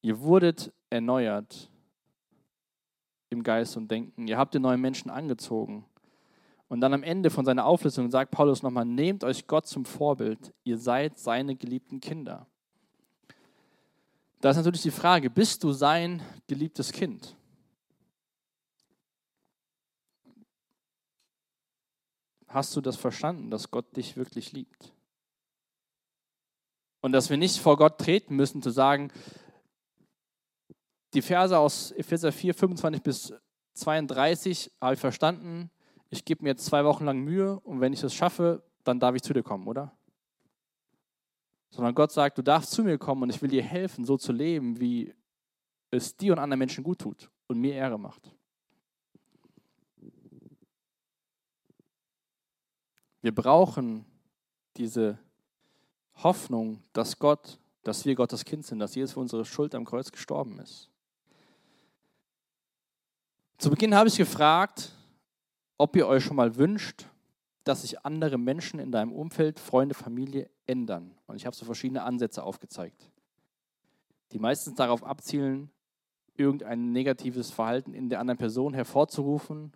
Ihr 0.00 0.20
wurdet 0.20 0.72
erneuert 0.90 1.70
im 3.30 3.42
Geist 3.42 3.76
und 3.76 3.90
Denken. 3.90 4.26
Ihr 4.26 4.38
habt 4.38 4.54
den 4.54 4.62
neuen 4.62 4.80
Menschen 4.80 5.10
angezogen. 5.10 5.84
Und 6.68 6.80
dann 6.80 6.92
am 6.92 7.02
Ende 7.02 7.30
von 7.30 7.44
seiner 7.44 7.64
Auflistung 7.64 8.10
sagt 8.10 8.30
Paulus 8.30 8.62
nochmal, 8.62 8.84
nehmt 8.84 9.24
euch 9.24 9.46
Gott 9.46 9.66
zum 9.66 9.84
Vorbild. 9.84 10.52
Ihr 10.64 10.78
seid 10.78 11.18
seine 11.18 11.56
geliebten 11.56 12.00
Kinder. 12.00 12.46
Da 14.40 14.50
ist 14.50 14.56
natürlich 14.56 14.82
die 14.82 14.90
Frage, 14.90 15.30
bist 15.30 15.64
du 15.64 15.72
sein 15.72 16.22
geliebtes 16.46 16.92
Kind? 16.92 17.36
Hast 22.46 22.74
du 22.76 22.80
das 22.80 22.96
verstanden, 22.96 23.50
dass 23.50 23.70
Gott 23.70 23.96
dich 23.96 24.16
wirklich 24.16 24.52
liebt? 24.52 24.92
Und 27.00 27.12
dass 27.12 27.30
wir 27.30 27.36
nicht 27.36 27.58
vor 27.58 27.76
Gott 27.76 27.98
treten 27.98 28.36
müssen, 28.36 28.62
zu 28.62 28.70
sagen, 28.70 29.12
die 31.18 31.22
Verse 31.22 31.58
aus 31.58 31.90
Epheser 31.90 32.30
4, 32.30 32.54
25 32.54 33.02
bis 33.02 33.34
32 33.74 34.70
habe 34.80 34.94
ich 34.94 35.00
verstanden. 35.00 35.68
Ich 36.10 36.24
gebe 36.24 36.44
mir 36.44 36.50
jetzt 36.50 36.64
zwei 36.64 36.84
Wochen 36.84 37.04
lang 37.04 37.18
Mühe 37.18 37.58
und 37.58 37.80
wenn 37.80 37.92
ich 37.92 38.00
das 38.00 38.14
schaffe, 38.14 38.62
dann 38.84 39.00
darf 39.00 39.16
ich 39.16 39.22
zu 39.22 39.32
dir 39.32 39.42
kommen, 39.42 39.66
oder? 39.66 39.98
Sondern 41.70 41.96
Gott 41.96 42.12
sagt, 42.12 42.38
du 42.38 42.42
darfst 42.42 42.70
zu 42.70 42.84
mir 42.84 42.98
kommen 42.98 43.24
und 43.24 43.30
ich 43.30 43.42
will 43.42 43.50
dir 43.50 43.64
helfen, 43.64 44.04
so 44.04 44.16
zu 44.16 44.30
leben, 44.30 44.78
wie 44.78 45.12
es 45.90 46.16
dir 46.16 46.34
und 46.34 46.38
anderen 46.38 46.60
Menschen 46.60 46.84
gut 46.84 47.00
tut 47.00 47.28
und 47.48 47.58
mir 47.58 47.74
Ehre 47.74 47.98
macht. 47.98 48.32
Wir 53.22 53.34
brauchen 53.34 54.04
diese 54.76 55.18
Hoffnung, 56.14 56.80
dass 56.92 57.18
Gott, 57.18 57.58
dass 57.82 58.04
wir 58.04 58.14
Gottes 58.14 58.44
Kind 58.44 58.64
sind, 58.64 58.78
dass 58.78 58.94
Jesus 58.94 59.14
für 59.14 59.20
unsere 59.20 59.44
Schuld 59.44 59.74
am 59.74 59.84
Kreuz 59.84 60.12
gestorben 60.12 60.60
ist. 60.60 60.88
Zu 63.58 63.70
Beginn 63.70 63.92
habe 63.92 64.08
ich 64.08 64.16
gefragt, 64.16 64.92
ob 65.78 65.96
ihr 65.96 66.06
euch 66.06 66.22
schon 66.22 66.36
mal 66.36 66.54
wünscht, 66.54 67.06
dass 67.64 67.82
sich 67.82 68.04
andere 68.04 68.38
Menschen 68.38 68.78
in 68.78 68.92
deinem 68.92 69.12
Umfeld, 69.12 69.58
Freunde, 69.58 69.96
Familie 69.96 70.48
ändern. 70.66 71.18
Und 71.26 71.34
ich 71.34 71.44
habe 71.44 71.56
so 71.56 71.64
verschiedene 71.64 72.04
Ansätze 72.04 72.44
aufgezeigt, 72.44 73.10
die 74.30 74.38
meistens 74.38 74.76
darauf 74.76 75.02
abzielen, 75.02 75.72
irgendein 76.36 76.92
negatives 76.92 77.50
Verhalten 77.50 77.94
in 77.94 78.08
der 78.08 78.20
anderen 78.20 78.38
Person 78.38 78.74
hervorzurufen 78.74 79.72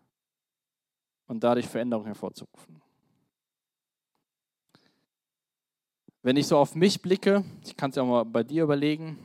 und 1.27 1.43
dadurch 1.43 1.67
Veränderung 1.67 2.07
hervorzurufen. 2.07 2.81
Wenn 6.23 6.37
ich 6.37 6.47
so 6.47 6.57
auf 6.57 6.77
mich 6.77 7.03
blicke, 7.03 7.45
ich 7.65 7.77
kann 7.77 7.91
es 7.91 7.97
ja 7.97 8.05
auch 8.05 8.07
mal 8.07 8.25
bei 8.25 8.45
dir 8.45 8.63
überlegen, 8.63 9.19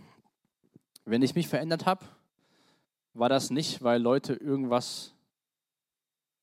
wenn 1.05 1.22
ich 1.22 1.36
mich 1.36 1.47
verändert 1.47 1.86
habe, 1.86 2.03
war 3.18 3.30
das 3.30 3.49
nicht, 3.49 3.84
weil 3.84 4.01
Leute 4.01 4.34
irgendwas 4.34 5.13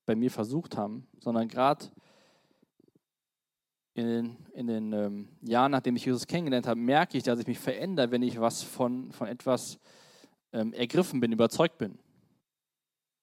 bei 0.05 0.15
mir 0.15 0.29
versucht 0.29 0.77
haben, 0.77 1.07
sondern 1.19 1.47
gerade 1.47 1.85
in 3.93 4.05
den, 4.05 4.37
in 4.53 4.67
den 4.67 4.93
ähm, 4.93 5.29
Jahren, 5.41 5.71
nachdem 5.71 5.95
ich 5.95 6.05
Jesus 6.05 6.27
kennengelernt 6.27 6.67
habe, 6.67 6.79
merke 6.79 7.17
ich, 7.17 7.23
dass 7.23 7.39
ich 7.39 7.47
mich 7.47 7.59
verändere, 7.59 8.11
wenn 8.11 8.21
ich 8.21 8.39
was 8.39 8.61
von, 8.61 9.11
von 9.13 9.27
etwas 9.27 9.79
ähm, 10.51 10.73
ergriffen 10.73 11.21
bin, 11.21 11.31
überzeugt 11.31 11.77
bin. 11.77 11.97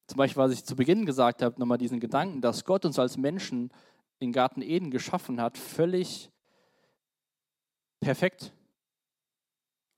Zum 0.06 0.16
Beispiel, 0.16 0.42
was 0.42 0.52
ich 0.52 0.64
zu 0.64 0.74
Beginn 0.74 1.04
gesagt 1.06 1.42
habe, 1.42 1.60
nochmal 1.60 1.78
diesen 1.78 2.00
Gedanken, 2.00 2.40
dass 2.40 2.64
Gott 2.64 2.84
uns 2.84 2.98
als 2.98 3.16
Menschen 3.16 3.70
in 4.18 4.32
Garten 4.32 4.62
Eden 4.62 4.90
geschaffen 4.90 5.40
hat, 5.40 5.58
völlig 5.58 6.30
perfekt 8.00 8.52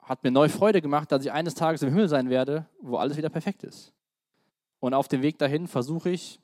hat 0.05 0.23
mir 0.23 0.31
neue 0.31 0.49
Freude 0.49 0.83
gemacht, 0.83 1.11
dass 1.11 1.25
ich 1.25 1.33
eines 1.33 1.55
Tages 1.55 1.83
im 1.83 1.89
Himmel 1.89 2.09
sein 2.09 2.31
werde, 2.31 2.67
wo 2.81 2.97
alles 2.97 3.17
wieder 3.17 3.31
perfekt 3.31 3.65
ist. 3.65 3.93
Und 4.81 4.95
auf 4.95 5.09
dem 5.09 5.23
Weg 5.23 5.39
dahin 5.39 5.67
versuche 5.67 6.11
ich 6.11 6.41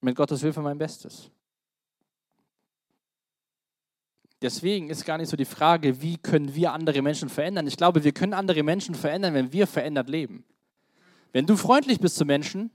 mit 0.00 0.16
Gottes 0.16 0.40
Hilfe 0.40 0.62
mein 0.62 0.78
Bestes. 0.78 1.30
Deswegen 4.40 4.88
ist 4.88 5.04
gar 5.04 5.18
nicht 5.18 5.28
so 5.28 5.36
die 5.36 5.44
Frage, 5.44 6.00
wie 6.00 6.16
können 6.16 6.54
wir 6.54 6.72
andere 6.72 7.02
Menschen 7.02 7.28
verändern. 7.28 7.66
Ich 7.66 7.76
glaube, 7.76 8.02
wir 8.02 8.12
können 8.12 8.32
andere 8.32 8.62
Menschen 8.62 8.94
verändern, 8.94 9.34
wenn 9.34 9.52
wir 9.52 9.66
verändert 9.66 10.08
leben. 10.08 10.44
Wenn 11.32 11.46
du 11.46 11.56
freundlich 11.56 12.00
bist 12.00 12.16
zu 12.16 12.24
Menschen, 12.24 12.70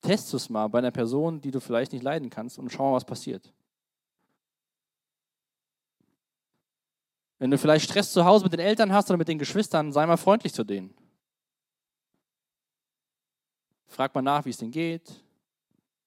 test 0.00 0.32
es 0.32 0.48
mal 0.48 0.68
bei 0.68 0.78
einer 0.78 0.90
Person, 0.90 1.42
die 1.42 1.50
du 1.50 1.60
vielleicht 1.60 1.92
nicht 1.92 2.02
leiden 2.02 2.30
kannst 2.30 2.58
und 2.58 2.72
schau 2.72 2.90
mal, 2.90 2.96
was 2.96 3.04
passiert. 3.04 3.52
Wenn 7.38 7.50
du 7.50 7.58
vielleicht 7.58 7.88
Stress 7.88 8.12
zu 8.12 8.24
Hause 8.24 8.44
mit 8.44 8.52
den 8.52 8.60
Eltern 8.60 8.92
hast 8.92 9.08
oder 9.10 9.16
mit 9.16 9.28
den 9.28 9.38
Geschwistern, 9.38 9.92
sei 9.92 10.06
mal 10.06 10.16
freundlich 10.16 10.52
zu 10.52 10.64
denen. 10.64 10.94
Frag 13.86 14.14
mal 14.14 14.22
nach, 14.22 14.44
wie 14.44 14.50
es 14.50 14.58
denen 14.58 14.72
geht. 14.72 15.24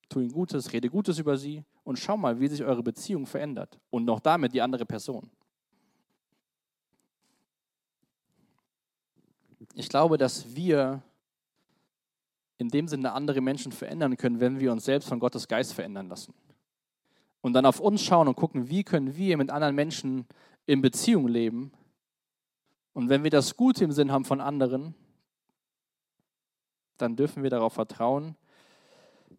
Tu 0.10 0.20
ihnen 0.20 0.32
Gutes, 0.32 0.72
rede 0.74 0.90
Gutes 0.90 1.20
über 1.20 1.38
sie 1.38 1.64
und 1.84 1.98
schau 1.98 2.18
mal, 2.18 2.40
wie 2.40 2.48
sich 2.48 2.64
eure 2.64 2.84
Beziehung 2.84 3.26
verändert. 3.26 3.80
Und 3.90 4.06
noch 4.06 4.20
damit 4.20 4.54
die 4.54 4.62
andere 4.62 4.86
Person. 4.86 5.32
Ich 9.74 9.88
glaube, 9.88 10.18
dass 10.18 10.54
wir 10.54 11.02
in 12.58 12.68
dem 12.70 12.88
Sinne 12.88 13.14
andere 13.14 13.42
Menschen 13.42 13.72
verändern 13.72 14.18
können, 14.18 14.40
wenn 14.40 14.60
wir 14.60 14.72
uns 14.72 14.86
selbst 14.86 15.08
von 15.08 15.20
Gottes 15.20 15.48
Geist 15.48 15.74
verändern 15.74 16.10
lassen. 16.10 16.34
Und 17.42 17.54
dann 17.54 17.66
auf 17.66 17.80
uns 17.80 18.04
schauen 18.04 18.28
und 18.28 18.36
gucken, 18.36 18.70
wie 18.70 18.84
können 18.84 19.16
wir 19.16 19.36
mit 19.38 19.50
anderen 19.50 19.74
Menschen 19.74 20.28
in 20.66 20.82
Beziehung 20.82 21.28
leben. 21.28 21.72
Und 22.94 23.10
wenn 23.10 23.24
wir 23.24 23.32
das 23.32 23.56
Gute 23.56 23.84
im 23.84 23.92
Sinn 23.92 24.12
haben 24.12 24.26
von 24.26 24.42
anderen, 24.42 24.96
dann 26.98 27.16
dürfen 27.16 27.44
wir 27.44 27.50
darauf 27.50 27.74
vertrauen, 27.74 28.36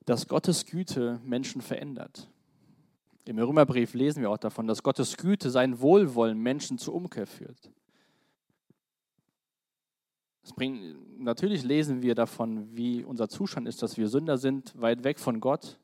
dass 0.04 0.26
Gottes 0.26 0.66
Güte 0.66 1.20
Menschen 1.24 1.60
verändert. 1.60 2.28
Im 3.24 3.38
Römerbrief 3.38 3.94
lesen 3.94 4.22
wir 4.22 4.30
auch 4.30 4.38
davon, 4.38 4.66
dass 4.66 4.82
Gottes 4.82 5.16
Güte, 5.16 5.50
sein 5.50 5.80
Wohlwollen 5.80 6.38
Menschen 6.38 6.78
zur 6.78 6.94
Umkehr 6.94 7.26
führt. 7.26 7.70
Bringt, 10.56 11.20
natürlich 11.20 11.62
lesen 11.62 12.02
wir 12.02 12.14
davon, 12.14 12.76
wie 12.76 13.04
unser 13.04 13.28
Zustand 13.28 13.68
ist, 13.68 13.82
dass 13.82 13.96
wir 13.96 14.08
Sünder 14.08 14.38
sind, 14.38 14.78
weit 14.80 15.04
weg 15.04 15.20
von 15.20 15.40
Gott. 15.40 15.78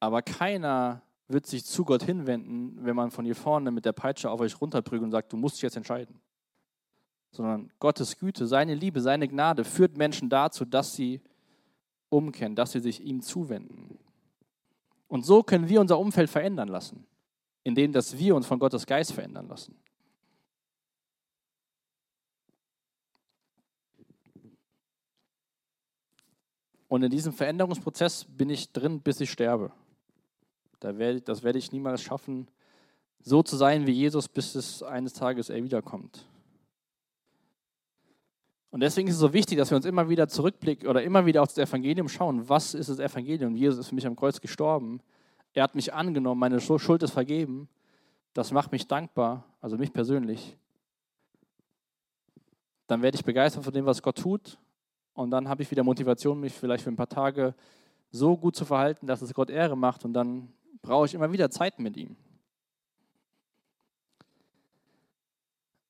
Aber 0.00 0.20
keiner 0.20 1.02
wird 1.28 1.46
sich 1.46 1.64
zu 1.64 1.84
Gott 1.84 2.02
hinwenden, 2.02 2.84
wenn 2.84 2.96
man 2.96 3.10
von 3.10 3.24
hier 3.24 3.34
vorne 3.34 3.70
mit 3.70 3.84
der 3.84 3.92
Peitsche 3.92 4.30
auf 4.30 4.40
euch 4.40 4.60
runterprügelt 4.60 5.04
und 5.04 5.10
sagt, 5.10 5.32
du 5.32 5.36
musst 5.36 5.56
dich 5.56 5.62
jetzt 5.62 5.76
entscheiden. 5.76 6.20
Sondern 7.30 7.70
Gottes 7.78 8.18
Güte, 8.18 8.46
seine 8.46 8.74
Liebe, 8.74 9.00
seine 9.00 9.26
Gnade 9.28 9.64
führt 9.64 9.96
Menschen 9.96 10.28
dazu, 10.28 10.64
dass 10.64 10.94
sie 10.94 11.22
umkehren, 12.10 12.54
dass 12.54 12.72
sie 12.72 12.80
sich 12.80 13.00
ihm 13.02 13.22
zuwenden. 13.22 13.98
Und 15.08 15.24
so 15.24 15.42
können 15.42 15.68
wir 15.68 15.80
unser 15.80 15.98
Umfeld 15.98 16.28
verändern 16.28 16.68
lassen, 16.68 17.06
indem 17.64 17.92
dass 17.92 18.18
wir 18.18 18.34
uns 18.36 18.46
von 18.46 18.58
Gottes 18.58 18.86
Geist 18.86 19.12
verändern 19.12 19.48
lassen. 19.48 19.74
Und 26.88 27.02
in 27.02 27.10
diesem 27.10 27.32
Veränderungsprozess 27.32 28.26
bin 28.28 28.50
ich 28.50 28.70
drin, 28.70 29.00
bis 29.00 29.18
ich 29.20 29.30
sterbe. 29.30 29.72
Da 30.82 30.98
werde, 30.98 31.20
das 31.20 31.44
werde 31.44 31.60
ich 31.60 31.70
niemals 31.70 32.02
schaffen, 32.02 32.48
so 33.20 33.44
zu 33.44 33.56
sein 33.56 33.86
wie 33.86 33.92
Jesus, 33.92 34.28
bis 34.28 34.56
es 34.56 34.82
eines 34.82 35.12
Tages 35.12 35.48
er 35.48 35.62
wiederkommt. 35.62 36.26
Und 38.70 38.80
deswegen 38.80 39.06
ist 39.06 39.14
es 39.14 39.20
so 39.20 39.32
wichtig, 39.32 39.58
dass 39.58 39.70
wir 39.70 39.76
uns 39.76 39.86
immer 39.86 40.08
wieder 40.08 40.26
zurückblicken 40.26 40.88
oder 40.88 41.04
immer 41.04 41.24
wieder 41.24 41.42
auf 41.42 41.48
das 41.48 41.58
Evangelium 41.58 42.08
schauen. 42.08 42.48
Was 42.48 42.74
ist 42.74 42.88
das 42.88 42.98
Evangelium? 42.98 43.54
Jesus 43.54 43.78
ist 43.78 43.88
für 43.90 43.94
mich 43.94 44.06
am 44.08 44.16
Kreuz 44.16 44.40
gestorben. 44.40 45.00
Er 45.52 45.62
hat 45.62 45.76
mich 45.76 45.94
angenommen, 45.94 46.40
meine 46.40 46.60
Schuld 46.60 47.04
ist 47.04 47.12
vergeben. 47.12 47.68
Das 48.32 48.50
macht 48.50 48.72
mich 48.72 48.88
dankbar, 48.88 49.44
also 49.60 49.76
mich 49.76 49.92
persönlich. 49.92 50.56
Dann 52.88 53.02
werde 53.02 53.14
ich 53.14 53.24
begeistert 53.24 53.62
von 53.62 53.72
dem, 53.72 53.86
was 53.86 54.02
Gott 54.02 54.18
tut. 54.18 54.58
Und 55.14 55.30
dann 55.30 55.48
habe 55.48 55.62
ich 55.62 55.70
wieder 55.70 55.84
Motivation, 55.84 56.40
mich 56.40 56.54
vielleicht 56.54 56.82
für 56.82 56.90
ein 56.90 56.96
paar 56.96 57.08
Tage 57.08 57.54
so 58.10 58.36
gut 58.36 58.56
zu 58.56 58.64
verhalten, 58.64 59.06
dass 59.06 59.22
es 59.22 59.32
Gott 59.32 59.48
Ehre 59.48 59.76
macht. 59.76 60.04
Und 60.04 60.12
dann 60.14 60.52
brauche 60.80 61.06
ich 61.06 61.14
immer 61.14 61.32
wieder 61.32 61.50
Zeit 61.50 61.78
mit 61.78 61.96
ihm. 61.96 62.16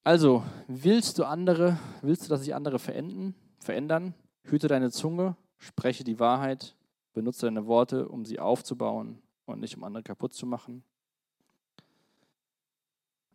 Also, 0.04 0.42
willst 0.66 1.18
du 1.18 1.24
andere, 1.24 1.78
willst 2.00 2.24
du, 2.24 2.28
dass 2.28 2.40
sich 2.40 2.54
andere 2.54 2.80
verenden, 2.80 3.36
verändern? 3.60 4.14
Hüte 4.42 4.66
deine 4.66 4.90
Zunge, 4.90 5.36
spreche 5.58 6.02
die 6.02 6.18
Wahrheit, 6.18 6.74
benutze 7.12 7.46
deine 7.46 7.66
Worte, 7.66 8.08
um 8.08 8.24
sie 8.24 8.40
aufzubauen 8.40 9.22
und 9.44 9.60
nicht 9.60 9.76
um 9.76 9.84
andere 9.84 10.02
kaputt 10.02 10.34
zu 10.34 10.44
machen. 10.44 10.82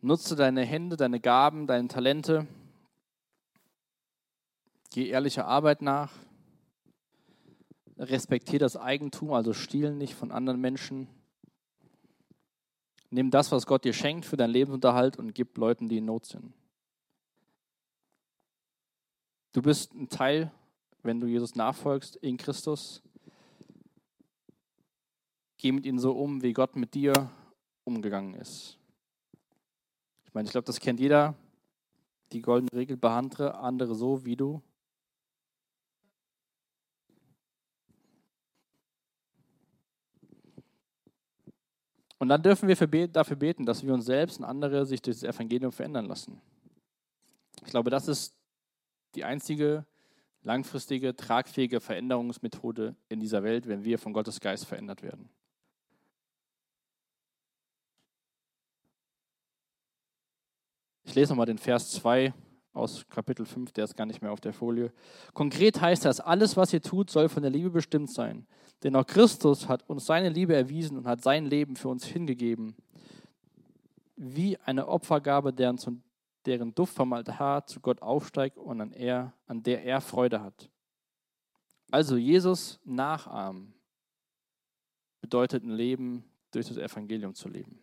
Nutze 0.00 0.36
deine 0.36 0.64
Hände, 0.64 0.96
deine 0.96 1.20
Gaben, 1.20 1.66
deine 1.66 1.88
Talente. 1.88 2.46
Geh 4.92 5.08
ehrlicher 5.08 5.46
Arbeit 5.46 5.82
nach. 5.82 6.12
Respektiere 7.96 8.60
das 8.60 8.76
Eigentum, 8.76 9.32
also 9.32 9.54
stiehl 9.54 9.92
nicht 9.94 10.14
von 10.14 10.30
anderen 10.30 10.60
Menschen. 10.60 11.08
Nimm 13.10 13.30
das, 13.30 13.50
was 13.52 13.66
Gott 13.66 13.84
dir 13.84 13.92
schenkt 13.92 14.26
für 14.26 14.36
deinen 14.36 14.50
Lebensunterhalt 14.50 15.18
und 15.18 15.34
gib 15.34 15.56
Leuten, 15.56 15.88
die 15.88 15.98
in 15.98 16.04
Not 16.04 16.26
sind. 16.26 16.52
Du 19.52 19.62
bist 19.62 19.94
ein 19.94 20.08
Teil, 20.08 20.52
wenn 21.02 21.20
du 21.20 21.26
Jesus 21.26 21.54
nachfolgst, 21.54 22.16
in 22.16 22.36
Christus. 22.36 23.02
Geh 25.56 25.72
mit 25.72 25.86
ihnen 25.86 25.98
so 25.98 26.12
um, 26.12 26.42
wie 26.42 26.52
Gott 26.52 26.76
mit 26.76 26.94
dir 26.94 27.30
umgegangen 27.84 28.34
ist. 28.34 28.78
Ich 30.24 30.34
meine, 30.34 30.46
ich 30.46 30.52
glaube, 30.52 30.66
das 30.66 30.78
kennt 30.78 31.00
jeder. 31.00 31.34
Die 32.32 32.42
goldene 32.42 32.72
Regel, 32.72 32.98
behandle 32.98 33.54
andere 33.54 33.94
so, 33.94 34.24
wie 34.26 34.36
du 34.36 34.62
Und 42.18 42.28
dann 42.28 42.42
dürfen 42.42 42.68
wir 42.68 43.08
dafür 43.08 43.36
beten, 43.36 43.64
dass 43.64 43.84
wir 43.84 43.94
uns 43.94 44.06
selbst 44.06 44.38
und 44.38 44.44
andere 44.44 44.84
sich 44.84 45.00
durch 45.00 45.20
das 45.20 45.34
Evangelium 45.34 45.72
verändern 45.72 46.06
lassen. 46.06 46.40
Ich 47.64 47.70
glaube, 47.70 47.90
das 47.90 48.08
ist 48.08 48.34
die 49.14 49.24
einzige 49.24 49.86
langfristige, 50.42 51.14
tragfähige 51.14 51.80
Veränderungsmethode 51.80 52.96
in 53.08 53.20
dieser 53.20 53.42
Welt, 53.42 53.68
wenn 53.68 53.84
wir 53.84 53.98
von 53.98 54.12
Gottes 54.12 54.40
Geist 54.40 54.66
verändert 54.66 55.02
werden. 55.02 55.28
Ich 61.04 61.14
lese 61.14 61.32
nochmal 61.32 61.46
den 61.46 61.58
Vers 61.58 61.90
2 61.92 62.34
aus 62.72 63.06
Kapitel 63.08 63.46
5, 63.46 63.72
der 63.72 63.84
ist 63.84 63.96
gar 63.96 64.06
nicht 64.06 64.22
mehr 64.22 64.30
auf 64.30 64.40
der 64.40 64.52
Folie. 64.52 64.92
Konkret 65.32 65.80
heißt 65.80 66.04
das, 66.04 66.20
alles, 66.20 66.56
was 66.56 66.72
ihr 66.72 66.82
tut, 66.82 67.10
soll 67.10 67.28
von 67.28 67.42
der 67.42 67.50
Liebe 67.50 67.70
bestimmt 67.70 68.10
sein. 68.10 68.46
Denn 68.82 68.94
auch 68.94 69.06
Christus 69.06 69.68
hat 69.68 69.88
uns 69.88 70.06
seine 70.06 70.28
Liebe 70.28 70.54
erwiesen 70.54 70.98
und 70.98 71.06
hat 71.06 71.22
sein 71.22 71.46
Leben 71.46 71.76
für 71.76 71.88
uns 71.88 72.04
hingegeben, 72.04 72.76
wie 74.16 74.56
eine 74.58 74.86
Opfergabe, 74.86 75.52
deren, 75.52 76.02
deren 76.46 76.74
Duft 76.74 76.94
vom 76.94 77.12
Altar 77.12 77.66
zu 77.66 77.80
Gott 77.80 78.02
aufsteigt 78.02 78.56
und 78.56 78.80
an, 78.80 78.92
er, 78.92 79.32
an 79.46 79.62
der 79.62 79.84
er 79.84 80.00
Freude 80.00 80.42
hat. 80.42 80.70
Also 81.90 82.16
Jesus 82.16 82.78
nachahmen 82.84 83.74
bedeutet 85.20 85.64
ein 85.64 85.70
Leben 85.70 86.24
durch 86.50 86.68
das 86.68 86.76
Evangelium 86.76 87.34
zu 87.34 87.48
leben. 87.48 87.78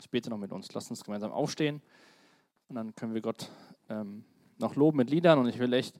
Ich 0.00 0.10
bete 0.10 0.30
noch 0.30 0.38
mit 0.38 0.52
uns. 0.52 0.72
Lasst 0.72 0.90
uns 0.90 1.04
gemeinsam 1.04 1.32
aufstehen 1.32 1.82
und 2.68 2.76
dann 2.76 2.94
können 2.94 3.14
wir 3.14 3.20
Gott 3.20 3.50
ähm, 3.88 4.24
noch 4.58 4.76
loben 4.76 4.98
mit 4.98 5.10
Liedern. 5.10 5.38
Und 5.38 5.48
ich 5.48 5.58
will 5.58 5.72
echt 5.72 5.98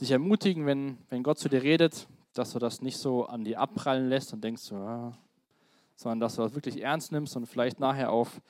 dich 0.00 0.10
ermutigen, 0.10 0.66
wenn, 0.66 0.98
wenn 1.10 1.22
Gott 1.22 1.38
zu 1.38 1.48
dir 1.48 1.62
redet, 1.62 2.08
dass 2.38 2.52
du 2.52 2.58
das 2.58 2.82
nicht 2.82 2.98
so 2.98 3.26
an 3.26 3.44
dir 3.44 3.60
abprallen 3.60 4.08
lässt 4.08 4.32
und 4.32 4.42
denkst, 4.42 4.72
ah, 4.72 5.16
sondern 5.94 6.20
dass 6.20 6.36
du 6.36 6.42
das 6.42 6.54
wirklich 6.54 6.82
ernst 6.82 7.12
nimmst 7.12 7.36
und 7.36 7.46
vielleicht 7.46 7.80
nachher 7.80 8.12
auf 8.12 8.40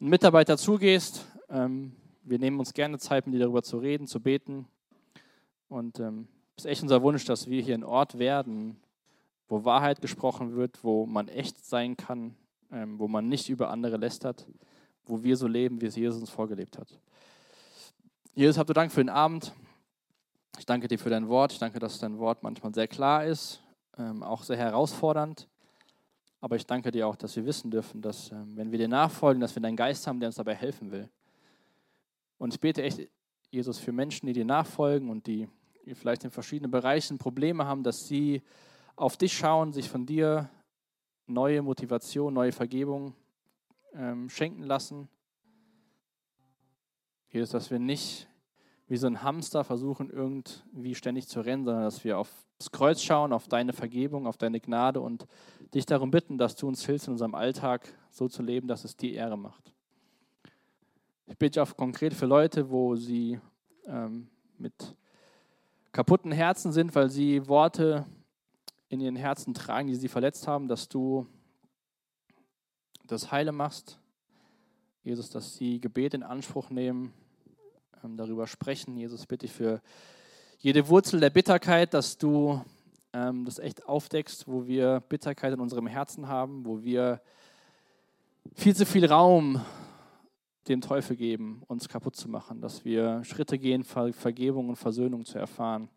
einen 0.00 0.10
Mitarbeiter 0.10 0.56
zugehst. 0.56 1.26
Ähm, 1.50 1.92
wir 2.22 2.38
nehmen 2.38 2.58
uns 2.58 2.72
gerne 2.72 2.98
Zeit, 2.98 3.26
mit 3.26 3.34
dir 3.34 3.40
darüber 3.40 3.62
zu 3.62 3.78
reden, 3.78 4.06
zu 4.06 4.20
beten. 4.20 4.66
Und 5.68 6.00
ähm, 6.00 6.28
es 6.56 6.64
ist 6.64 6.70
echt 6.70 6.82
unser 6.82 7.02
Wunsch, 7.02 7.24
dass 7.24 7.48
wir 7.48 7.62
hier 7.62 7.74
ein 7.74 7.84
Ort 7.84 8.18
werden, 8.18 8.80
wo 9.48 9.64
Wahrheit 9.64 10.00
gesprochen 10.00 10.56
wird, 10.56 10.82
wo 10.82 11.06
man 11.06 11.28
echt 11.28 11.64
sein 11.64 11.96
kann, 11.96 12.34
ähm, 12.72 12.98
wo 12.98 13.08
man 13.08 13.28
nicht 13.28 13.48
über 13.48 13.70
andere 13.70 13.96
lästert, 13.96 14.46
wo 15.04 15.22
wir 15.22 15.36
so 15.36 15.46
leben, 15.46 15.80
wie 15.80 15.86
es 15.86 15.96
Jesus 15.96 16.20
uns 16.20 16.30
vorgelebt 16.30 16.78
hat. 16.78 16.98
Jesus, 18.34 18.58
habt 18.58 18.70
du 18.70 18.74
Dank 18.74 18.92
für 18.92 19.02
den 19.02 19.10
Abend. 19.10 19.52
Ich 20.58 20.66
danke 20.66 20.88
dir 20.88 20.98
für 20.98 21.10
dein 21.10 21.28
Wort. 21.28 21.52
Ich 21.52 21.58
danke, 21.58 21.78
dass 21.78 21.98
dein 21.98 22.18
Wort 22.18 22.42
manchmal 22.42 22.74
sehr 22.74 22.88
klar 22.88 23.24
ist, 23.24 23.62
ähm, 23.96 24.22
auch 24.22 24.42
sehr 24.42 24.56
herausfordernd. 24.56 25.48
Aber 26.40 26.56
ich 26.56 26.66
danke 26.66 26.90
dir 26.90 27.06
auch, 27.06 27.16
dass 27.16 27.36
wir 27.36 27.46
wissen 27.46 27.70
dürfen, 27.70 28.02
dass 28.02 28.32
ähm, 28.32 28.56
wenn 28.56 28.70
wir 28.70 28.78
dir 28.78 28.88
nachfolgen, 28.88 29.40
dass 29.40 29.54
wir 29.54 29.62
deinen 29.62 29.76
Geist 29.76 30.06
haben, 30.06 30.20
der 30.20 30.28
uns 30.28 30.36
dabei 30.36 30.54
helfen 30.54 30.90
will. 30.90 31.08
Und 32.38 32.54
ich 32.54 32.60
bete 32.60 32.82
echt, 32.82 33.08
Jesus, 33.50 33.78
für 33.78 33.92
Menschen, 33.92 34.26
die 34.26 34.32
dir 34.32 34.44
nachfolgen 34.44 35.08
und 35.08 35.26
die 35.26 35.48
vielleicht 35.94 36.24
in 36.24 36.30
verschiedenen 36.30 36.70
Bereichen 36.70 37.18
Probleme 37.18 37.64
haben, 37.64 37.82
dass 37.82 38.06
sie 38.06 38.42
auf 38.96 39.16
dich 39.16 39.36
schauen, 39.36 39.72
sich 39.72 39.88
von 39.88 40.06
dir 40.06 40.50
neue 41.26 41.62
Motivation, 41.62 42.34
neue 42.34 42.52
Vergebung 42.52 43.14
ähm, 43.94 44.28
schenken 44.28 44.64
lassen 44.64 45.08
Jesus, 47.30 47.50
dass 47.50 47.70
wir 47.70 47.78
nicht 47.78 48.26
wie 48.88 48.96
so 48.96 49.06
ein 49.06 49.22
Hamster 49.22 49.64
versuchen, 49.64 50.10
irgendwie 50.10 50.94
ständig 50.94 51.28
zu 51.28 51.40
rennen, 51.40 51.64
sondern 51.64 51.84
dass 51.84 52.04
wir 52.04 52.18
aufs 52.18 52.70
Kreuz 52.72 53.02
schauen, 53.02 53.32
auf 53.32 53.46
deine 53.46 53.74
Vergebung, 53.74 54.26
auf 54.26 54.38
deine 54.38 54.60
Gnade 54.60 55.00
und 55.00 55.26
dich 55.74 55.84
darum 55.84 56.10
bitten, 56.10 56.38
dass 56.38 56.56
du 56.56 56.66
uns 56.66 56.84
hilfst, 56.84 57.06
in 57.06 57.12
unserem 57.12 57.34
Alltag 57.34 57.86
so 58.10 58.28
zu 58.28 58.42
leben, 58.42 58.66
dass 58.66 58.84
es 58.84 58.96
dir 58.96 59.12
Ehre 59.12 59.36
macht. 59.36 59.74
Ich 61.26 61.36
bitte 61.36 61.62
auch 61.62 61.76
konkret 61.76 62.14
für 62.14 62.24
Leute, 62.24 62.70
wo 62.70 62.96
sie 62.96 63.38
ähm, 63.86 64.28
mit 64.56 64.96
kaputten 65.92 66.32
Herzen 66.32 66.72
sind, 66.72 66.94
weil 66.94 67.10
sie 67.10 67.46
Worte 67.46 68.06
in 68.88 69.00
ihren 69.00 69.16
Herzen 69.16 69.52
tragen, 69.52 69.88
die 69.88 69.96
sie 69.96 70.08
verletzt 70.08 70.48
haben, 70.48 70.68
dass 70.68 70.88
du 70.88 71.26
das 73.06 73.30
Heile 73.30 73.52
machst, 73.52 73.98
Jesus, 75.02 75.28
dass 75.28 75.56
sie 75.56 75.80
Gebet 75.80 76.14
in 76.14 76.22
Anspruch 76.22 76.70
nehmen, 76.70 77.12
darüber 78.02 78.46
sprechen. 78.46 78.96
Jesus, 78.96 79.26
bitte 79.26 79.46
ich 79.46 79.52
für 79.52 79.80
jede 80.58 80.88
Wurzel 80.88 81.20
der 81.20 81.30
Bitterkeit, 81.30 81.94
dass 81.94 82.18
du 82.18 82.62
ähm, 83.12 83.44
das 83.44 83.58
echt 83.58 83.86
aufdeckst, 83.86 84.48
wo 84.48 84.66
wir 84.66 85.00
Bitterkeit 85.08 85.52
in 85.54 85.60
unserem 85.60 85.86
Herzen 85.86 86.28
haben, 86.28 86.64
wo 86.64 86.82
wir 86.82 87.20
viel 88.54 88.74
zu 88.74 88.86
viel 88.86 89.06
Raum 89.06 89.60
dem 90.68 90.80
Teufel 90.80 91.16
geben, 91.16 91.62
uns 91.66 91.88
kaputt 91.88 92.16
zu 92.16 92.28
machen, 92.28 92.60
dass 92.60 92.84
wir 92.84 93.24
Schritte 93.24 93.58
gehen, 93.58 93.84
Ver 93.84 94.12
Vergebung 94.12 94.68
und 94.68 94.76
Versöhnung 94.76 95.24
zu 95.24 95.38
erfahren. 95.38 95.88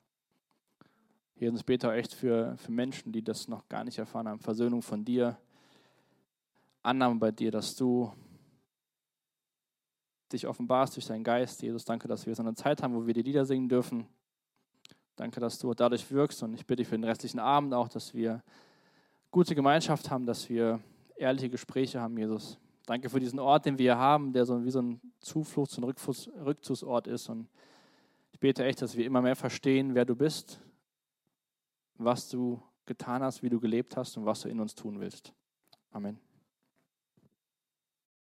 Jesus, 1.35 1.63
bete 1.63 1.91
echt 1.91 2.13
für, 2.13 2.55
für 2.57 2.71
Menschen, 2.71 3.11
die 3.11 3.23
das 3.23 3.47
noch 3.47 3.67
gar 3.67 3.83
nicht 3.83 3.97
erfahren 3.97 4.27
haben, 4.27 4.39
Versöhnung 4.39 4.81
von 4.81 5.03
dir, 5.03 5.37
Annahme 6.83 7.15
bei 7.15 7.31
dir, 7.31 7.51
dass 7.51 7.75
du 7.75 8.11
dich 10.33 10.47
offenbarst 10.47 10.95
durch 10.95 11.05
deinen 11.05 11.23
Geist. 11.23 11.61
Jesus, 11.61 11.85
danke, 11.85 12.07
dass 12.07 12.25
wir 12.25 12.35
so 12.35 12.43
eine 12.43 12.55
Zeit 12.55 12.81
haben, 12.81 12.95
wo 12.95 13.05
wir 13.05 13.13
die 13.13 13.21
Lieder 13.21 13.45
singen 13.45 13.69
dürfen. 13.69 14.07
Danke, 15.15 15.39
dass 15.39 15.59
du 15.59 15.73
dadurch 15.73 16.09
wirkst 16.11 16.41
und 16.43 16.53
ich 16.53 16.65
bitte 16.65 16.81
dich 16.81 16.87
für 16.87 16.95
den 16.95 17.03
restlichen 17.03 17.39
Abend 17.39 17.73
auch, 17.73 17.87
dass 17.87 18.13
wir 18.13 18.41
gute 19.29 19.55
Gemeinschaft 19.55 20.09
haben, 20.09 20.25
dass 20.25 20.49
wir 20.49 20.79
ehrliche 21.15 21.49
Gespräche 21.49 22.01
haben, 22.01 22.17
Jesus. 22.17 22.57
Danke 22.85 23.09
für 23.09 23.19
diesen 23.19 23.39
Ort, 23.39 23.65
den 23.65 23.77
wir 23.77 23.83
hier 23.83 23.97
haben, 23.97 24.33
der 24.33 24.45
so 24.45 24.63
wie 24.65 24.71
so 24.71 24.81
ein 24.81 24.99
Zufluchts- 25.19 25.77
und 25.77 25.83
Rückzugsort 25.83 27.07
ist. 27.07 27.29
Und 27.29 27.47
ich 28.31 28.39
bete 28.39 28.65
echt, 28.65 28.81
dass 28.81 28.97
wir 28.97 29.05
immer 29.05 29.21
mehr 29.21 29.35
verstehen, 29.35 29.93
wer 29.93 30.05
du 30.05 30.15
bist, 30.15 30.59
was 31.95 32.27
du 32.27 32.61
getan 32.85 33.21
hast, 33.21 33.43
wie 33.43 33.49
du 33.49 33.59
gelebt 33.59 33.95
hast 33.95 34.17
und 34.17 34.25
was 34.25 34.41
du 34.41 34.49
in 34.49 34.59
uns 34.59 34.75
tun 34.75 34.99
willst. 34.99 35.33
Amen. 35.91 36.30